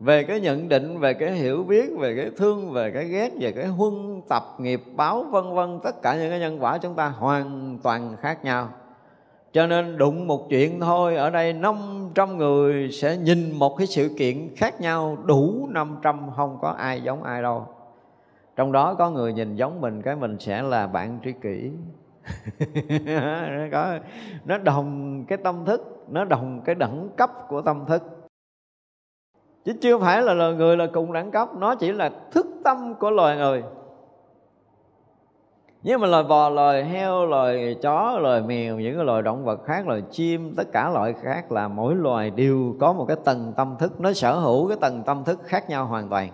[0.00, 3.52] Về cái nhận định, về cái hiểu biết, về cái thương, về cái ghét Về
[3.52, 7.08] cái huân tập, nghiệp báo vân vân Tất cả những cái nhân quả chúng ta
[7.08, 8.68] hoàn toàn khác nhau.
[9.52, 14.10] Cho nên đụng một chuyện thôi Ở đây 500 người sẽ nhìn một cái sự
[14.18, 17.66] kiện khác nhau Đủ 500 không có ai giống ai đâu.
[18.56, 21.70] Trong đó có người nhìn giống mình cái mình sẽ là bạn tri kỷ.
[23.72, 23.98] có.
[24.44, 28.02] Nó đồng cái tâm thức, nó đồng cái đẳng cấp của tâm thức.
[29.64, 32.94] Chứ chưa phải là loài người là cùng đẳng cấp, nó chỉ là thức tâm
[32.94, 33.62] của loài người.
[35.82, 39.64] Nhưng mà loài bò, loài heo, loài chó, loài mèo, những cái loài động vật
[39.64, 43.52] khác, loài chim, tất cả loại khác là mỗi loài đều có một cái tầng
[43.56, 46.28] tâm thức, nó sở hữu cái tầng tâm thức khác nhau hoàn toàn.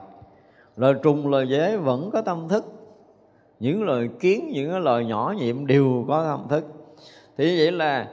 [0.76, 2.64] Loài trùng, loài dế vẫn có tâm thức
[3.60, 6.64] những lời kiến, những cái nhỏ nhiệm đều có tâm thức.
[7.36, 8.08] Thì vậy là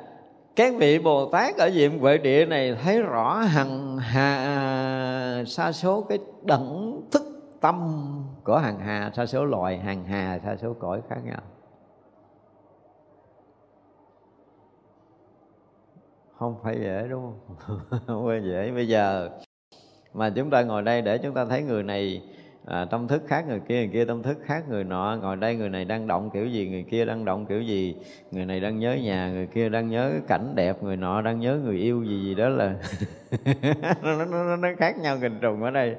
[0.55, 6.01] các vị bồ tát ở diện huệ địa này thấy rõ hằng hà, sa số
[6.01, 7.23] cái đẳng thức
[7.61, 8.05] tâm
[8.43, 11.41] của hằng hà, sa số loài hằng hà, sa số cõi khác nhau.
[16.37, 17.77] Không phải dễ, đúng không?
[18.07, 18.71] Không phải dễ.
[18.71, 19.29] Bây giờ
[20.13, 22.21] mà chúng ta ngồi đây để chúng ta thấy người này
[22.65, 25.17] à, tâm thức khác người kia người kia tâm thức khác người nọ.
[25.21, 27.95] Ngồi đây người này đang động kiểu gì người kia đang động kiểu gì?
[28.31, 31.59] Người này đang nhớ nhà người kia đang nhớ cảnh đẹp người nọ đang nhớ
[31.63, 32.75] người yêu gì gì đó là
[34.03, 35.95] nó, nó, nó khác nhau gần trùng ở đây.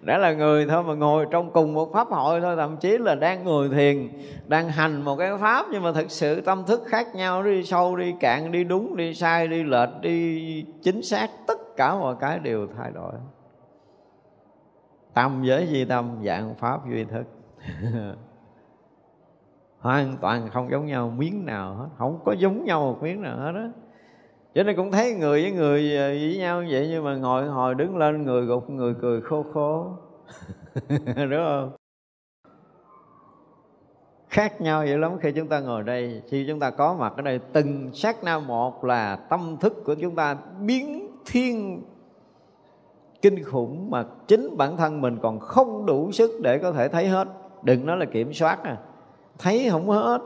[0.00, 3.14] Đã là người thôi mà ngồi trong cùng một pháp hội thôi thậm chí là
[3.14, 4.08] đang ngồi thiền
[4.46, 7.96] đang hành một cái pháp nhưng mà thực sự tâm thức khác nhau đi sâu
[7.96, 12.38] đi cạn đi đúng đi sai đi lệch đi chính xác tất cả mọi cái
[12.38, 13.12] đều thay đổi
[15.14, 17.24] tâm giới duy tâm, dạng pháp duy thức.
[19.78, 21.88] Hoàn toàn không giống nhau miếng nào hết.
[21.98, 23.68] Không có giống nhau một miếng nào hết đó
[24.54, 27.46] cho nên cũng thấy người với người ờ, với nhau như vậy, nhưng mà ngồi
[27.46, 29.92] hồi đứng lên, người gục, người cười khô khô.
[31.16, 31.70] Đúng không?
[34.28, 36.22] Khác nhau vậy lắm khi chúng ta ngồi đây.
[36.28, 39.94] Khi chúng ta có mặt ở đây, từng sát na một là tâm thức của
[39.94, 41.82] chúng ta biến thiên
[43.24, 47.08] kinh khủng mà chính bản thân mình còn không đủ sức để có thể thấy
[47.08, 47.28] hết.
[47.62, 48.78] Đừng nói là kiểm soát à.
[49.38, 50.18] Thấy không hết.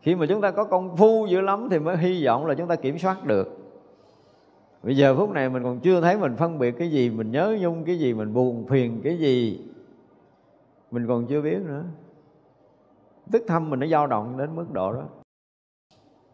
[0.00, 2.68] Khi mà chúng ta có công phu dữ lắm thì mới hy vọng là chúng
[2.68, 3.58] ta kiểm soát được.
[4.82, 7.56] Bây giờ phút này mình còn chưa thấy mình phân biệt cái gì, mình nhớ
[7.60, 9.60] nhung cái gì, mình buồn phiền cái gì.
[10.90, 11.84] Mình còn chưa biết nữa.
[13.32, 15.04] Tức thâm mình nó dao động đến mức độ đó.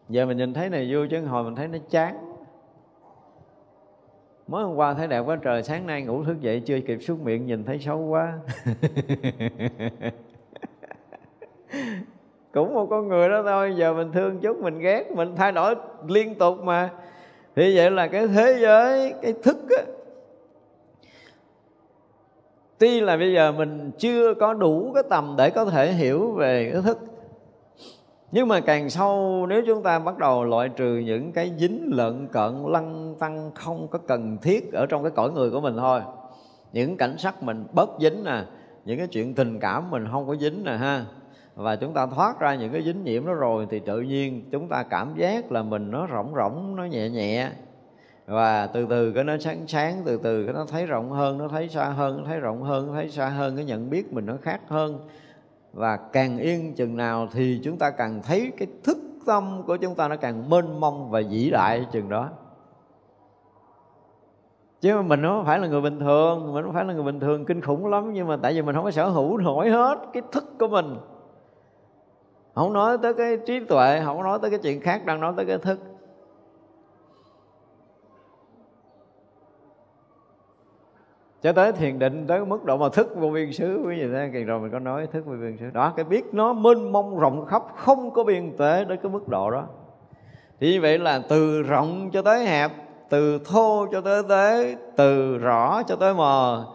[0.09, 2.30] Giờ mình nhìn thấy này vui chứ, hồi mình thấy nó chán
[4.51, 7.23] mới hôm qua thấy đẹp quá, trời, sáng nay ngủ thức dậy chưa kịp xuống
[7.23, 8.33] miệng, nhìn thấy xấu quá.
[12.53, 15.75] Cũng một con người đó thôi, giờ mình thương chút, mình ghét, mình thay đổi
[16.07, 16.89] liên tục mà.
[17.55, 19.83] Thì vậy là cái thế giới, cái thức á.
[22.77, 26.69] Tuy là bây giờ mình chưa có đủ cái tầm để có thể hiểu về
[26.73, 26.99] cái thức
[28.31, 32.27] nhưng mà càng sâu, nếu chúng ta bắt đầu loại trừ những cái dính, lợn,
[32.27, 36.01] cận, lăng, tăng, không có cần thiết ở trong cái cõi người của mình thôi.
[36.73, 38.43] Những cảnh sắc mình bớt dính nè,
[38.85, 41.05] những cái chuyện tình cảm mình không có dính nè ha.
[41.55, 44.69] Và chúng ta thoát ra những cái dính nhiễm đó rồi thì tự nhiên chúng
[44.69, 47.49] ta cảm giác là mình nó rỗng rỗng, nó nhẹ nhẹ.
[48.25, 51.47] Và từ từ cái nó sáng sáng, từ từ cái nó thấy rộng hơn, nó
[51.47, 54.25] thấy xa hơn, nó thấy rộng hơn, nó thấy xa hơn, cái nhận biết mình
[54.25, 54.99] nó khác hơn
[55.73, 59.95] và càng yên chừng nào thì chúng ta càng thấy cái thức tâm của chúng
[59.95, 62.29] ta nó càng mênh mông và vĩ đại chừng đó.
[64.81, 67.19] Chứ mà mình không phải là người bình thường, mình không phải là người bình
[67.19, 69.97] thường kinh khủng lắm, nhưng mà tại vì mình không có sở hữu nổi hết
[70.13, 70.97] cái thức của mình.
[72.55, 75.45] Không nói tới cái trí tuệ, không nói tới cái chuyện khác, đang nói tới
[75.45, 75.79] cái thức.
[81.41, 84.29] Cho tới thiền định tới mức độ mà thức vô biên xứ, quý vị thấy
[84.33, 85.69] kỳ rồi mình có nói thức vô biên xứ.
[85.73, 89.27] Đó, cái biết nó mênh mông rộng khắp, không có biên tế đến cái mức
[89.27, 89.67] độ đó.
[90.59, 92.71] Thì như vậy là từ rộng cho tới hẹp,
[93.09, 96.65] từ thô cho tới tế, từ rõ cho tới mờ.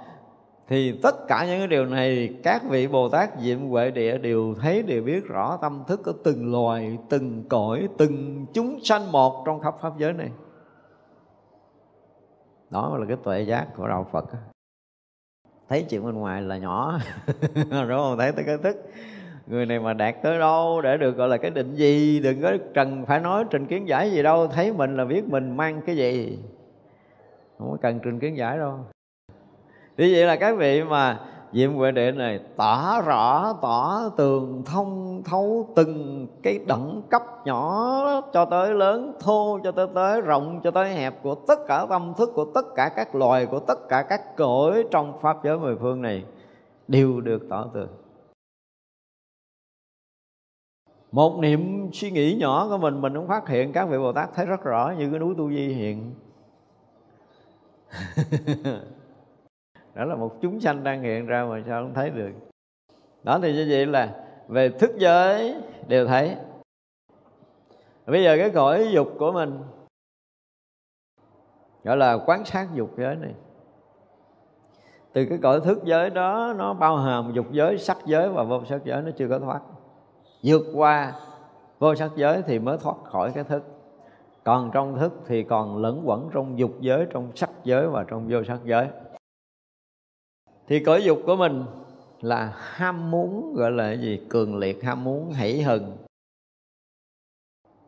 [0.69, 4.55] Thì tất cả những cái điều này các vị bồ tát diệm huệ địa đều
[4.61, 9.43] thấy, đều biết rõ tâm thức của từng loài, từng cõi, từng chúng sanh một
[9.47, 10.31] trong khắp pháp giới này.
[12.71, 14.25] Đó là cái tuệ giác của đạo phật
[15.69, 16.99] thấy chuyện bên ngoài là nhỏ.
[17.55, 18.19] Đúng không?
[18.19, 18.77] Thấy tới cái thức.
[19.47, 22.21] Người này mà đạt tới đâu để được, gọi là, cái định gì?
[22.21, 24.47] Đừng có cần phải nói trình kiến giải gì đâu.
[24.47, 26.39] Thấy mình là biết mình mang cái gì.
[27.59, 28.79] Không có cần trình kiến giải đâu.
[29.97, 31.21] Như vậy là các vị mà
[31.53, 38.03] Diệm Huệ Địa này tỏ rõ, tỏ tường thông thấu từng cái đẳng cấp nhỏ
[38.33, 42.13] cho tới lớn, thô cho tới tới, rộng cho tới hẹp của tất cả tâm
[42.19, 45.77] thức của tất cả các loài, của tất cả các cõi trong Pháp giới mười
[45.77, 46.25] phương này
[46.89, 47.89] đều được tỏ tường.
[51.13, 54.35] Một niệm suy nghĩ nhỏ của mình mình cũng phát hiện các vị Bồ Tát
[54.35, 56.15] thấy rất rõ như cái núi Tu Di hiện.
[59.97, 62.31] đó là một chúng sanh đang hiện ra mà sao không thấy được.
[63.23, 65.55] Đó thì như vậy là về thức giới
[65.89, 66.37] đều thấy.
[68.07, 69.59] Bây giờ cái cõi dục của mình
[71.85, 73.35] gọi là quán sát dục giới này.
[75.13, 78.65] Từ cái cõi thức giới đó nó bao hàm dục giới, sắc giới và vô
[78.65, 79.61] sắc giới nó chưa có thoát.
[80.43, 81.13] Vượt qua
[81.79, 83.63] vô sắc giới thì mới thoát khỏi cái thức.
[84.45, 88.27] Còn trong thức thì còn lẫn quẩn trong dục giới, trong sắc giới và trong
[88.29, 88.89] vô sắc giới
[90.69, 91.65] thì cõi dục của mình
[92.21, 94.21] là ham muốn gọi là gì?
[94.29, 95.97] Cường liệt ham muốn hãy hừng.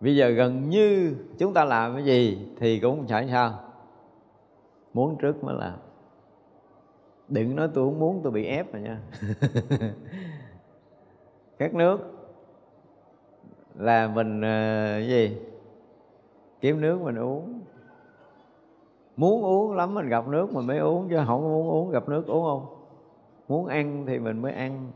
[0.00, 3.60] Bây giờ gần như chúng ta làm cái gì thì cũng phải sao?
[4.94, 5.78] Muốn trước mới làm.
[7.28, 9.00] Đừng nói tôi không muốn tôi bị ép rồi nha.
[11.58, 11.98] Các nước.
[13.74, 15.36] Là mình uh, gì?
[16.60, 17.60] Kiếm nước mình uống
[19.18, 22.26] muốn uống lắm mình gặp nước mình mới uống, chứ không muốn uống gặp nước
[22.26, 22.66] uống không?
[23.48, 24.90] Muốn ăn thì mình mới ăn.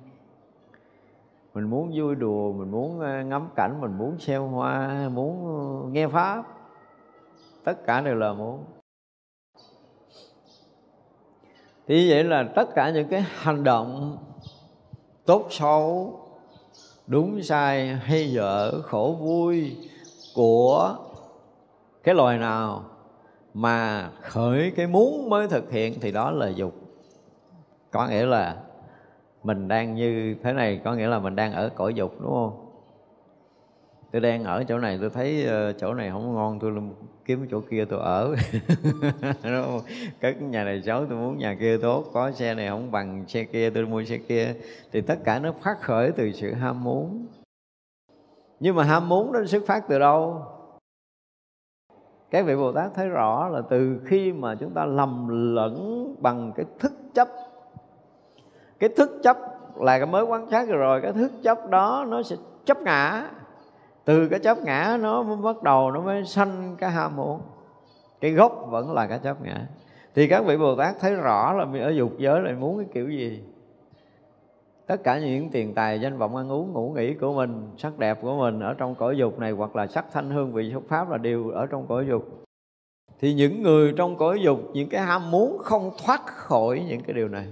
[1.54, 6.08] Mình muốn vui đùa, mình muốn ờ, ngắm cảnh, mình muốn xem hoa, muốn nghe
[6.08, 6.44] pháp.
[7.64, 8.64] Tất cả đều là muốn.
[11.86, 14.18] Thì vậy là tất cả những cái hành động
[15.26, 16.12] tốt xấu,
[17.06, 19.76] đúng sai hay dở, khổ vui
[20.34, 20.96] của
[22.02, 22.84] cái loài nào
[23.55, 26.74] mà khởi cái muốn mới thực hiện thì đó là dục.
[27.90, 28.57] Có nghĩa là
[29.42, 32.68] mình đang như thế này, có nghĩa là mình đang ở cõi dục, đúng không?
[34.12, 36.72] Tôi đang ở chỗ này, tôi thấy ờ, chỗ này không ngon, tôi
[37.24, 38.34] kiếm chỗ kia tôi ở.
[39.22, 39.80] Đúng không?
[40.20, 42.05] cất nhà này xấu, tôi muốn nhà kia tốt.
[42.12, 44.55] Có xe này không bằng xe kia, tôi mua xe kia.
[44.92, 47.26] Thì tất cả nó phát khởi từ sự ham muốn.
[48.61, 50.42] Nhưng mà ham muốn nó xuất phát từ đâu?
[52.32, 56.52] Các vị bồ tát thấy rõ là từ khi mà chúng ta lầm lẫn bằng
[56.56, 57.28] cái thức chấp,
[58.78, 59.36] cái thức chấp
[59.76, 63.30] là cái mới quan sát rồi, cái thức chấp đó nó sẽ chấp ngã.
[64.04, 67.40] Từ cái chấp ngã nó mới bắt đầu nó mới sanh cái ham muốn,
[68.20, 69.66] cái gốc vẫn là cái chấp ngã.
[70.14, 72.86] Thì các vị bồ tát thấy rõ là mình ở dục giới lại muốn cái
[72.92, 73.42] kiểu gì?
[74.86, 78.18] Tất cả những tiền tài, danh vọng, ăn uống, ngủ nghỉ của mình, sắc đẹp
[78.22, 81.10] của mình ở trong cõi dục này hoặc là sắc thanh hương vị xuất pháp
[81.10, 82.24] là đều ở trong cõi dục.
[83.20, 87.14] Thì những người trong cõi dục, những cái ham muốn không thoát khỏi những cái
[87.14, 87.46] điều này.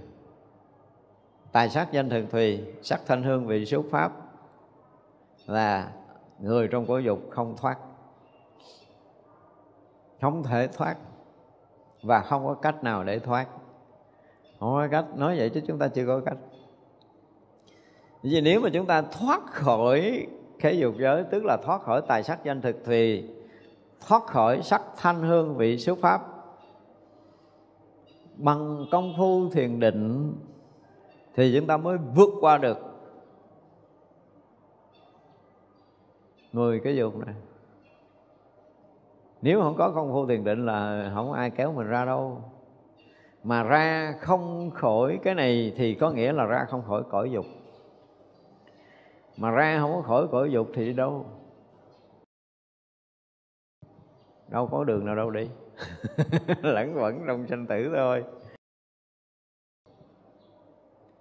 [1.52, 4.12] Tài sắc danh thường thùy, sắc thanh hương vị xuất pháp
[5.46, 5.92] là
[6.38, 7.78] người trong cõi dục không thoát.
[10.20, 10.96] Không thể thoát
[12.02, 13.46] và không có cách nào để thoát.
[14.60, 15.04] Không có cách.
[15.16, 16.36] Nói vậy chứ chúng ta chưa có cách
[18.22, 20.26] vì nếu mà chúng ta thoát khỏi
[20.58, 23.24] cái dục giới, tức là thoát khỏi tài sắc danh thực, thì
[24.06, 26.20] thoát khỏi sắc thanh hương vị xuất pháp
[28.36, 30.34] bằng công phu thiền định
[31.34, 32.78] thì chúng ta mới vượt qua được
[36.52, 37.34] mười cái dục này.
[39.42, 42.44] Nếu không có công phu thiền định là không ai kéo mình ra đâu.
[43.44, 47.44] Mà ra không khỏi cái này thì có nghĩa là ra không khỏi cõi dục
[49.40, 51.26] mà ra không có khỏi cõi dục thì đi đâu?
[54.48, 55.48] Đâu có đường nào đâu đi.
[56.62, 58.24] Lẫn quẩn trong sanh tử thôi.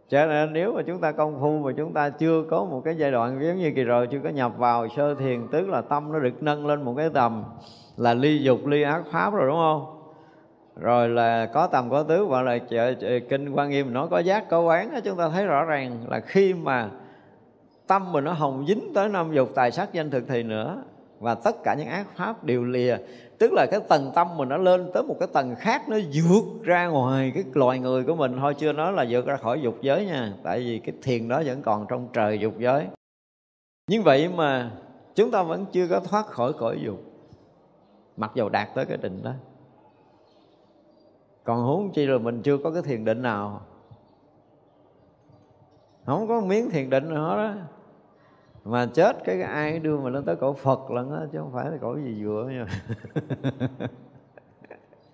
[0.08, 2.96] Cho nên nếu mà chúng ta công phu mà chúng ta chưa có một cái
[2.98, 6.12] giai đoạn giống như kỳ rồi chưa có nhập vào sơ thiền tức là tâm
[6.12, 7.44] nó được nâng lên một cái tầm
[7.98, 10.12] là ly dục ly ác pháp rồi đúng không?
[10.76, 14.20] Rồi là có tầm có tứ gọi là chợ, chợ, kinh quan nghiêm nó có
[14.20, 16.90] giác có quán chúng ta thấy rõ ràng là khi mà
[17.90, 20.84] tâm mình nó hồng dính tới năm dục tài sắc danh thực thì nữa.
[21.20, 22.98] Và tất cả những ác pháp đều lìa.
[23.40, 26.64] Tức là cái tầng tâm mình nó lên tới một cái tầng khác, nó vượt
[26.64, 28.38] ra ngoài cái loài người của mình.
[28.40, 30.34] Thôi chưa nói là vượt ra khỏi dục giới nha.
[30.44, 32.86] Tại vì cái thiền đó vẫn còn trong trời dục giới.
[33.90, 34.72] Nhưng vậy mà
[35.16, 37.00] chúng ta vẫn chưa có thoát khỏi cõi dục.
[38.18, 39.32] Mặc dù đạt tới cái định đó.
[41.44, 43.62] Còn huống chi là mình chưa có cái thiền định nào.
[46.06, 47.54] Không có miếng thiền định nữa đó
[48.64, 51.72] mà chết cái, ai đưa mà lên tới cổ Phật lần nó chứ không phải
[51.72, 52.66] là cổ gì vừa nha.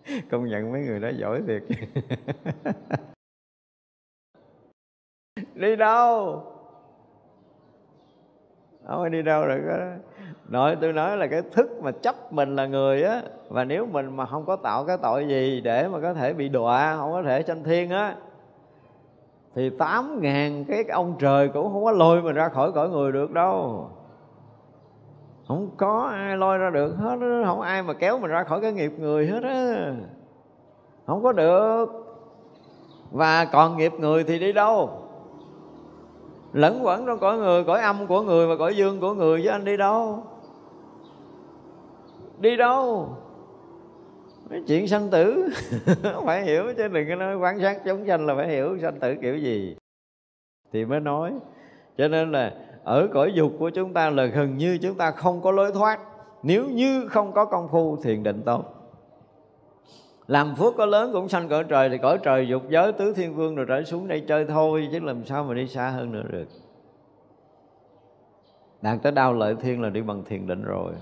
[0.31, 1.63] Công nhận mấy người đó giỏi thiệt.
[5.55, 6.43] Đi đâu?
[8.87, 9.77] Không phải đi đâu rồi đó?
[10.49, 14.15] Nói tôi nói là cái thức mà chấp mình là người á và nếu mình
[14.15, 17.23] mà không có tạo cái tội gì để mà có thể bị đọa không có
[17.23, 18.15] thể sanh thiên á
[19.55, 23.11] thì tám ngàn cái ông trời cũng không có lôi mình ra khỏi cõi người
[23.11, 23.87] được đâu.
[25.47, 28.71] Không có ai lôi ra được hết không ai mà kéo mình ra khỏi cái
[28.71, 29.93] nghiệp người hết á.
[31.07, 31.85] Không có được.
[33.11, 34.89] Và còn nghiệp người thì đi đâu?
[36.53, 39.49] Lẫn quẩn trong cõi người, cõi âm của người và cõi dương của người chứ
[39.49, 40.23] anh đi đâu?
[42.39, 43.09] Đi đâu?
[44.67, 45.49] Chuyện sanh tử.
[46.25, 49.15] Phải hiểu, chứ đừng có nói quan sát chống sanh là phải hiểu sanh tử
[49.21, 49.75] kiểu gì.
[50.71, 51.33] Thì mới nói.
[51.97, 55.41] Cho nên là ở cõi dục của chúng ta là gần như chúng ta không
[55.41, 55.99] có lối thoát.
[56.43, 58.65] Nếu như không có công phu thiền định tốt.
[60.27, 63.35] Làm phước có lớn cũng sanh cõi trời, thì cõi trời dục giới, tứ thiên
[63.35, 66.23] vương rồi trở xuống đây chơi thôi, chứ làm sao mà đi xa hơn nữa
[66.29, 66.47] được.
[68.81, 70.93] Đạt tới đau lợi thiên là đi bằng thiền định rồi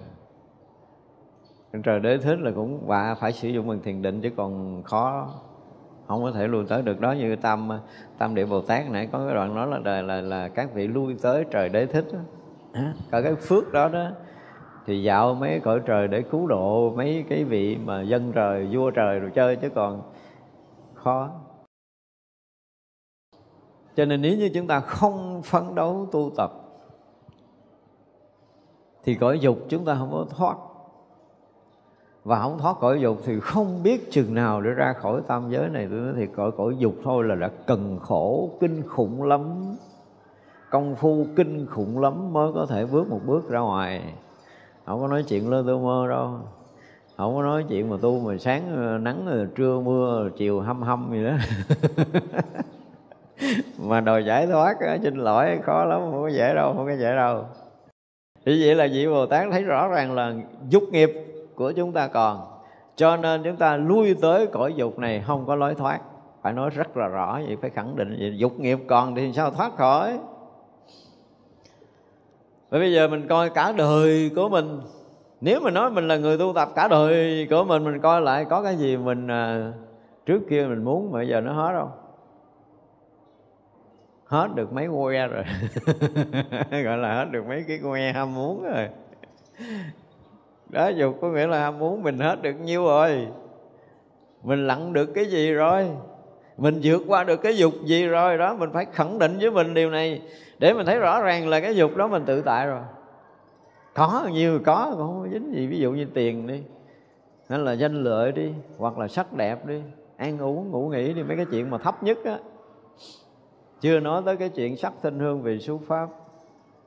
[1.82, 5.30] trời đế thích là cũng và phải sử dụng bằng thiền định chứ còn khó.
[6.08, 7.70] Không có thể lui tới được đó như tam
[8.18, 10.88] tam địa bồ tát nãy có cái đoạn nói là là là, là các vị
[10.88, 12.20] lui tới trời đế thích đó.
[13.12, 14.10] cả cái phước đó đó
[14.86, 18.92] thì dạo mấy cõi trời để cứu độ mấy cái vị mà dân trời vua
[18.92, 20.02] trời rồi chơi chứ còn
[20.94, 21.30] khó.
[23.96, 26.52] Cho nên nếu như chúng ta không phấn đấu tu tập
[29.04, 30.58] thì cõi dục chúng ta không có thoát
[32.24, 35.70] và không thoát cõi dục thì không biết chừng nào để ra khỏi tam giới
[35.70, 39.76] này tôi nói thì cõi cõi dục thôi là đã cần khổ, kinh khủng lắm.
[40.70, 44.14] Công phu kinh khủng lắm mới có thể bước một bước ra ngoài.
[44.86, 46.40] Không có nói chuyện lơ tôi mơ đâu.
[47.18, 50.82] Không có nói chuyện mà tu mà sáng ờ, nắng ờ, trưa, mưa, chiều hâm
[50.82, 51.32] hâm gì đó.
[53.80, 57.16] Mà đòi giải thoát xin lỗi khó lắm, không có dễ đâu, không có dễ
[57.16, 57.46] đâu.
[58.46, 60.34] Như vậy là vị bồ tát thấy rõ ràng là
[60.70, 61.33] dục nghiệp
[61.64, 62.42] của chúng ta còn.
[62.96, 66.00] Cho nên chúng ta lui tới cõi dục này không có lối thoát.
[66.42, 68.38] Phải nói rất là rõ vậy phải khẳng định vậy.
[68.38, 70.20] Dục nghiệp còn thì sao thoát khỏi?
[72.70, 74.82] Và bây giờ mình coi cả đời của mình
[75.42, 78.46] nếu mà nói mình là người tu tập cả đời của mình mình coi lại
[78.46, 79.72] có cái gì mình à,
[80.26, 81.92] trước kia mình muốn mà giờ nó hết không
[84.26, 85.44] hết được mấy que rồi.
[86.84, 88.90] Gọi là hết được mấy cái que ham muốn rồi
[90.74, 93.28] đó dục có nghĩa là ham muốn mình hết được nhiêu rồi,
[94.44, 95.90] mình lặn được cái gì rồi,
[96.58, 99.74] mình vượt qua được cái dục gì rồi, đó, mình phải khẳng định với mình
[99.74, 100.22] điều này
[100.60, 102.82] để mình thấy rõ ràng là cái dục đó mình tự tại rồi.
[103.94, 106.64] Có nhiều có, cũng không có dính gì, ví dụ như tiền đi,
[107.50, 109.82] hay là danh lợi đi, hoặc là sắc đẹp đi,
[110.18, 112.40] ăn uống, ngủ nghỉ đi, mấy cái chuyện mà thấp nhất á,
[113.82, 116.10] chưa nói tới cái chuyện sắc tinh hương vị số pháp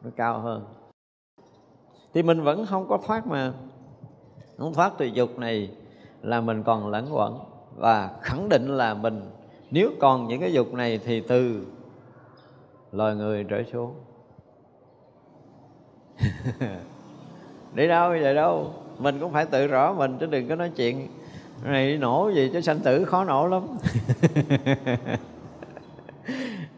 [0.03, 0.65] nó cao hơn.
[2.15, 3.53] Thì mình vẫn không có thoát mà
[4.59, 5.71] không thoát từ dục này
[6.23, 7.39] là mình còn lẫn quẩn.
[7.77, 9.31] Và khẳng định là mình,
[9.71, 11.67] nếu còn những cái dục này thì từ
[12.93, 13.95] loài người trở xuống.
[17.75, 18.73] Đi đâu vậy đâu?
[18.99, 21.09] Mình cũng phải tự rõ mình, chứ đừng có nói chuyện
[21.65, 23.63] này nổ gì, chứ sanh tử khó nổ lắm.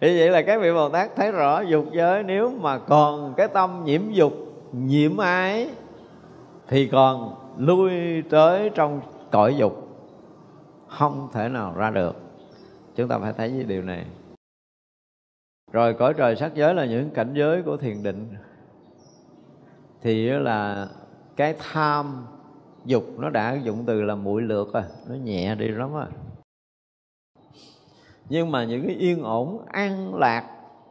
[0.00, 3.48] Thì vậy là các vị bồ tát thấy rõ dục giới, nếu mà còn cái
[3.48, 4.32] tâm nhiễm dục,
[4.72, 5.68] nhiễm ái,
[6.68, 9.89] thì còn lui tới trong cõi dục,
[10.89, 12.16] không thể nào ra được.
[12.97, 14.06] Chúng ta phải thấy cái điều này.
[15.72, 18.28] Rồi cõi trời sắc giới là những cảnh giới của thiền định.
[20.02, 20.89] Thì là
[21.36, 22.26] cái tham
[22.85, 26.06] dục nó đã dụng từ là mũi lượt à nó nhẹ đi lắm à
[28.28, 30.44] nhưng mà những cái yên ổn, an lạc,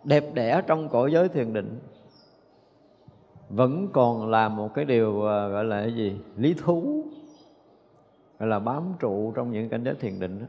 [0.03, 1.79] đẹp đẽ trong cõi giới thiền định
[3.49, 6.19] vẫn còn là một cái điều à, gọi là cái gì?
[6.37, 7.03] Lý thú,
[8.39, 10.45] gọi là bám trụ trong những cảnh giới thiền định đó.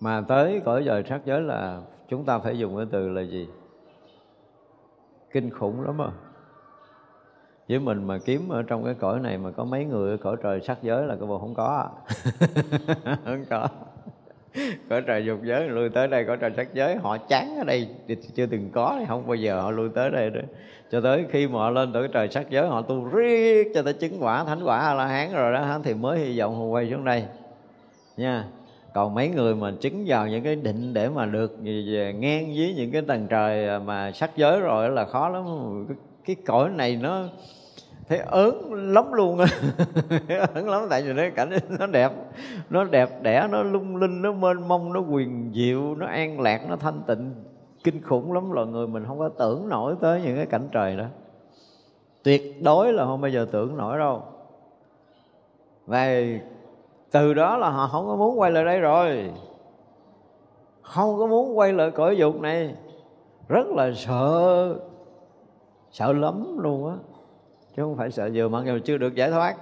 [0.00, 3.48] mà tới cõi trời sắc giới là chúng ta phải dùng cái từ là gì?
[5.30, 6.10] Kinh khủng lắm à.
[7.68, 10.36] Với mình mà kiếm ở trong cái cõi này mà có mấy người ở cõi
[10.42, 11.88] trời sắc giới là cái bộ không có à.
[13.24, 13.68] không có.
[14.88, 16.96] cõi trời dục giới, lui tới đây cõi trời sắc giới.
[16.96, 17.88] Họ chán ở đây
[18.34, 20.40] chưa từng có không bao giờ họ lui tới đây nữa.
[20.90, 23.92] Cho tới khi mà họ lên tới trời sắc giới, họ tu riết cho tới
[23.92, 26.90] chứng quả, thánh quả a la hán rồi đó, thì mới hy vọng họ quay
[26.90, 27.24] xuống đây.
[28.16, 28.44] Nha.
[28.94, 32.90] Còn mấy người mà chứng vào những cái định để mà được ngang với những
[32.92, 35.44] cái tầng trời mà sắc giới rồi là khó lắm.
[36.24, 37.28] Cái cõi này nó
[38.08, 39.38] thấy ớn lắm luôn
[40.54, 42.12] ớn lắm, tại vì nó cảnh nó đẹp.
[42.70, 46.68] Nó đẹp đẽ, nó lung linh, nó mênh mông, nó quyền diệu, nó an lạc,
[46.68, 47.34] nó thanh tịnh.
[47.84, 50.96] Kinh khủng lắm, loài người mình không có tưởng nổi tới những cái cảnh trời
[50.96, 51.04] đó.
[52.22, 54.22] Tuyệt đối là không bao giờ tưởng nổi đâu.
[55.86, 56.08] Và
[57.10, 59.30] từ đó là họ không có muốn quay lại đây rồi.
[60.82, 62.74] Không có muốn quay lại cõi dục này.
[63.48, 64.74] Rất là sợ.
[65.90, 66.96] Sợ lắm luôn á
[67.76, 69.56] chứ không phải sợ vừa mặc dù chưa được giải thoát.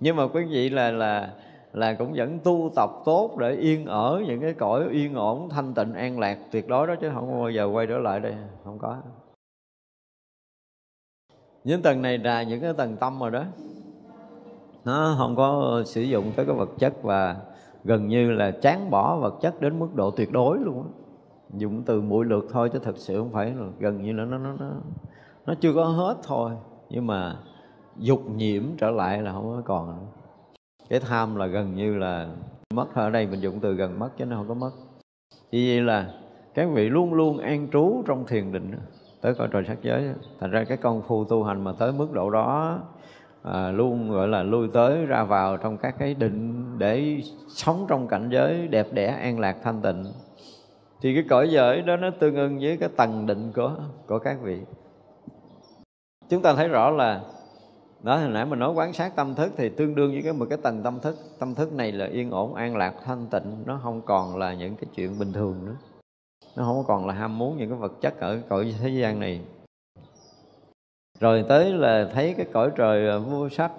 [0.00, 1.34] Nhưng mà quý vị là là
[1.72, 5.74] là cũng vẫn tu tập tốt để yên ở những cái cõi yên ổn, thanh
[5.74, 8.34] tịnh, an lạc, tuyệt đối đó chứ không bao giờ quay trở lại đây,
[8.64, 8.96] không có.
[11.64, 13.44] Những tầng này là những cái tầng tâm rồi đó.
[14.84, 17.36] Nó không có sử dụng tới cái vật chất và
[17.84, 20.88] gần như là chán bỏ vật chất đến mức độ tuyệt đối luôn á.
[21.56, 24.38] Dùng từ mũi lượt thôi chứ thật sự không phải là gần như là nó
[24.38, 24.70] nó nó
[25.46, 26.50] nó chưa có hết thôi
[26.90, 27.36] nhưng mà
[27.96, 30.06] dục nhiễm trở lại là không có còn nữa.
[30.88, 32.28] Cái tham là gần như là
[32.74, 34.70] mất ở đây mình dùng từ gần mất chứ nó không có mất.
[35.52, 36.10] Vì vậy là
[36.54, 38.72] các vị luôn luôn an trú trong thiền định
[39.20, 40.10] tới cõi trời sắc giới
[40.40, 42.78] thành ra cái công phu tu hành mà tới mức độ đó
[43.42, 48.08] à, luôn gọi là lui tới ra vào trong các cái định để sống trong
[48.08, 50.04] cảnh giới đẹp đẽ an lạc thanh tịnh.
[51.00, 53.76] Thì cái cõi giới đó nó tương ưng với cái tầng định của
[54.06, 54.60] của các vị
[56.28, 57.22] chúng ta thấy rõ là
[58.02, 60.46] đó, hồi nãy mình nói quán sát tâm thức thì tương đương với cái một
[60.50, 61.16] cái tầng tâm thức.
[61.38, 63.62] Tâm thức này là yên ổn, an lạc, thanh tịnh.
[63.66, 65.76] Nó không còn là những cái chuyện bình thường nữa.
[66.56, 69.40] Nó không còn là ham muốn những cái vật chất ở cõi thế gian này.
[71.20, 73.72] Rồi tới là thấy cái cõi trời à, vô sắc.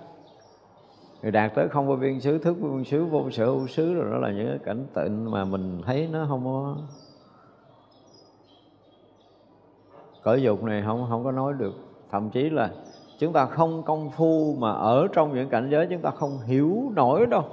[1.22, 3.94] Rồi đạt tới không vô biên xứ, thức vô biên xứ, vô sở hữu xứ,
[3.94, 6.78] rồi đó là những cái cảnh tịnh mà mình thấy nó không có,
[10.24, 12.72] cõi dục này không không có nói được thậm chí là
[13.20, 16.92] chúng ta không công phu mà ở trong những cảnh giới chúng ta không hiểu
[16.96, 17.46] nổi đâu.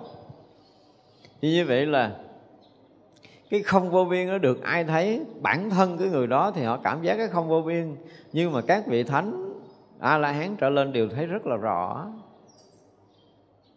[1.41, 2.17] Thì như vậy là
[3.51, 6.79] cái không vô biên nó được ai thấy, bản thân cái người đó thì họ
[6.85, 7.97] cảm giác cái không vô biên.
[8.33, 9.53] Nhưng mà các vị thánh
[9.99, 12.07] a la hán trở lên đều thấy rất là rõ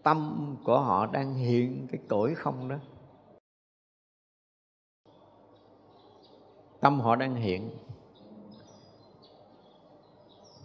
[0.04, 2.76] tâm của họ đang hiện cái cõi không đó.
[6.80, 7.70] Tâm họ đang hiện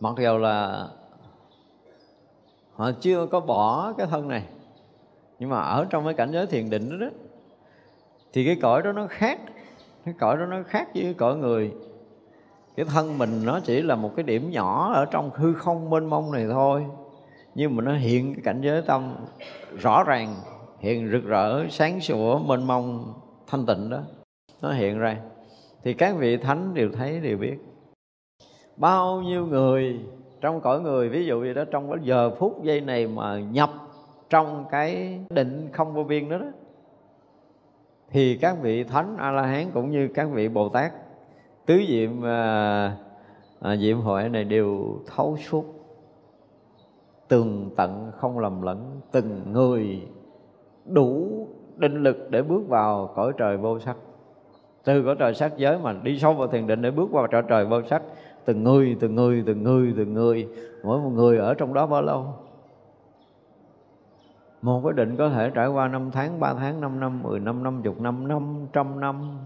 [0.03, 0.89] mặc dù là
[2.73, 4.43] họ chưa có bỏ cái thân này
[5.39, 7.13] nhưng mà ở trong cái cảnh giới thiền định đó, đó
[8.33, 9.41] thì cái cõi đó nó khác
[10.05, 11.73] cái cõi đó nó khác với cái cõi người.
[12.77, 16.07] Cái thân mình nó chỉ là một cái điểm nhỏ ở trong hư không mênh
[16.07, 16.87] mông này thôi
[17.55, 19.17] nhưng mà nó hiện cái cảnh giới tâm
[19.79, 20.35] rõ ràng
[20.79, 23.15] hiện rực rỡ sáng sủa mênh mông
[23.47, 24.01] thanh tịnh đó.
[24.63, 25.17] Nó hiện ra.
[25.85, 27.59] Thì các vị thánh đều thấy đều biết
[28.83, 30.01] bao nhiêu người
[30.41, 33.71] trong cõi người ví dụ như đó trong cái giờ phút giây này mà nhập
[34.31, 36.47] trong cái định không vô biên đó, đó
[38.11, 40.93] thì các vị thánh a la hán cũng như các vị bồ tát
[41.67, 42.97] tứ diệm à,
[43.61, 45.65] à, diệm hội này đều thấu suốt
[47.29, 50.03] từng tận không lầm lẫn từng người
[50.85, 51.29] đủ
[51.77, 53.97] định lực để bước vào cõi trời vô sắc.
[54.85, 57.43] Từ cõi trời sắc giới mà đi sâu vào thiền định để bước vào cõi
[57.49, 58.03] trời vô sắc
[58.45, 60.49] từng người từng người từng người từng người.
[60.83, 62.27] Mỗi một người ở trong đó bao lâu?
[64.63, 67.63] Một cái định có thể trải qua năm tháng, ba tháng, năm năm, mười năm,
[67.63, 69.39] năm chục năm, năm trăm năm,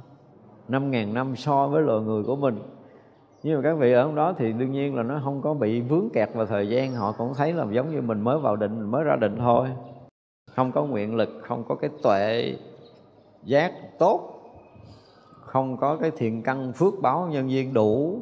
[0.68, 2.58] năm ngàn năm so với loài người của mình.
[3.42, 5.80] Nhưng mà các vị ở trong đó thì đương nhiên là nó không có bị
[5.80, 6.92] vướng kẹt vào thời gian.
[6.92, 9.68] Họ cũng thấy là giống như mình mới vào định, mới ra định thôi.
[10.54, 12.56] Không có nguyện lực, không có cái tuệ
[13.44, 14.32] giác tốt
[15.40, 18.18] Không có cái thiện căn phước báo nhân duyên đủ.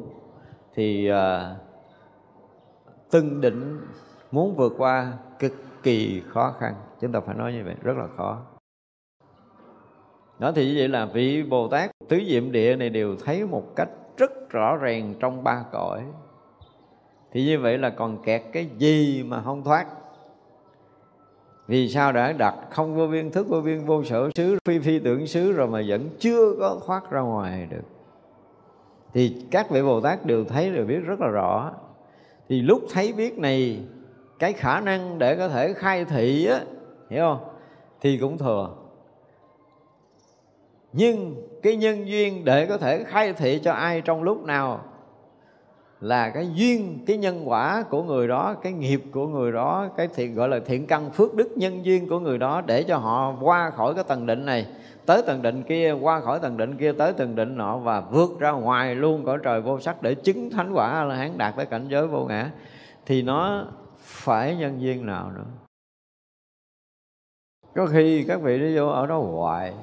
[0.75, 1.55] Thì à,
[3.11, 3.81] từng định
[4.31, 5.53] muốn vượt qua cực
[5.83, 6.75] kỳ khó khăn.
[7.01, 8.41] Chúng ta phải nói như vậy rất là khó.
[10.39, 13.75] Đó thì như vậy là vị bồ tát tứ diệm địa này đều thấy một
[13.75, 16.03] cách rất rõ ràng trong ba cõi.
[17.31, 19.85] Thì như vậy là còn kẹt cái gì mà không thoát?
[21.67, 24.99] Vì sao đã đặt không vô biên thức vô biên vô sở xứ phi phi
[24.99, 27.94] tưởng xứ rồi mà vẫn chưa có thoát ra ngoài được?
[29.15, 31.71] Thì các vị bồ tát đều thấy đều biết rất là rõ.
[32.49, 33.79] Thì lúc thấy biết này,
[34.39, 36.59] cái khả năng để có thể khai thị á,
[37.09, 37.47] hiểu không?
[38.01, 38.69] Thì cũng thừa.
[40.93, 44.83] Nhưng cái nhân duyên để có thể khai thị cho ai trong lúc nào
[46.01, 50.07] là cái duyên, cái nhân quả của người đó, cái nghiệp của người đó, cái
[50.15, 53.35] thiện, gọi là thiện căn phước đức nhân duyên của người đó để cho họ
[53.41, 54.65] qua khỏi cái tầng định này
[55.05, 58.39] tới tầng định kia, qua khỏi tầng định kia tới tầng định nọ và vượt
[58.39, 61.65] ra ngoài luôn cõi trời vô sắc để chứng thánh quả là hán đạt tới
[61.65, 62.51] cảnh giới vô ngã,
[63.05, 63.65] thì nó
[63.97, 65.45] phải nhân duyên nào nữa.
[67.75, 69.73] Có khi các vị đi vô ở đó hoài,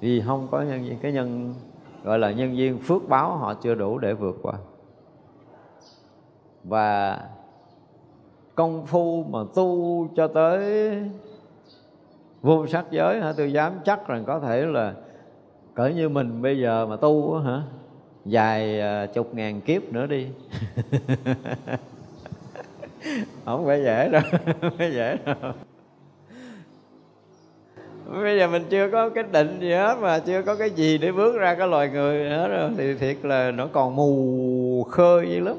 [0.00, 0.98] vì không có nhân duyên.
[1.02, 1.54] Cái nhân,
[2.04, 4.54] gọi là nhân duyên phước báo họ chưa đủ để vượt qua.
[6.64, 7.18] Và
[8.54, 10.92] công phu mà tu cho tới
[12.42, 13.32] vô sắc giới hả?
[13.36, 14.94] Tôi dám chắc rằng có thể là
[15.74, 17.62] cỡ như mình bây giờ mà tu hả?
[18.24, 20.26] Dài à, chục ngàn kiếp nữa đi.
[23.44, 24.22] Không phải dễ đâu,
[24.60, 25.52] không phải dễ đâu.
[28.22, 31.12] Bây giờ mình chưa có cái định gì hết mà chưa có cái gì để
[31.12, 32.70] bước ra cái loài người hết rồi.
[32.76, 35.56] Thì thiệt là nó còn mù khơi dữ lắm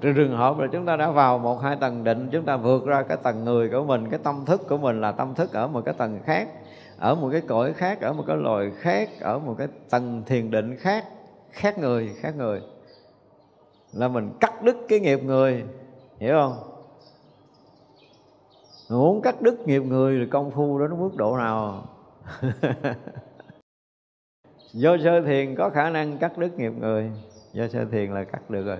[0.00, 3.02] trường hợp là chúng ta đã vào một hai tầng định, chúng ta vượt ra
[3.02, 5.82] cái tầng người của mình, cái tâm thức của mình là tâm thức ở một
[5.84, 6.48] cái tầng khác,
[6.98, 10.50] ở một cái cõi khác, ở một cái loài khác, ở một cái tầng thiền
[10.50, 11.04] định khác
[11.50, 12.62] khác người khác người.
[13.92, 15.64] Là mình cắt đứt cái nghiệp người,
[16.18, 16.56] hiểu không?
[18.90, 21.84] Muốn cắt đứt nghiệp người thì công phu đó nó mức độ nào?
[24.72, 27.10] Do sơ thiền có khả năng cắt đứt nghiệp người
[27.52, 28.78] do sơ thiền là cắt được rồi.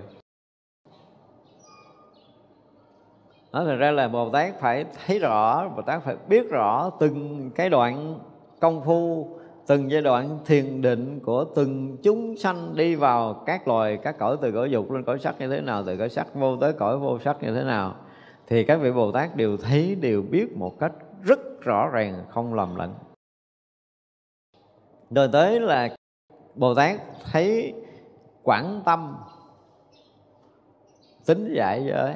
[3.53, 7.49] Đó thật ra là bồ tát phải thấy rõ, bồ tát phải biết rõ từng
[7.55, 8.19] cái đoạn
[8.59, 9.27] công phu,
[9.67, 14.37] từng giai đoạn thiền định của từng chúng sanh đi vào các loài, các cõi,
[14.41, 16.97] từ cõi dục lên cõi sắc như thế nào, từ cõi sắc vô tới cõi
[16.97, 17.95] vô sắc như thế nào.
[18.47, 20.91] Thì các vị bồ tát đều thấy, đều biết một cách
[21.23, 22.93] rất rõ ràng, không lầm lẫn.
[25.09, 25.89] Rồi tới là
[26.55, 27.01] bồ tát
[27.31, 27.73] thấy
[28.43, 29.17] quảng tâm,
[31.25, 32.13] tính giải giới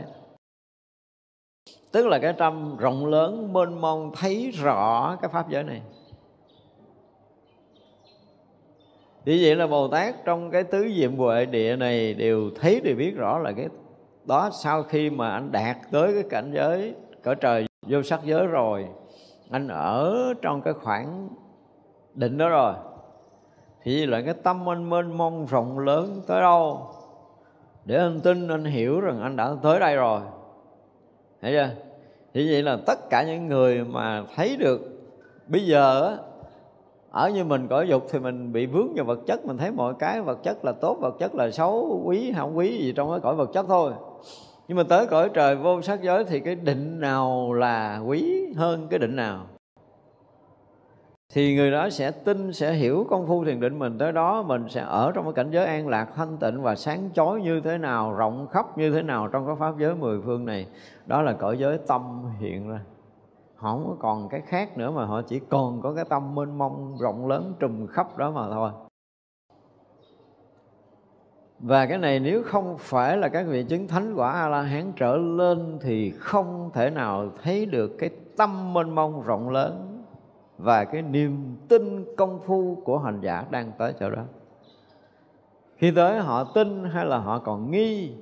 [1.92, 5.82] tức là cái tâm rộng lớn mênh mông thấy rõ cái pháp giới này.
[9.26, 12.96] Vì vậy là Bồ Tát trong cái tứ diệm huệ địa này đều thấy, đều
[12.96, 13.68] biết rõ là cái
[14.26, 18.48] đó sau khi mà anh đạt tới cái cảnh giới cõi trời vô sắc giới
[18.48, 18.88] rồi,
[19.50, 21.30] anh ở trong cái khoảng
[22.14, 22.74] định đó rồi,
[23.84, 26.88] thì là cái tâm anh mênh mông rộng lớn tới đâu?
[27.86, 30.22] Để anh tin, anh hiểu rằng anh đã tới đây rồi
[31.42, 31.70] thấy chưa?
[32.34, 34.82] Thì vậy là tất cả những người mà thấy được
[35.48, 36.18] bây giờ
[37.12, 39.94] ở như mình cõi dục thì mình bị vướng vào vật chất, mình thấy mọi
[40.00, 43.20] cái vật chất là tốt, vật chất là xấu, quý không quý gì trong cái
[43.20, 43.94] cõi vật chất thôi.
[44.68, 48.88] Nhưng mà tới cõi trời vô sắc giới thì cái định nào là quý hơn
[48.90, 49.46] cái định nào?
[51.34, 54.70] Thì người đó sẽ tin, sẽ hiểu công phu thiền định mình tới đó, mình
[54.70, 57.78] sẽ ở trong cái cảnh giới an lạc, thanh tịnh và sáng chói như thế
[57.78, 60.68] nào, rộng khắp như thế nào trong cái pháp giới mười phương này.
[61.06, 62.80] Đó là cõi giới tâm hiện ra.
[63.56, 66.58] Họ không có còn cái khác nữa mà họ chỉ còn có cái tâm mênh
[66.58, 68.72] mông, rộng lớn, trùm khắp đó mà thôi.
[71.60, 74.92] Và cái này nếu không phải là các vị chứng thánh quả a la hán
[74.96, 79.91] trở lên thì không thể nào thấy được cái tâm mênh mông rộng lớn
[80.62, 84.24] và cái niềm tin công phu của hành giả đang tới chỗ đó.
[85.78, 88.14] Khi tới họ tin hay là họ còn nghi,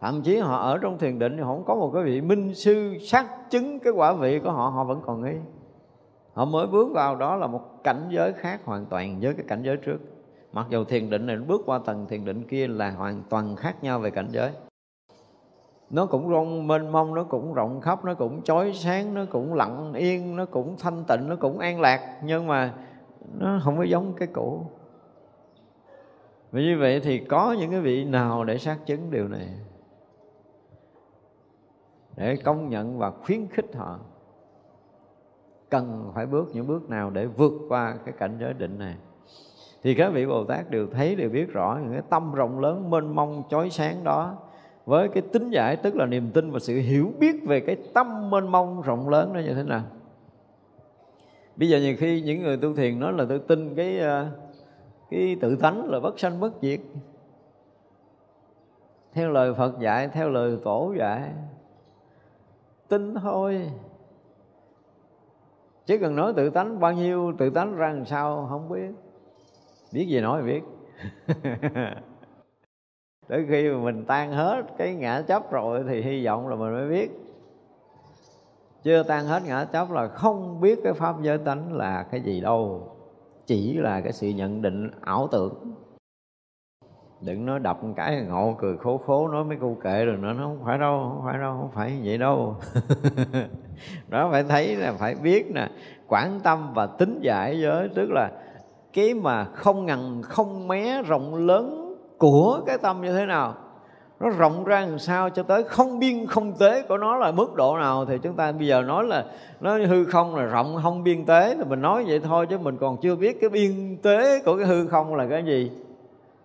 [0.00, 2.98] thậm chí họ ở trong thiền định thì không có một cái vị minh sư
[2.98, 5.36] xác chứng cái quả vị của họ họ vẫn còn nghi.
[6.32, 9.62] Họ mới bước vào đó là một cảnh giới khác hoàn toàn với cái cảnh
[9.62, 9.98] giới trước.
[10.52, 13.82] Mặc dù thiền định này bước qua tầng thiền định kia là hoàn toàn khác
[13.82, 14.50] nhau về cảnh giới
[15.90, 19.54] nó cũng rong mênh mông, nó cũng rộng khắp, nó cũng chói sáng, nó cũng
[19.54, 22.20] lặng yên, nó cũng thanh tịnh, nó cũng an lạc.
[22.24, 22.74] Nhưng mà
[23.38, 24.66] nó không có giống cái cũ.
[26.52, 29.48] Vì như vậy thì có những cái vị nào để xác chứng điều này?
[32.16, 33.98] Để công nhận và khuyến khích họ.
[35.68, 38.94] Cần phải bước những bước nào để vượt qua cái cảnh giới định này?
[39.82, 42.90] Thì các vị Bồ Tát đều thấy, đều biết rõ những cái tâm rộng lớn
[42.90, 44.36] mênh mông, chói sáng đó
[44.90, 48.30] với cái tính giải, tức là niềm tin và sự hiểu biết về cái tâm
[48.30, 49.82] mênh mông rộng lớn đó như thế nào?
[51.56, 54.26] Bây giờ nhiều khi những người tu thiền nói là tôi tin cái ờ,
[55.10, 56.80] cái tự tánh là bất sanh bất diệt.
[59.12, 61.32] Theo lời Phật dạy, theo lời tổ dạy,
[62.88, 63.70] tin thôi.
[65.86, 68.90] Chứ cần nói tự tánh, bao nhiêu tự tánh ra làm sao không biết.
[69.92, 70.62] Biết gì nói biết.
[73.30, 76.72] tới khi mà mình tan hết cái ngã chấp rồi thì hy vọng là mình
[76.72, 77.10] mới biết.
[78.82, 82.40] Chưa tan hết ngã chấp là không biết cái pháp giới tánh là cái gì
[82.40, 82.88] đâu,
[83.46, 85.74] chỉ là cái sự nhận định ảo tưởng.
[87.20, 90.32] Đừng nói đập một cái ngộ cười khố khố, nói mấy câu kệ rồi nữa
[90.32, 92.56] nó không phải đâu, không phải đâu, không phải vậy đâu.
[94.08, 95.68] Đó, phải thấy là phải biết nè,
[96.08, 98.30] quảng tâm và tính giải giới, tức là
[98.92, 101.79] cái mà không ngần, không mé rộng lớn
[102.20, 103.54] của cái tâm như thế nào.
[104.20, 107.54] Nó rộng ra làm sao cho tới không biên, không tế của nó là mức
[107.54, 109.24] độ nào thì chúng ta bây giờ nói là
[109.60, 112.76] nó hư không là rộng, không biên tế thì mình nói vậy thôi chứ mình
[112.76, 115.70] còn chưa biết cái biên tế của cái hư không là cái gì.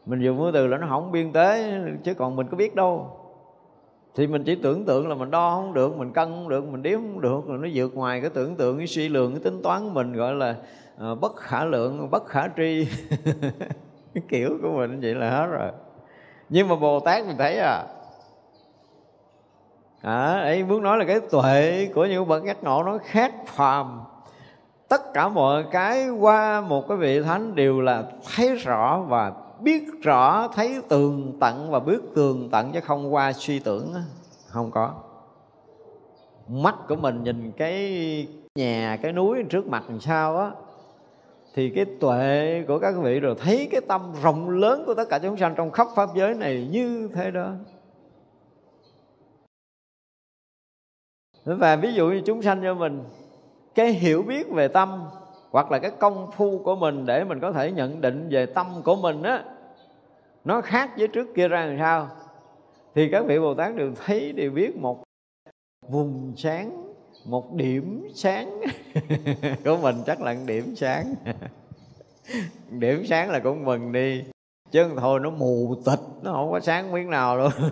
[0.05, 1.73] Mình dùng cái từ là nó không biên tế
[2.03, 3.07] chứ còn mình có biết đâu.
[4.15, 6.83] Thì mình chỉ tưởng tượng là mình đo không được, mình cân không được, mình
[6.83, 9.61] đếm không được, rồi nó vượt ngoài cái tưởng tượng, cái suy lượng cái tính
[9.63, 10.55] toán của mình gọi là
[10.97, 12.87] ờ, bất khả lượng, bất khả tri.
[14.15, 15.71] cái kiểu của mình vậy là hết rồi.
[16.49, 17.83] Nhưng mà bồ tát mình thấy à
[20.01, 24.01] à ấy muốn nói là cái tuệ của những bậc giác ngộ nó khác phàm.
[24.87, 28.03] Tất cả mọi cái qua một cái vị thánh đều là
[28.35, 33.33] thấy rõ và biết rõ, thấy tường tận và biết tường tận chứ không qua
[33.33, 33.93] suy tưởng
[34.47, 34.93] không có.
[36.47, 40.51] Mắt của mình nhìn cái nhà, cái núi trước mặt làm sao á
[41.55, 45.19] thì cái tuệ của các vị rồi thấy cái tâm rộng lớn của tất cả
[45.19, 47.51] chúng sanh trong khắp pháp giới này như thế đó.
[51.45, 53.03] Và ví dụ như chúng sanh cho mình,
[53.75, 55.03] cái hiểu biết về tâm
[55.51, 58.81] hoặc là cái công phu của mình để mình có thể nhận định về tâm
[58.85, 59.43] của mình á,
[60.45, 62.09] nó khác với trước kia ra làm sao?
[62.95, 65.03] Thì các vị bồ tát đều thấy, đều biết một
[65.87, 66.94] vùng sáng
[67.25, 68.61] một điểm sáng.
[69.65, 71.15] Của mình chắc là điểm sáng.
[72.69, 74.23] Điểm sáng là cũng mừng đi.
[74.71, 77.51] Chứ thôi, nó mù tịch, nó không có sáng miếng nào luôn.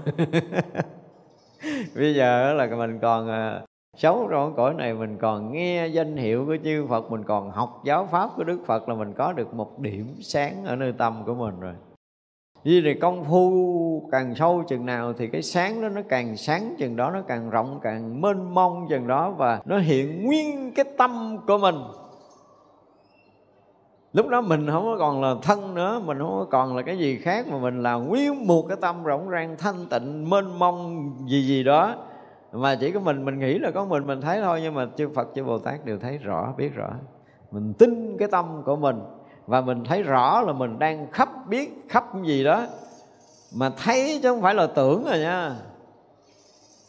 [1.96, 3.62] Bây giờ là mình còn à,
[3.98, 7.82] sống trong cõi này, mình còn nghe danh hiệu của chư Phật, mình còn học
[7.86, 11.24] giáo pháp của Đức Phật là mình có được một điểm sáng ở nơi tâm
[11.26, 11.74] của mình rồi
[12.64, 16.76] vì thì công phu càng sâu chừng nào thì cái sáng đó nó càng sáng
[16.78, 20.86] chừng đó, nó càng rộng, càng mênh mông chừng đó và nó hiện nguyên cái
[20.98, 21.76] tâm của mình.
[24.14, 27.48] Lúc đó mình không còn là thân nữa, mình không còn là cái gì khác
[27.48, 31.64] mà mình là nguyên một cái tâm rộng ràng thanh tịnh, mênh mông gì gì
[31.64, 31.96] đó.
[32.52, 35.10] Mà chỉ có mình mình nghĩ là có mình mình thấy thôi, nhưng mà chư
[35.16, 36.90] Phật, chư Bồ Tát đều thấy rõ, biết rõ.
[37.52, 39.00] Mình tin cái tâm của mình
[39.48, 42.66] và mình thấy rõ là mình đang khắp biết khắp gì đó.
[43.56, 45.56] Mà thấy chứ không phải là tưởng rồi nha.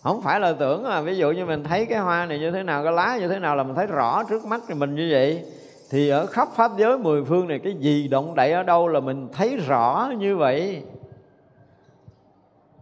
[0.03, 1.01] Không phải là tưởng à.
[1.01, 3.39] Ví dụ như mình thấy cái hoa này như thế nào, cái lá như thế
[3.39, 5.45] nào là mình thấy rõ trước mắt thì mình như vậy.
[5.91, 9.01] Thì ở khắp pháp giới mười phương này, cái gì động đậy ở đâu là
[9.01, 10.83] mình thấy rõ như vậy.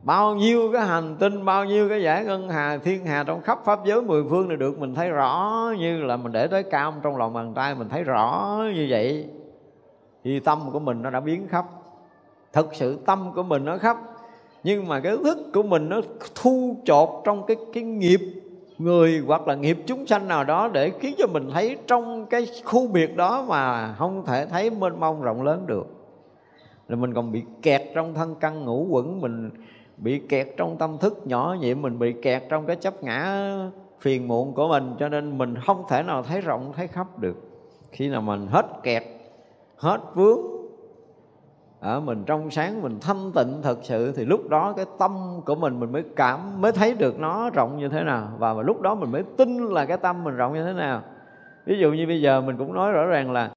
[0.02, 3.58] Bao nhiêu cái hành tinh, bao nhiêu cái giải ngân hà, thiên hà trong khắp
[3.64, 6.94] pháp giới mười phương này được mình thấy rõ như là mình để tới cam
[7.02, 9.26] trong lòng bàn tay mình thấy rõ như vậy
[10.24, 11.66] thì tâm của mình nó đã biến khắp.
[12.52, 13.96] Thật sự tâm của mình nó khắp.
[14.64, 16.00] Nhưng mà cái thức của mình nó
[16.34, 18.20] thu chột trong cái cái nghiệp
[18.78, 22.46] người hoặc là nghiệp chúng sanh nào đó để khiến cho mình thấy trong cái
[22.64, 25.86] khu biệt đó mà không thể thấy mênh mông rộng lớn được.
[26.88, 29.50] Là mình còn bị kẹt trong thân căn ngũ quẩn, mình
[29.96, 33.52] bị kẹt trong tâm thức nhỏ nhiệm mình bị kẹt trong cái chấp ngã
[34.00, 37.36] phiền muộn của mình, cho nên mình không thể nào thấy rộng, thấy khắp được.
[37.90, 39.02] Khi nào mình hết kẹt
[39.82, 40.40] hết vướng.
[41.80, 45.54] Ở mình trong sáng, mình thanh tịnh thật sự, thì lúc đó cái tâm của
[45.54, 48.28] mình mình mới cảm, mới thấy được nó rộng như thế nào.
[48.38, 51.02] Và lúc đó mình mới tin là cái tâm mình rộng như thế nào.
[51.66, 53.50] Ví dụ như bây giờ mình cũng nói rõ ràng là,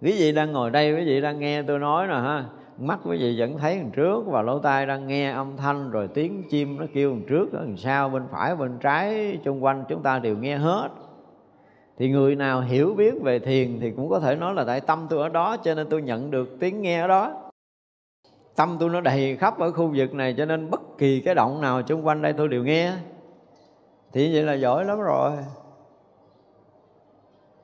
[0.00, 2.44] quý vị đang ngồi đây, quý vị đang nghe tôi nói nè ha.
[2.78, 6.08] Mắt quý vị vẫn thấy đằng trước và lỗ tai đang nghe âm thanh, rồi
[6.08, 10.02] tiếng chim nó kêu đằng trước đằng sau, bên phải, bên trái, xung quanh chúng
[10.02, 10.88] ta đều nghe hết
[11.98, 15.06] thì người nào hiểu biết về thiền thì cũng có thể nói là tại tâm
[15.10, 17.50] tôi ở đó, cho nên tôi nhận được tiếng nghe ở đó.
[18.56, 21.60] Tâm tôi nó đầy khắp ở khu vực này, cho nên bất kỳ cái động
[21.60, 22.92] nào xung quanh đây tôi đều nghe.
[24.12, 25.32] Thì vậy là giỏi lắm rồi.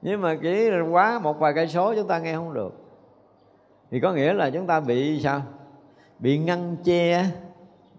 [0.02, 2.72] Nhưng mà chỉ quá một vài cây số chúng ta nghe không được.
[3.90, 5.42] Thì có nghĩa là chúng ta bị sao?
[6.18, 7.24] Bị ngăn che.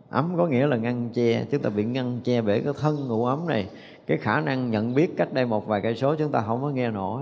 [0.10, 3.26] Ấm có nghĩa là ngăn che chúng ta bị ngăn che bởi cái thân ngủ
[3.26, 3.70] ấm này
[4.10, 6.70] cái khả năng nhận biết cách đây một vài cây số chúng ta không có
[6.70, 7.22] nghe nổi.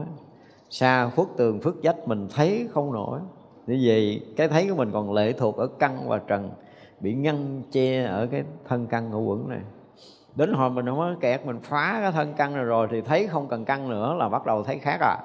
[0.70, 3.20] Xa khuất tường phước dách mình thấy không nổi.
[3.68, 6.50] Như vậy, cái thấy của mình còn lệ thuộc ở căn và trần,
[7.00, 9.60] bị ngăn che ở cái thân căn ngũ quẩn này.
[10.36, 13.28] Đến hồi mình không có kẹt, mình phá cái thân căn này rồi thì thấy
[13.28, 15.18] không cần căn nữa là bắt đầu thấy khác à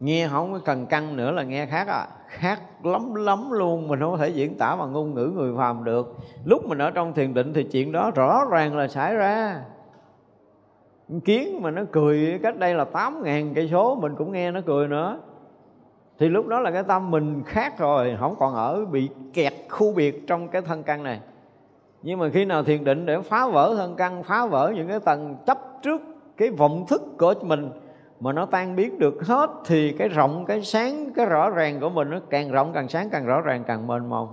[0.00, 2.06] nghe không có cần căng nữa là nghe khác à.
[2.28, 5.84] Khác lắm lắm luôn, mình không có thể diễn tả bằng ngôn ngữ người phàm
[5.84, 6.16] được.
[6.44, 9.60] Lúc mình ở trong thiền định thì chuyện đó rõ ràng là xảy ra.
[11.24, 14.60] Kiến mà nó cười, cách đây là tám ngàn cây số, mình cũng nghe nó
[14.66, 15.18] cười nữa.
[16.18, 19.92] Thì lúc đó là cái tâm mình khác rồi, không còn ở, bị kẹt khu
[19.92, 21.20] biệt trong cái thân căn này.
[22.02, 25.00] Nhưng mà khi nào thiền định để phá vỡ thân căn, phá vỡ những cái
[25.00, 26.02] tầng chấp trước
[26.36, 27.70] cái vọng thức của mình
[28.20, 31.90] mà nó tan biến được hết thì cái rộng cái sáng cái rõ ràng của
[31.90, 34.28] mình nó càng rộng càng sáng càng rõ ràng càng mênh mông.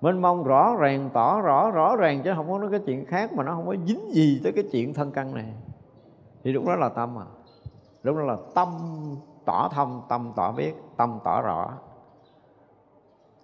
[0.00, 3.32] Mênh mông rõ ràng tỏ rõ rõ ràng chứ không có nói cái chuyện khác
[3.32, 5.52] mà nó không có dính gì tới cái chuyện thân căn này.
[6.44, 7.26] Thì lúc đó là tâm à.
[8.02, 8.68] Lúc đó là tâm
[9.44, 11.70] tỏ thông tâm tỏ biết tâm tỏ rõ.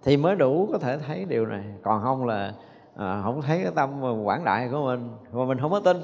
[0.03, 1.63] Thì mới đủ có thể thấy điều này.
[1.83, 2.53] Còn không là
[2.95, 5.09] à, không thấy cái tâm quảng đại của mình.
[5.31, 5.97] Mà mình không có tin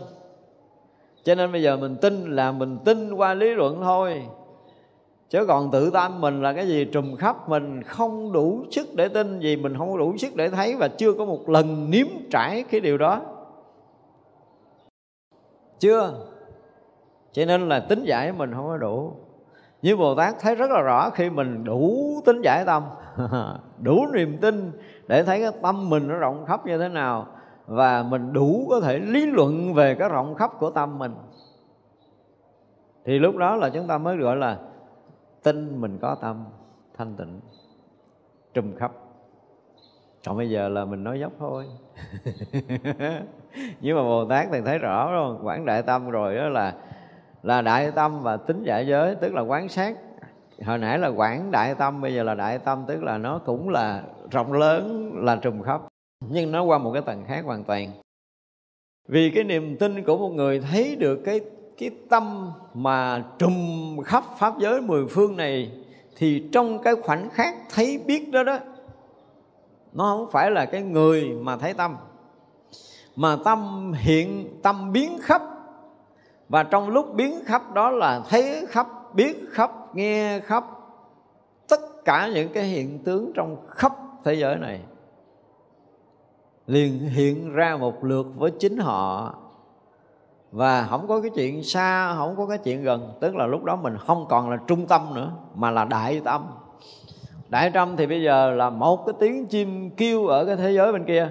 [1.23, 4.23] cho nên bây giờ mình tin là mình tin qua lý luận thôi.
[5.29, 9.07] Chứ còn tự tâm mình là cái gì trùm khắp mình, không đủ sức để
[9.07, 12.63] tin gì, mình không đủ sức để thấy và chưa có một lần nếm trải
[12.71, 13.21] cái điều đó.
[15.79, 16.13] Chưa?
[17.31, 19.13] Cho nên là tính giải mình không có đủ.
[19.81, 22.83] Như Bồ Tát thấy rất là rõ khi mình đủ tính giải tâm,
[23.79, 24.71] đủ niềm tin
[25.07, 27.27] để thấy cái tâm mình nó rộng khắp như thế nào
[27.65, 31.15] và mình đủ có thể lý luận về cái rộng khắp của tâm mình.
[33.05, 34.57] Thì lúc đó là chúng ta mới gọi là
[35.43, 36.45] tin mình có tâm,
[36.97, 37.39] thanh tịnh,
[38.53, 38.91] trùm khắp.
[40.25, 41.65] Còn bây giờ là mình nói dốc thôi.
[43.81, 46.75] Nhưng mà bồ tát thì thấy rõ rồi quảng đại tâm rồi đó là
[47.43, 49.97] là đại tâm và tính giải giới, tức là quán sát.
[50.65, 53.69] Hồi nãy là quảng đại tâm, bây giờ là đại tâm, tức là nó cũng
[53.69, 55.81] là rộng lớn, là trùm khắp
[56.29, 57.91] nhưng nó qua một cái tầng khác hoàn toàn.
[59.07, 61.39] Vì cái niềm tin của một người thấy được cái
[61.77, 65.71] cái tâm mà trùm khắp pháp giới mười phương này,
[66.17, 68.59] thì trong cái khoảnh khắc thấy biết đó đó,
[69.93, 71.95] nó không phải là cái người mà thấy tâm,
[73.15, 75.41] mà tâm hiện, tâm biến khắp.
[76.49, 80.63] Và trong lúc biến khắp đó là thấy khắp, biết khắp, nghe khắp
[81.67, 83.91] tất cả những cái hiện tướng trong khắp
[84.23, 84.79] thế giới này
[86.67, 89.33] liền hiện ra một lượt với chính họ.
[90.51, 93.75] Và không có cái chuyện xa, không có cái chuyện gần, tức là lúc đó
[93.75, 96.45] mình không còn là trung tâm nữa, mà là đại tâm.
[97.49, 100.93] Đại tâm thì bây giờ là một cái tiếng chim kêu ở cái thế giới
[100.93, 101.29] bên kia,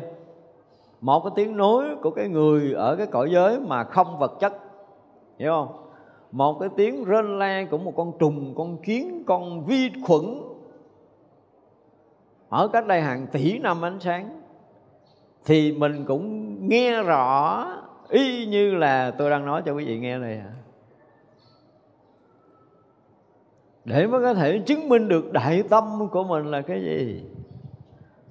[1.00, 4.52] một cái tiếng nói của cái người ở cái cõi giới mà không vật chất,
[5.38, 5.68] hiểu không?
[6.32, 10.42] Một cái tiếng rên la của một con trùng, con kiến, con vi khuẩn,
[12.48, 14.41] ở cách đây hàng tỷ năm ánh sáng
[15.44, 17.66] thì mình cũng nghe rõ,
[18.08, 20.42] y như là tôi đang nói cho quý vị nghe này
[23.84, 27.22] để mới có thể chứng minh được đại tâm của mình là cái gì.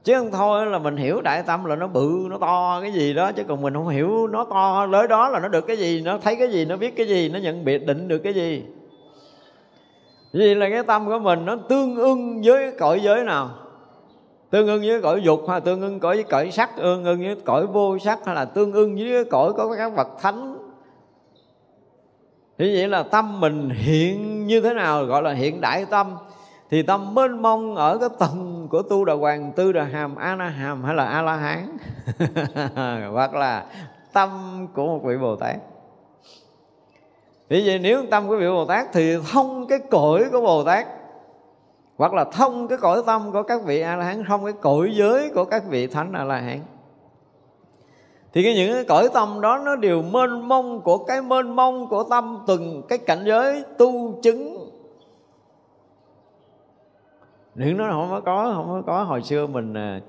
[0.04, 3.14] Chứ không thôi là mình hiểu đại tâm là nó bự, nó to cái gì
[3.14, 6.02] đó, chứ còn mình không hiểu nó to lớn đó là nó được cái gì,
[6.02, 8.64] nó thấy cái gì, nó biết cái gì, nó nhận biệt định được cái gì.
[10.34, 13.50] Vì là cái tâm của mình nó tương ưng với cõi giới nào?
[14.52, 17.36] Tương ưng với cõi dục hay tương ưng cõi với cõi sắc, tương ưng với
[17.46, 20.58] cõi vô sắc hay là tương ưng với cõi có các vật thánh?
[22.58, 26.18] Thì vậy là tâm mình hiện như thế nào gọi là hiện đại tâm?
[26.70, 30.36] Thì tâm mênh mông ở cái tầng của tu đà hoàng, tư đà hàm, a
[30.36, 31.78] na hàm hay là a la hán?
[33.14, 33.66] Hoặc là
[34.14, 34.30] tâm
[34.74, 35.56] của một vị bồ tát.
[37.50, 40.88] Vì vậy nếu tâm của vị bồ tát thì thông cái cõi của bồ tát
[41.98, 44.92] hoặc là thông cái cõi tâm của các vị a la hán thông cái cõi
[44.96, 46.60] giới của các vị thánh a la hán
[48.34, 51.88] thì cái những cái cõi tâm đó nó đều mênh mông của cái mênh mông
[51.88, 54.70] của tâm từng cái cảnh giới tu chứng.
[57.56, 60.00] Những nó không có có, không có có hồi xưa mình à,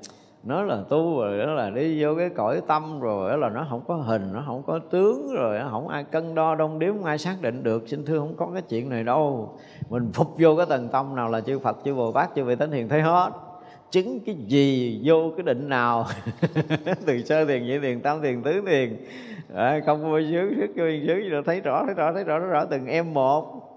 [0.44, 3.66] nó là tu rồi đó là đi vô cái cõi tâm rồi đó là nó
[3.70, 6.94] không có hình nó không có tướng rồi nó không ai cân đo đông điếm
[6.94, 7.88] không ai xác định được.
[7.88, 9.54] Xin thưa không có cái chuyện này đâu.
[9.90, 12.56] Mình phục vô cái tầng tâm nào là chư Phật chư Bồ Tát chư vị
[12.56, 13.30] thánh hiền thấy hết.
[13.90, 16.06] Chứng cái gì vô cái định nào?
[17.06, 18.96] Từ sơ thiền nhị thiền tam thiền tứ thiền.
[19.54, 22.48] À, không vô sướng sức vô xứ rồi thấy rõ thấy rõ thấy rõ thấy
[22.48, 22.64] rõ.
[22.64, 23.71] Từng em một.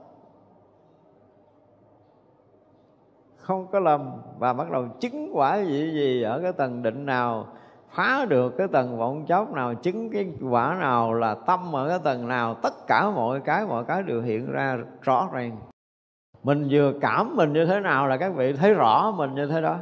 [3.45, 4.11] Không có lầm.
[4.39, 7.47] Và bắt đầu chứng quả gì gì ở cái tầng định nào,
[7.89, 11.99] phá được cái tầng vọng chốc nào, chứng cái quả nào là tâm ở cái
[12.03, 15.57] tầng nào, tất cả mọi cái mọi cái đều hiện ra rõ ràng.
[16.43, 19.61] Mình vừa cảm mình như thế nào là các vị thấy rõ mình như thế
[19.61, 19.77] đó.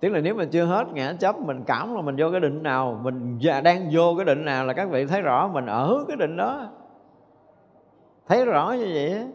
[0.00, 2.62] Tức là nếu mình chưa hết ngã chấp, mình cảm là mình vô cái định
[2.62, 6.04] nào, mình dạ, đang vô cái định nào là các vị thấy rõ mình ở
[6.08, 6.66] cái định đó.
[8.28, 9.26] Thấy rõ như vậy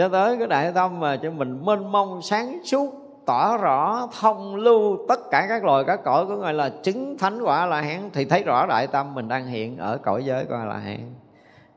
[0.00, 2.94] cho tới cái đại tâm mà cho mình mênh mông sáng suốt
[3.26, 7.42] tỏ rõ thông lưu tất cả các loài các cõi của người là chứng thánh
[7.42, 10.54] quả là hán thì thấy rõ đại tâm mình đang hiện ở cõi giới của
[10.54, 11.14] là hán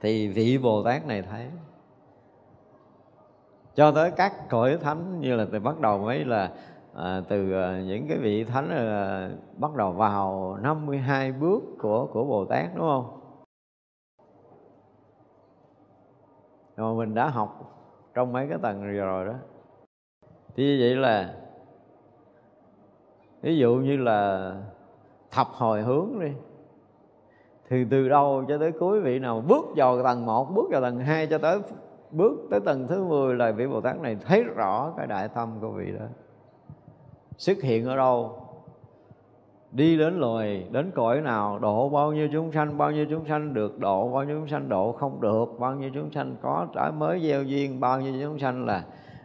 [0.01, 1.45] thì vị bồ tát này thấy
[3.75, 6.51] cho tới các cõi thánh như là từ bắt đầu mới là
[6.95, 12.23] à, từ à, những cái vị thánh là bắt đầu vào 52 bước của của
[12.23, 13.19] Bồ Tát đúng không?
[16.75, 17.73] Rồi mình đã học
[18.13, 19.33] trong mấy cái tầng rồi đó.
[20.55, 21.33] Thì như vậy là
[23.41, 24.51] ví dụ như là
[25.31, 26.31] thập hồi hướng đi
[27.69, 30.99] thì từ đầu cho tới cuối vị nào bước vào tầng 1, bước vào tầng
[30.99, 31.59] 2 cho tới
[32.11, 35.57] bước tới tầng thứ 10 là vị Bồ Tát này thấy rõ cái đại tâm
[35.61, 36.05] của vị đó
[37.37, 38.42] xuất hiện ở đâu
[39.73, 43.53] đi đến loài, đến cõi nào, độ bao nhiêu chúng sanh, bao nhiêu chúng sanh
[43.53, 46.91] được độ, bao nhiêu chúng sanh độ không được, bao nhiêu chúng sanh có trái
[46.91, 48.83] mới gieo duyên, bao nhiêu chúng sanh là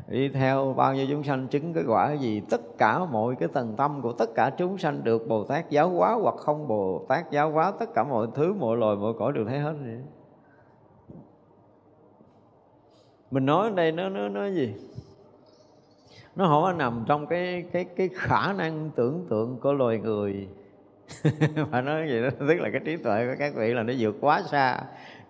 [0.09, 3.75] đi theo, bao nhiêu chúng sanh chứng cái quả gì, tất cả mọi cái tầng
[3.77, 7.31] tâm của tất cả chúng sanh được bồ tát giáo hóa hoặc không bồ tát
[7.31, 10.03] giáo hóa, tất cả mọi thứ, mọi loài, mọi cõi đều thấy hết vậy.
[13.31, 14.75] Mình nói ở đây nó nó nó gì?
[16.39, 20.49] Nó không có nằm trong cái cái cái khả năng tưởng tượng của loài người.
[21.71, 24.17] Mà nói vậy đó, tức là cái trí tuệ của các vị là nó vượt
[24.21, 24.81] quá xa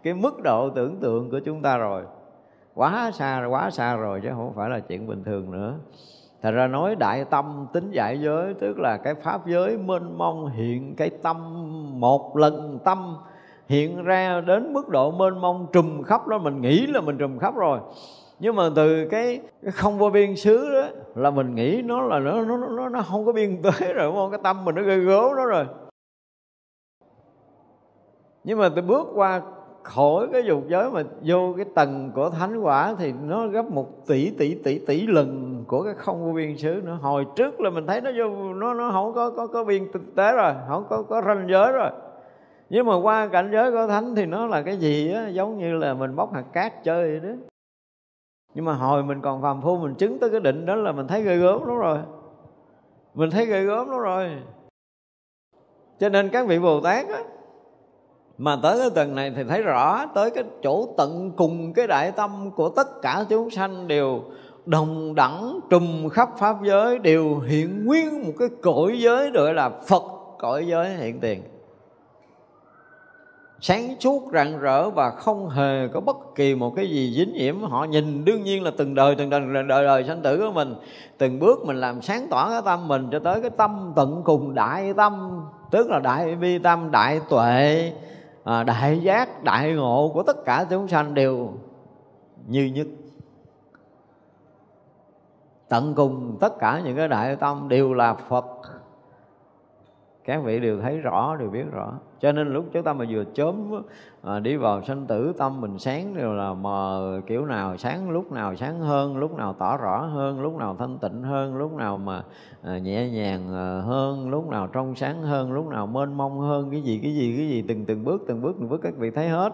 [0.02, 2.02] cái mức độ tưởng tượng của chúng ta rồi.
[2.74, 5.74] Quá xa quá xa rồi chứ không phải là chuyện bình thường nữa.
[6.42, 10.46] Thật ra nói đại tâm tính giải giới, tức là cái pháp giới mênh mông
[10.46, 11.36] hiện cái tâm
[12.00, 13.16] một lần tâm,
[13.68, 17.38] hiện ra đến mức độ mênh mông trùm khắp đó, mình nghĩ là mình trùm
[17.38, 17.80] khắp rồi
[18.40, 22.18] nhưng mà từ cái, cái không vô biên xứ đó là mình nghĩ nó là
[22.18, 24.30] nó nó nó nó không có biên tới rồi đúng không?
[24.30, 25.66] Cái tâm mình nó gây gớm đó rồi.
[28.44, 29.40] Nhưng mà từ bước qua
[29.82, 34.06] khỏi cái dục giới mà vô cái tầng của thánh quả thì nó gấp một
[34.06, 36.98] tỷ tỷ tỷ tỷ lần của cái không vô biên xứ nữa.
[37.02, 40.14] Hồi trước là mình thấy nó vô nó nó không có có có biên thực
[40.16, 41.90] tế rồi không có có ranh giới rồi.
[42.70, 45.28] Nhưng mà qua cảnh giới của thánh thì nó là cái gì á?
[45.28, 47.34] Giống như là mình bóc hạt cát chơi vậy đó
[48.54, 51.06] nhưng mà hồi mình còn phàm phu, mình chứng tới cái định đó là mình
[51.06, 51.98] thấy ghê gớm lắm rồi.
[53.14, 54.30] Mình thấy ghê gớm lắm rồi.
[56.00, 57.22] Cho nên các vị bồ tát á,
[58.38, 62.12] mà tới cái tầng này thì thấy rõ, tới cái chỗ tận cùng cái đại
[62.12, 64.22] tâm của tất cả chúng sanh đều
[64.66, 69.70] đồng đẳng trùm khắp pháp giới, đều hiện nguyên một cái cõi giới, gọi là
[69.70, 70.02] phật
[70.38, 71.42] cõi giới hiện tiền
[73.60, 77.62] sáng suốt rạng rỡ và không hề có bất kỳ một cái gì dính nhiễm.
[77.62, 80.52] Họ nhìn đương nhiên là từng đời từng đời đời đời, đời sanh tử của
[80.52, 80.74] mình.
[81.18, 84.54] Từng bước mình làm sáng tỏ cái tâm mình cho tới cái tâm tận cùng
[84.54, 87.92] đại tâm tức là đại bi tâm đại tuệ
[88.44, 91.52] à, đại giác đại ngộ của tất cả chúng sanh đều
[92.46, 92.86] như nhất.
[95.68, 98.44] Tận cùng tất cả những cái đại tâm đều là phật
[100.28, 101.92] các vị đều thấy rõ đều biết rõ.
[102.20, 103.82] Cho nên lúc chúng ta mà vừa chớm
[104.22, 108.32] à, đi vào sanh tử tâm mình sáng đều là mờ kiểu nào sáng lúc
[108.32, 111.98] nào sáng hơn lúc nào tỏ rõ hơn lúc nào thanh tịnh hơn lúc nào
[111.98, 112.22] mà
[112.62, 116.70] à, nhẹ nhàng à, hơn lúc nào trong sáng hơn lúc nào mênh mông hơn
[116.70, 119.10] cái gì cái gì cái gì từng từng bước từng bước từng bước các vị
[119.10, 119.52] thấy hết.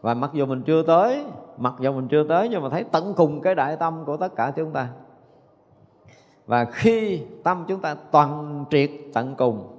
[0.00, 1.24] Và mặc dù mình chưa tới
[1.58, 4.36] mặc dù mình chưa tới nhưng mà thấy tận cùng cái đại tâm của tất
[4.36, 4.88] cả chúng ta.
[6.46, 9.75] Và khi tâm chúng ta toàn triệt tận cùng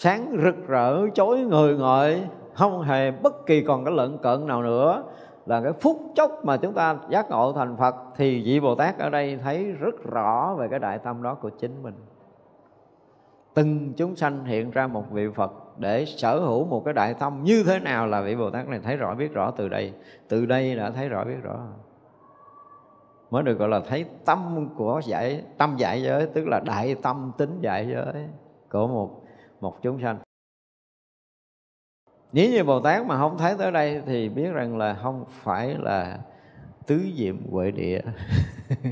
[0.00, 2.22] sáng rực rỡ chối người ngợi
[2.54, 5.02] không hề bất kỳ còn cái lợn cận nào nữa.
[5.46, 8.98] Là cái phút chốc mà chúng ta giác ngộ thành Phật thì vị Bồ Tát
[8.98, 11.94] ở đây thấy rất rõ về cái đại tâm đó của chính mình.
[13.54, 17.40] Từng chúng sanh hiện ra một vị Phật để sở hữu một cái đại tâm
[17.44, 19.92] như thế nào là vị Bồ Tát này thấy rõ, biết rõ từ đây.
[20.28, 21.58] Từ đây đã thấy rõ, biết rõ.
[23.30, 27.32] Mới được gọi là thấy tâm của giải, tâm giải giới, tức là đại tâm
[27.38, 28.26] tính giải giới
[28.70, 29.17] của một
[29.60, 30.18] một chúng sanh.
[32.32, 35.74] Nếu như Bồ Tát mà không thấy tới đây thì biết rằng là không phải
[35.78, 36.18] là
[36.86, 38.00] tứ diệm huệ địa.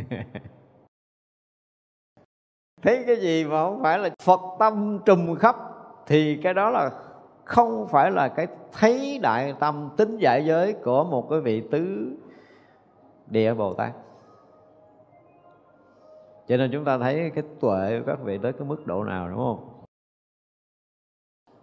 [2.83, 5.57] Thấy cái gì mà không phải là Phật tâm trùm khắp
[6.07, 6.91] thì cái đó là
[7.45, 12.13] không phải là cái thấy đại tâm tính giải giới của một cái vị tứ
[13.27, 13.93] địa Bồ Tát.
[16.49, 19.29] Cho nên chúng ta thấy cái tuệ của các vị tới cái mức độ nào,
[19.29, 19.76] đúng không?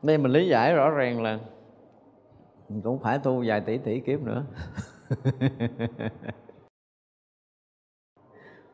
[0.03, 1.39] Đây mình lý giải rõ ràng là
[2.69, 4.43] mình cũng phải tu vài tỷ tỷ kiếp nữa.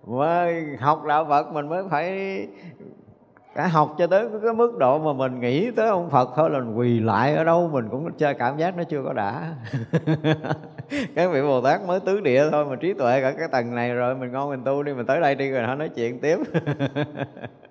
[0.07, 2.47] Mới học đạo Phật mình mới phải
[3.55, 6.59] cả học cho tới cái mức độ mà mình nghĩ tới ông Phật thôi là
[6.59, 9.55] mình quỳ lại ở đâu mình cũng chơi cảm giác nó chưa có đã.
[11.15, 13.93] Cái vị Bồ Tát mới tứ địa thôi mà trí tuệ cả cái tầng này
[13.93, 16.37] rồi mình ngon mình tu đi mình tới đây đi rồi họ nói chuyện tiếp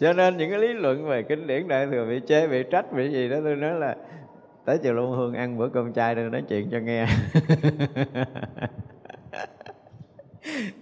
[0.00, 2.92] cho nên những cái lý luận về kinh điển đại thừa, bị chê, bị trách,
[2.92, 3.96] bị gì đó, tôi nói là
[4.64, 7.06] tới chiều Long Hương ăn bữa cơm chay đừng nói chuyện cho nghe.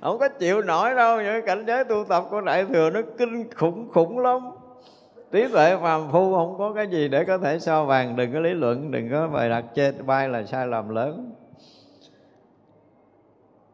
[0.01, 3.51] Không có chịu nổi đâu, những cảnh giới tu tập của đại thừa nó kinh
[3.51, 4.41] khủng khủng lắm.
[5.33, 8.17] Trí tuệ phàm phu không có cái gì để có thể so vàng.
[8.17, 11.33] Đừng có lý luận, đừng có bài đặt chê bay là sai lầm lớn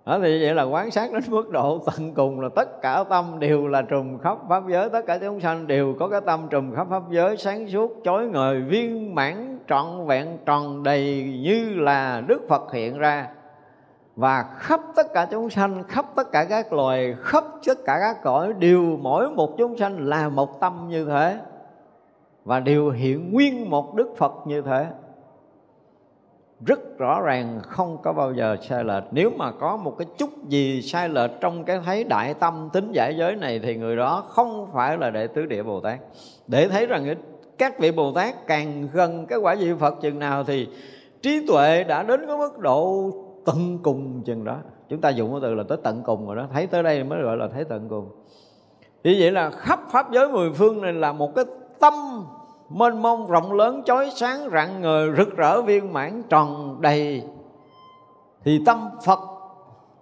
[0.06, 3.39] đó thì vậy là quán sát đến mức độ tận cùng là tất cả tâm
[3.39, 4.90] đều là trùm khắp pháp giới.
[4.90, 8.26] Tất cả chúng sanh đều có cái tâm trùm khắp pháp giới, sáng suốt, chói
[8.26, 13.28] ngời, viên mãn, trọn vẹn, tròn đầy như là đức phật hiện ra.
[14.16, 18.22] Và khắp tất cả chúng sanh, khắp tất cả các loài, khắp tất cả các
[18.22, 21.39] cõi đều mỗi một chúng sanh là một tâm như thế.
[22.44, 24.86] Và đều hiện nguyên một đức phật như thế
[26.66, 29.04] rất rõ ràng, không có bao giờ sai lệch.
[29.10, 32.92] Nếu mà có một cái chút gì sai lệch trong cái thấy đại tâm tính
[32.92, 35.98] giải giới này thì người đó không phải là đệ tứ địa bồ tát.
[36.46, 37.14] Để thấy rằng
[37.58, 40.68] các vị bồ tát càng gần cái quả vị phật chừng nào thì
[41.22, 43.10] trí tuệ đã đến cái mức độ
[43.46, 44.56] tận cùng chừng đó.
[44.88, 46.46] Chúng ta dùng cái từ là tới tận cùng rồi đó.
[46.52, 48.08] Thấy tới đây mới gọi là thấy tận cùng.
[49.04, 51.44] Như vậy là khắp pháp giới mười phương này là một cái
[51.80, 51.94] tâm
[52.68, 57.22] mênh mông rộng lớn chói sáng rạng ngời rực rỡ viên mãn tròn đầy.
[58.44, 59.18] Thì tâm Phật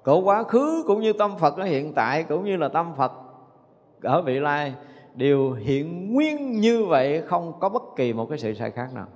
[0.04, 3.12] của quá khứ cũng như tâm Phật ở hiện tại cũng như là tâm Phật
[4.02, 4.74] ở vị lai,
[5.14, 9.06] đều hiện nguyên như vậy không có bất kỳ một cái sự sai khác nào.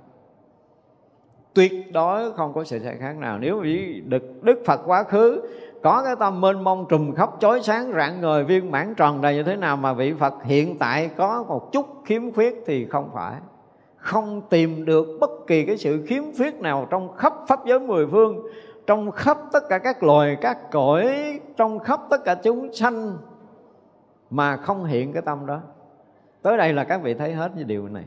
[1.53, 3.39] Tuyệt đối không có sự sai khác nào.
[3.39, 5.41] Nếu vì được đức phật quá khứ
[5.83, 9.35] có cái tâm mênh mông trùm khắp chói sáng, rạng ngời, viên mãn tròn đầy
[9.35, 13.09] như thế nào mà vị Phật hiện tại có một chút khiếm khuyết thì không
[13.13, 13.33] phải.
[13.97, 18.07] Không tìm được bất kỳ cái sự khiếm khuyết nào trong khắp pháp giới mười
[18.07, 18.47] phương,
[18.87, 23.17] trong khắp tất cả các loài, các cõi, trong khắp tất cả chúng sanh
[24.29, 25.59] mà không hiện cái tâm đó.
[26.41, 28.03] Tới đây là các vị thấy hết cái điều này.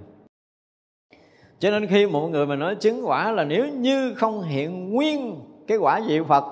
[1.58, 5.40] Cho nên khi một người mà nói chứng quả là nếu như không hiện nguyên
[5.66, 6.44] cái quả vị Phật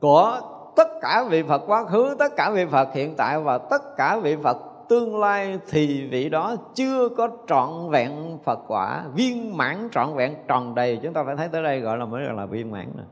[0.00, 0.40] của
[0.76, 4.18] tất cả vị Phật quá khứ, tất cả vị Phật hiện tại và tất cả
[4.22, 4.56] vị Phật
[4.88, 10.34] tương lai thì vị đó chưa có trọn vẹn Phật quả, viên mãn trọn vẹn
[10.48, 10.98] tròn đầy.
[11.02, 13.06] Chúng ta phải thấy tới đây gọi là mới là viên mãn này.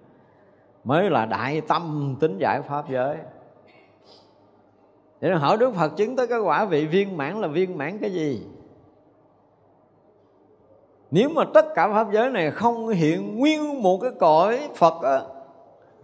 [0.85, 3.17] Mới là đại tâm tính giải pháp giới.
[5.21, 8.13] Để hỏi Đức Phật chứng tới cái quả vị viên mãn là viên mãn cái
[8.13, 8.47] gì?
[11.11, 15.21] Nếu mà tất cả pháp giới này không hiện nguyên một cái cõi Phật á,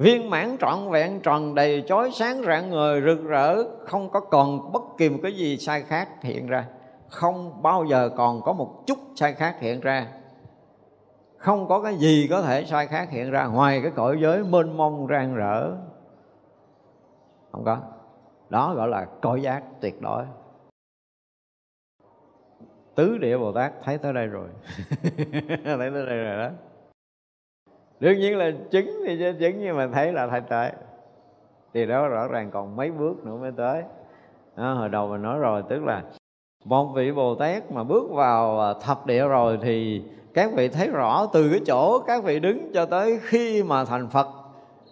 [0.00, 4.72] viên mãn trọn vẹn, tròn đầy chói sáng rạng ngời, rực rỡ, không có còn
[4.72, 6.66] bất kỳ một cái gì sai khác hiện ra.
[7.08, 10.06] Không bao giờ còn có một chút sai khác hiện ra.
[11.36, 13.46] Không có cái gì có thể sai khác hiện ra.
[13.46, 15.70] Ngoài cái cõi giới mênh mông rạng rỡ.
[17.52, 17.78] Không có.
[18.48, 20.24] Đó gọi là cõi giác tuyệt đối.
[22.94, 24.48] Tứ địa bồ tát thấy tới đây rồi.
[25.64, 26.50] Thấy tới đây rồi đó
[28.00, 30.72] đương nhiên là chứng thì chứ chứng nhưng mà thấy là thay tệ
[31.74, 33.82] thì đó rõ ràng còn mấy bước nữa mới tới.
[34.56, 36.02] Đó, hồi đầu mình nói rồi tức là
[36.64, 40.02] một vị bồ tát mà bước vào à, thập địa rồi thì
[40.34, 44.08] các vị thấy rõ từ cái chỗ các vị đứng cho tới khi mà thành
[44.08, 44.26] phật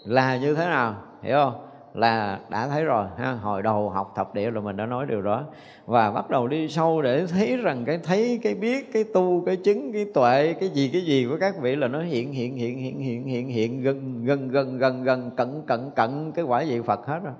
[0.07, 1.68] là như thế nào hiểu không?
[1.99, 5.23] Là đã thấy rồi, ha, hồi đầu học thập địa là mình đã nói điều
[5.23, 5.45] đó.
[5.87, 9.57] Và bắt đầu đi sâu để thấy rằng cái thấy, cái biết, cái tu, cái
[9.57, 12.79] chứng, cái tuệ, cái gì cái gì của các vị là nó hiện hiện hiện
[12.79, 16.81] hiện hiện hiện hiện, gần gần gần gần gần, cận cận cận cái quả vị
[16.81, 17.35] phật hết rồi.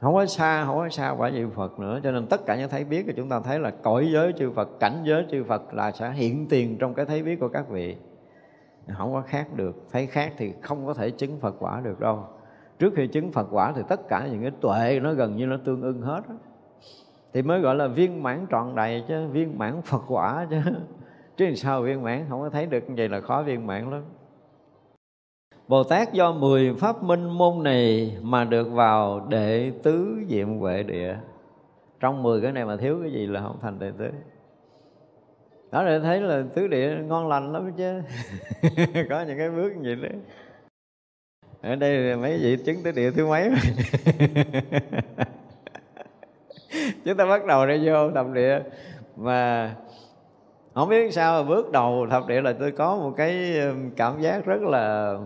[0.00, 2.00] Không có xa, không có xa quả vị phật nữa.
[2.02, 4.50] Cho nên tất cả những thấy biết của chúng ta thấy là cõi giới chư
[4.50, 7.68] phật, cảnh giới chư phật là sẽ hiện tiền trong cái thấy biết của các
[7.68, 7.96] vị.
[8.98, 9.86] Không có khác được.
[9.92, 12.24] Thấy khác thì không có thể chứng phật quả được đâu
[12.82, 15.56] trước khi chứng Phật quả thì tất cả những cái tuệ nó gần như nó
[15.64, 16.34] tương ưng hết đó.
[17.32, 20.56] thì mới gọi là viên mãn trọn đầy chứ, viên mãn Phật quả chứ.
[21.36, 23.90] Chứ làm sao viên mãn, không có thấy được như vậy là khó viên mãn
[23.90, 24.02] lắm.
[25.68, 30.82] Bồ Tát do mười pháp minh môn này mà được vào đệ tứ diệm huệ
[30.82, 31.16] địa.
[32.00, 34.10] Trong mười cái này mà thiếu cái gì là không thành đệ tứ.
[35.70, 38.00] Đó để thấy là tứ địa ngon lành lắm chứ.
[39.10, 40.20] Có những cái bước như vậy đấy
[41.62, 43.50] ở đây mấy vị chứng tới địa thứ mấy
[47.04, 48.60] chúng ta bắt đầu đi vô thập địa.
[49.16, 49.74] Mà
[50.74, 53.60] không biết sao mà bước đầu thập địa là tôi có một cái
[53.96, 55.16] cảm giác rất là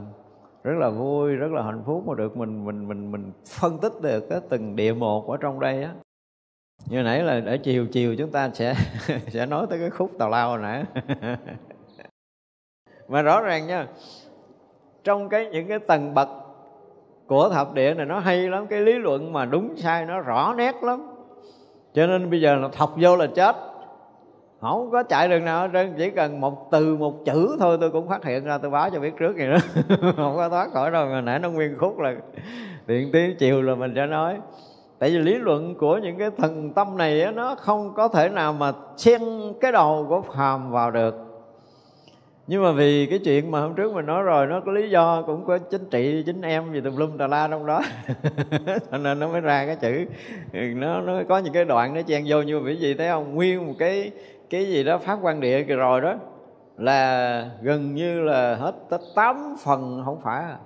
[0.65, 3.93] rất là vui, rất là hạnh phúc mà được mình mình mình mình phân tích
[4.03, 5.91] được cái từng địa một ở trong đây á.
[6.87, 8.75] Như nãy là ở chiều chiều chúng ta sẽ
[9.29, 10.85] sẽ nói tới cái khúc tào lao hồi nãy
[13.09, 13.87] mà rõ ràng nha
[15.07, 16.29] trong cái, những cái tầng bậc
[17.27, 20.55] của thập địa này nó hay lắm, cái lý luận mà đúng sai nó rõ
[20.57, 21.07] nét lắm.
[21.95, 23.57] Cho nên bây giờ là thọc vô là chết.
[24.61, 27.91] Không có chạy đường nào hết trơn, chỉ cần một từ, một chữ thôi tôi
[27.91, 29.59] cũng phát hiện ra, tôi báo cho biết trước vậy đó.
[30.17, 32.15] Không có thoát khỏi đâu, mà nãy nó nguyên khúc là
[32.87, 34.37] điện tiếng chiều là mình sẽ nói.
[34.99, 38.53] Tại vì lý luận của những cái thần tâm này nó không có thể nào
[38.53, 39.23] mà xen
[39.61, 41.26] cái đầu của phàm vào được
[42.49, 45.23] nhưng mà vì cái chuyện mà hôm trước mình nói rồi, nó có lý do
[45.23, 47.83] cũng có chính trị, chính em gì tùm lum tà la trong đó.
[48.91, 50.05] Cho nên nó mới ra cái chữ.
[50.53, 53.35] Ừ, nó nó có những cái đoạn nó chen vô như quý vị thấy không?
[53.35, 54.13] Nguyên một cái
[54.51, 56.15] cái gì đó pháp quan địa kìa rồi đó,
[56.77, 60.59] là gần như là hết tới tám phần không phải à.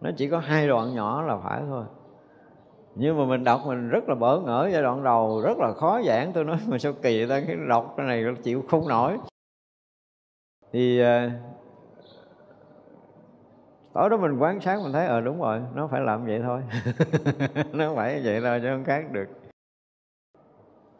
[0.00, 1.84] nó chỉ có hai đoạn nhỏ là phải thôi.
[2.94, 6.00] Nhưng mà mình đọc mình rất là bỡ ngỡ giai đoạn đầu, rất là khó
[6.06, 6.32] giảng.
[6.32, 9.18] Tôi nói, mà sao kỳ ta, cái đọc cái này chịu không nổi
[10.76, 11.30] thì ờ,
[13.92, 16.62] tối đó mình quán sát mình thấy ờ đúng rồi, nó phải làm vậy thôi.
[17.72, 19.28] Nó phải vậy thôi chứ không khác được.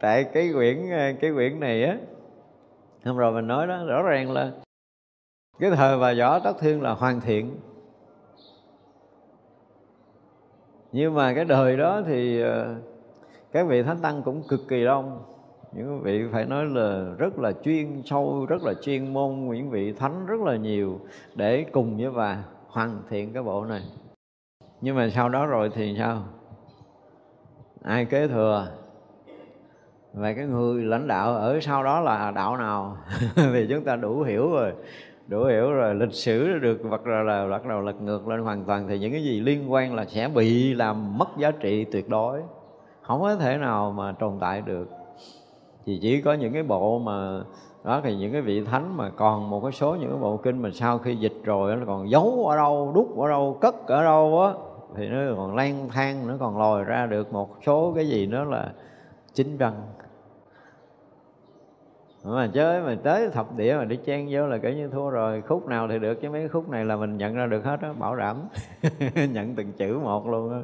[0.01, 1.97] Tại cái quyển ờ, cái quyển này á,
[3.05, 4.51] hôm rồi mình nói đó, rõ ràng là
[5.59, 7.57] cái thời và võ tất thiên là hoàn thiện.
[10.93, 12.75] Nhưng mà cái đời đó thì ờ,
[13.53, 15.36] các vị thánh tăng cũng cực kỳ đông
[15.77, 19.93] những vị phải nói là rất là chuyên sâu rất là chuyên môn những vị
[19.93, 21.01] thánh rất là nhiều
[21.35, 23.83] để cùng với bà hoàn thiện cái bộ này.
[24.81, 26.25] Nhưng mà sau đó rồi thì sao?
[27.83, 28.69] Ai kế thừa?
[30.13, 32.97] Và cái người lãnh đạo ở sau đó là đạo nào?
[33.37, 34.73] Thì chúng ta đủ hiểu rồi
[35.29, 38.65] đủ hiểu rồi lịch sử được vật là, là bắt đầu lật ngược lên hoàn
[38.65, 38.89] toàn.
[38.89, 42.43] Thì những cái gì liên quan là sẽ bị làm mất giá trị tuyệt đối.
[43.03, 44.89] Không có thể nào mà tồn tại được
[45.87, 47.41] thì chỉ có những cái bộ mà,
[47.85, 50.63] đó thì những cái vị thánh mà còn một cái số những cái bộ kinh
[50.63, 54.05] mà sau khi dịch rồi nó còn giấu ở đâu đút ở đâu, cất ở
[54.05, 54.53] đâu á,
[54.97, 58.45] thì nó còn lang thang, nó còn lòi ra được một số cái gì nó
[58.45, 58.73] là
[59.35, 59.73] chính văn.
[62.25, 65.43] Mà chơi mà tới thập địa mà đi chen vô là kể như thua rồi,
[65.43, 67.93] khúc nào thì được, chứ mấy khúc này là mình nhận ra được hết á,
[67.93, 68.37] bảo đảm.
[69.33, 70.61] Nhận từng chữ một luôn á.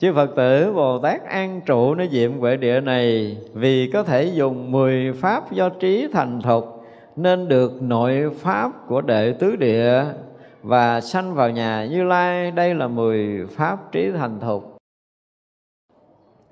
[0.00, 4.24] Chư Phật tử Bồ Tát an trụ nơi diệm huệ địa này, Vì có thể
[4.24, 6.84] dùng mười pháp do trí thành thục,
[7.16, 10.04] Nên được nội pháp của đệ tứ địa
[10.62, 12.50] Và sanh vào nhà Như Lai.
[12.50, 14.76] Đây là mười pháp trí thành thục.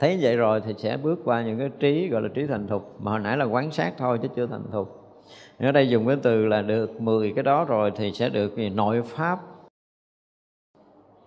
[0.00, 3.00] Thấy vậy rồi thì sẽ bước qua những cái trí gọi là trí thành thục,
[3.00, 5.18] Mà hồi nãy là quán sát thôi chứ chưa thành thục.
[5.58, 8.70] Ở đây dùng cái từ là được mười cái đó rồi Thì sẽ được gì?
[8.70, 9.38] nội pháp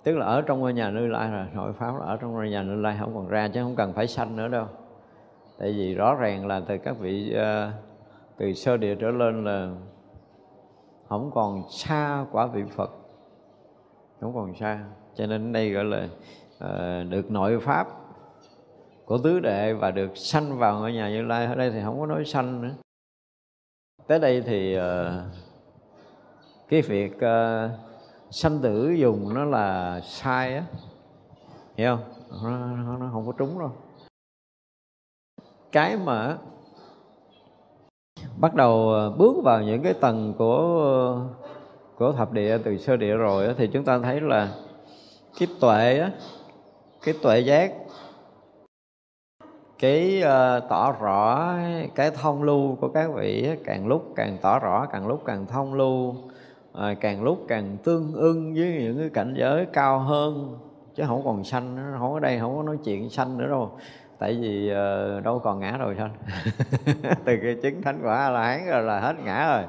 [0.10, 2.50] tức là ở trong ngôi nhà như lai rồi nội pháp là ở trong ngôi
[2.50, 4.66] nhà như lai không còn ra chứ không cần phải sanh nữa đâu.
[5.60, 7.74] Tại vì rõ ràng là từ các vị uh,
[8.38, 9.72] từ sơ địa trở lên là
[11.10, 12.90] không còn xa quả vị phật.
[14.22, 14.86] Không còn xa.
[15.16, 16.08] Cho nên đây gọi là
[16.64, 17.88] uh, được nội pháp
[19.06, 21.46] của tứ đệ và được sanh vào ngôi nhà như lai.
[21.46, 22.74] Ở đây thì không có nói sanh nữa.
[24.08, 24.84] Tới đây thì uh,
[26.70, 27.89] cái việc uh,
[28.32, 30.64] sanh tử dùng nó là sai á.
[31.76, 32.04] Hiểu không?
[32.88, 33.72] Nó, nó không có trúng đâu.
[35.72, 36.38] Cái mà
[38.38, 41.20] bắt đầu ờ, bước vào những cái tầng của
[41.96, 44.54] của thập địa từ sơ địa rồi thì chúng ta thấy là
[45.40, 46.12] cái tuệ á
[47.02, 47.74] cái tuệ giác
[49.80, 51.54] cái uh, tỏ rõ
[51.96, 55.74] cái thông lưu của các vị càng lúc càng tỏ rõ càng lúc càng thông
[55.74, 56.16] lưu
[56.80, 60.58] à, càng lúc càng tương ưng với những cái cảnh giới cao hơn.
[60.96, 63.72] Chứ không còn sanh không ở đây không có nói chuyện sanh nữa đâu.
[64.20, 66.12] Tại vì uh, đâu còn ngã rồi sanh
[67.26, 69.66] từ cái chứng thánh quả a la hán rồi là hết ngã rồi.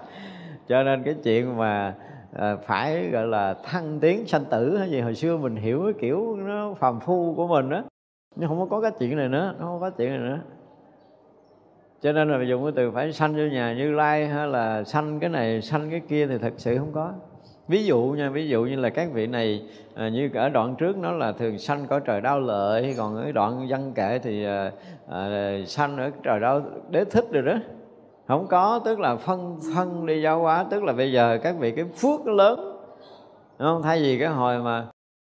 [0.68, 1.94] Cho nên cái chuyện mà
[2.32, 5.92] à, phải gọi là thăng tiến sanh tử hay gì hồi xưa mình hiểu cái
[6.00, 7.82] kiểu nó phàm phu của mình á.
[8.36, 10.38] Nhưng không có cái chuyện này nữa nó không có chuyện này nữa
[12.02, 15.20] cho nên là dùng cái từ phải sanh vô nhà như lai hay là sanh
[15.20, 17.12] cái này sanh cái kia thì thật sự không có.
[17.68, 19.62] Ví dụ nha ví dụ như là các vị này
[19.94, 23.32] à, như ở đoạn trước nó là thường sanh cõi trời đau lợi còn ở
[23.32, 24.70] đoạn văn kệ thì à,
[25.10, 27.54] à, sanh ở trời đau đế thích rồi đó.
[28.28, 31.70] Không có tức là phân thân đi giáo hóa tức là bây giờ các vị
[31.70, 32.58] cái phước lớn.
[33.58, 34.86] Đúng không thay vì cái hồi mà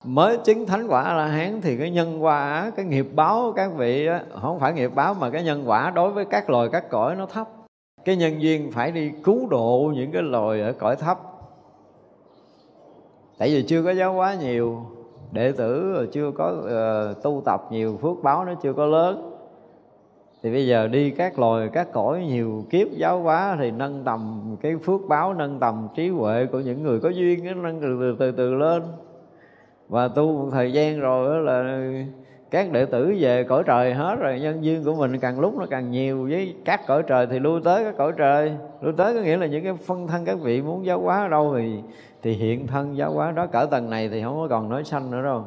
[0.05, 4.07] mới chứng thánh quả là hán thì cái nhân quả cái nghiệp báo các vị
[4.07, 7.17] đó, không phải nghiệp báo mà cái nhân quả đối với các loài các cõi
[7.17, 7.49] nó thấp.
[8.05, 11.19] Cái nhân duyên phải đi cứu độ những cái loài ở cõi thấp.
[13.39, 14.87] Tại vì chưa có giáo hóa nhiều
[15.33, 19.37] đệ tử chưa có uh, tu tập nhiều phước báo nó chưa có lớn.
[20.43, 24.57] Thì bây giờ đi các loài các cõi nhiều kiếp giáo hóa thì nâng tầm
[24.61, 27.99] cái phước báo nâng tầm trí huệ của những người có duyên nó nâng từ
[28.01, 28.83] từ từ, từ lên
[29.91, 31.91] và tu một thời gian rồi đó là
[32.51, 35.67] các đệ tử về cõi trời hết rồi, nhân duyên của mình càng lúc nó
[35.71, 36.29] càng nhiều.
[36.31, 38.57] Với các cõi trời thì lui tới các cõi trời.
[38.81, 41.29] Lui tới có nghĩa là những cái phân thân các vị muốn giáo hóa ở
[41.29, 41.81] đâu thì
[42.23, 43.47] thì hiện thân giáo hóa đó.
[43.47, 45.45] Cỡ tầng này thì không có còn nói sanh nữa đâu.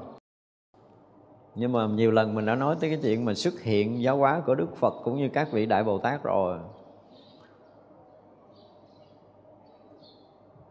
[1.55, 4.41] Nhưng mà nhiều lần mình đã nói tới cái chuyện mà xuất hiện giáo hóa
[4.45, 6.57] của Đức Phật cũng như các vị Đại Bồ Tát rồi.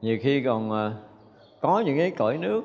[0.00, 0.92] Nhiều khi còn à,
[1.60, 2.62] có những cái cõi nước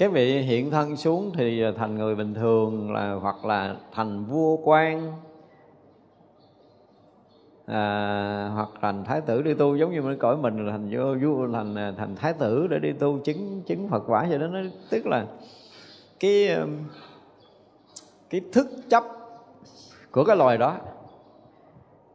[0.00, 4.56] cái vị hiện thân xuống thì thành người bình thường là hoặc là thành vua
[4.56, 5.12] quan.
[7.66, 11.16] À, hoặc thành thái tử đi tu giống như mình cõi mình là thành vua,
[11.22, 14.46] vua thành à, thành thái tử để đi tu chứng chứng Phật quả vậy đó.
[14.46, 14.58] Nó
[14.90, 15.26] tức là
[16.20, 16.70] cái um,
[18.30, 19.04] cái thức chấp
[20.10, 20.76] của cái loài đó.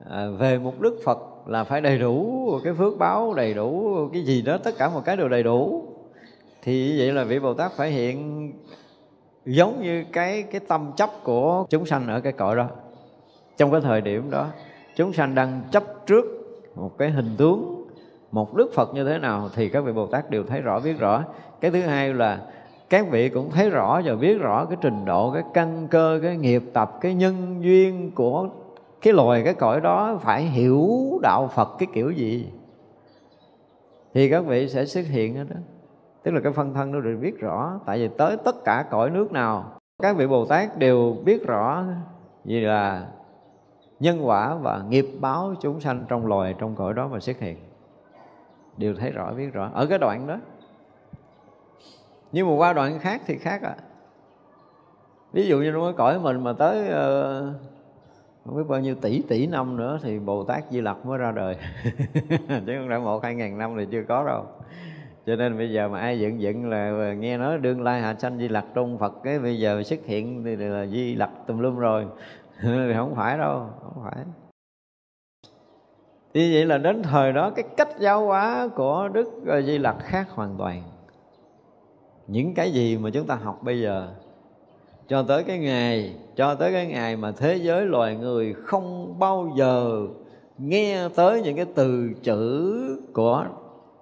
[0.10, 1.18] À, về mục đức Phật
[1.48, 5.02] là phải đầy đủ cái phước báo đầy đủ cái gì đó tất cả một
[5.06, 5.84] cái đều đầy đủ
[6.66, 8.52] thì vậy là vị Bồ Tát phải hiện
[9.46, 12.68] giống như cái cái tâm chấp của chúng sanh ở cái cõi đó.
[13.58, 14.48] Trong cái thời điểm đó,
[14.96, 16.26] chúng sanh đang chấp trước
[16.76, 17.88] một cái hình tướng,
[18.32, 21.00] một đức phật như thế nào thì các vị bồ tát đều thấy rõ, biết
[21.00, 21.24] rõ.
[21.62, 22.42] Cái thứ hai là
[22.90, 26.38] các vị cũng thấy rõ và biết rõ cái trình độ, cái căn cơ, cái
[26.38, 28.50] nghiệp tập, cái nhân duyên của
[29.02, 30.90] cái loài, cái cõi đó phải hiểu
[31.22, 32.46] đạo phật cái kiểu gì
[34.14, 35.56] thì các vị sẽ xuất hiện ở đó
[36.26, 37.80] tức là cái phân thân nó được biết rõ.
[37.85, 39.72] Tại vì tới tất cả cõi nước nào
[40.02, 41.84] các vị bồ tát đều biết rõ
[42.43, 43.07] vì là
[43.99, 47.57] nhân quả và nghiệp báo chúng sanh trong loài trong cõi đó mà xuất hiện.
[48.77, 49.69] Đều thấy rõ biết rõ.
[49.73, 50.38] Ở cái đoạn đó.
[52.31, 53.76] Nhưng mà qua đoạn khác thì khác ạ.
[53.77, 53.84] À.
[55.31, 57.56] ví dụ như nó cõi mình mà tới uh,
[58.45, 61.31] không biết bao nhiêu tỷ tỷ năm nữa thì bồ tát di lặc mới ra
[61.31, 61.57] đời.
[62.65, 64.45] Chứ không phải một hai ngàn năm thì chưa có đâu
[65.26, 68.39] cho nên bây giờ mà ai dựng dựng là nghe nói đương lai hạ sanh
[68.39, 71.77] di lặc trong phật cái bây giờ xuất hiện thì là di lặc tùm lum
[71.77, 72.06] rồi.
[72.61, 74.26] Thì không phải đâu, không phải.
[76.34, 79.95] Như vậy là đến thời đó cái cách giáo hóa của đức ờ, di lặc
[79.99, 80.84] khác hoàn toàn.
[82.27, 84.07] Những cái gì mà chúng ta học bây giờ,
[85.07, 89.53] cho tới cái ngày, cho tới cái ngày mà thế giới loài người không bao
[89.57, 90.02] giờ
[90.57, 93.45] nghe tới những cái từ chữ của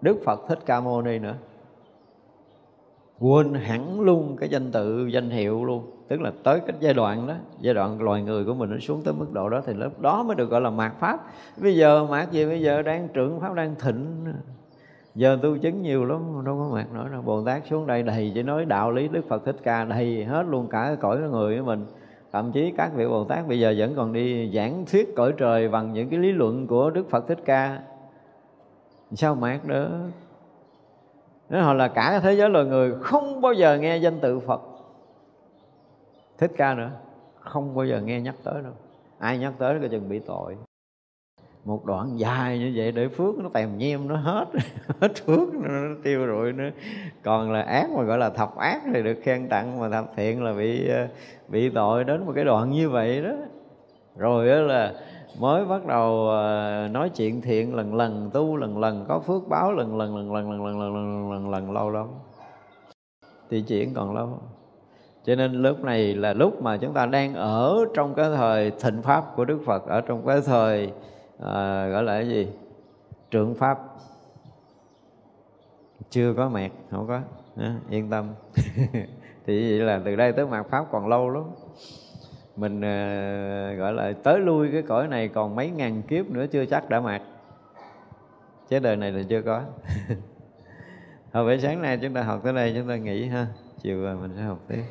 [0.03, 1.35] Đức Phật Thích Ca Mâu Ni nữa.
[3.19, 5.83] Quên hẳn luôn cái danh tự, danh hiệu luôn.
[6.07, 9.01] Tức là tới cái giai đoạn đó, giai đoạn loài người của mình nó xuống
[9.03, 11.19] tới mức độ đó thì lúc đó mới được gọi là mạt pháp.
[11.57, 12.45] Bây giờ mạt gì?
[12.45, 14.33] Bây giờ đang trưởng pháp, đang thịnh.
[15.15, 17.21] Giờ tu chứng nhiều lắm, đâu có mạt nữa đâu.
[17.21, 20.45] Bồ tát xuống đây đầy chỉ nói đạo lý đức phật thích ca đầy hết
[20.49, 21.85] luôn cả cái cõi người của mình.
[22.31, 25.69] Thậm chí các vị bồ tát bây giờ vẫn còn đi giảng thuyết cõi trời
[25.69, 27.79] bằng những cái lý luận của đức phật thích ca
[29.15, 30.09] sao mát nữa
[31.49, 34.61] nó họ là cả thế giới loài người không bao giờ nghe danh tự phật.
[36.37, 36.91] Thích ca nữa
[37.39, 38.73] không bao giờ nghe nhắc tới đâu.
[39.19, 40.57] Ai nhắc tới thì chừng bị tội.
[41.65, 44.45] Một đoạn dài như vậy để phước nó tèm nhem nó hết
[44.99, 46.69] hết phước nó, nó tiêu rồi nữa.
[47.23, 50.43] Còn là ác mà gọi là thập ác thì được khen tặng mà thập thiện
[50.43, 51.07] là bị ờ,
[51.47, 53.31] bị tội đến một cái đoạn như vậy đó.
[54.17, 54.93] Rồi đó là
[55.39, 59.71] mới bắt đầu ờ, nói chuyện thiện lần lần tu lần lần có phước báo
[59.71, 62.07] lần lần lần lần lần lần lần lần lần, lần lâu lắm.
[63.49, 64.39] Thì chuyển còn lâu.
[65.25, 69.01] Cho nên lúc này là lúc mà chúng ta đang ở trong cái thời thịnh
[69.01, 70.91] pháp của đức phật ở trong cái thời
[71.39, 72.47] à, gọi là cái gì?
[73.31, 73.79] Trượng pháp.
[76.09, 77.19] Chưa có mẹt không có.
[77.57, 78.25] À, yên tâm.
[79.45, 81.43] Thì vậy là từ đây tới mạt pháp còn lâu lắm
[82.55, 86.65] mình ờ, gọi là, tới lui cái cõi này còn mấy ngàn kiếp nữa chưa
[86.65, 87.21] chắc đã mạt.
[88.69, 89.61] Chứ đời này là chưa có.
[91.33, 93.47] Hồi buổi sáng nay chúng ta học tới đây, chúng ta nghỉ ha.
[93.81, 94.83] Chiều rồi mình sẽ học tiếp.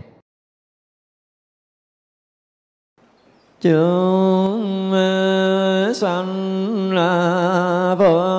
[3.60, 8.31] Chúng ờ, sanh là vô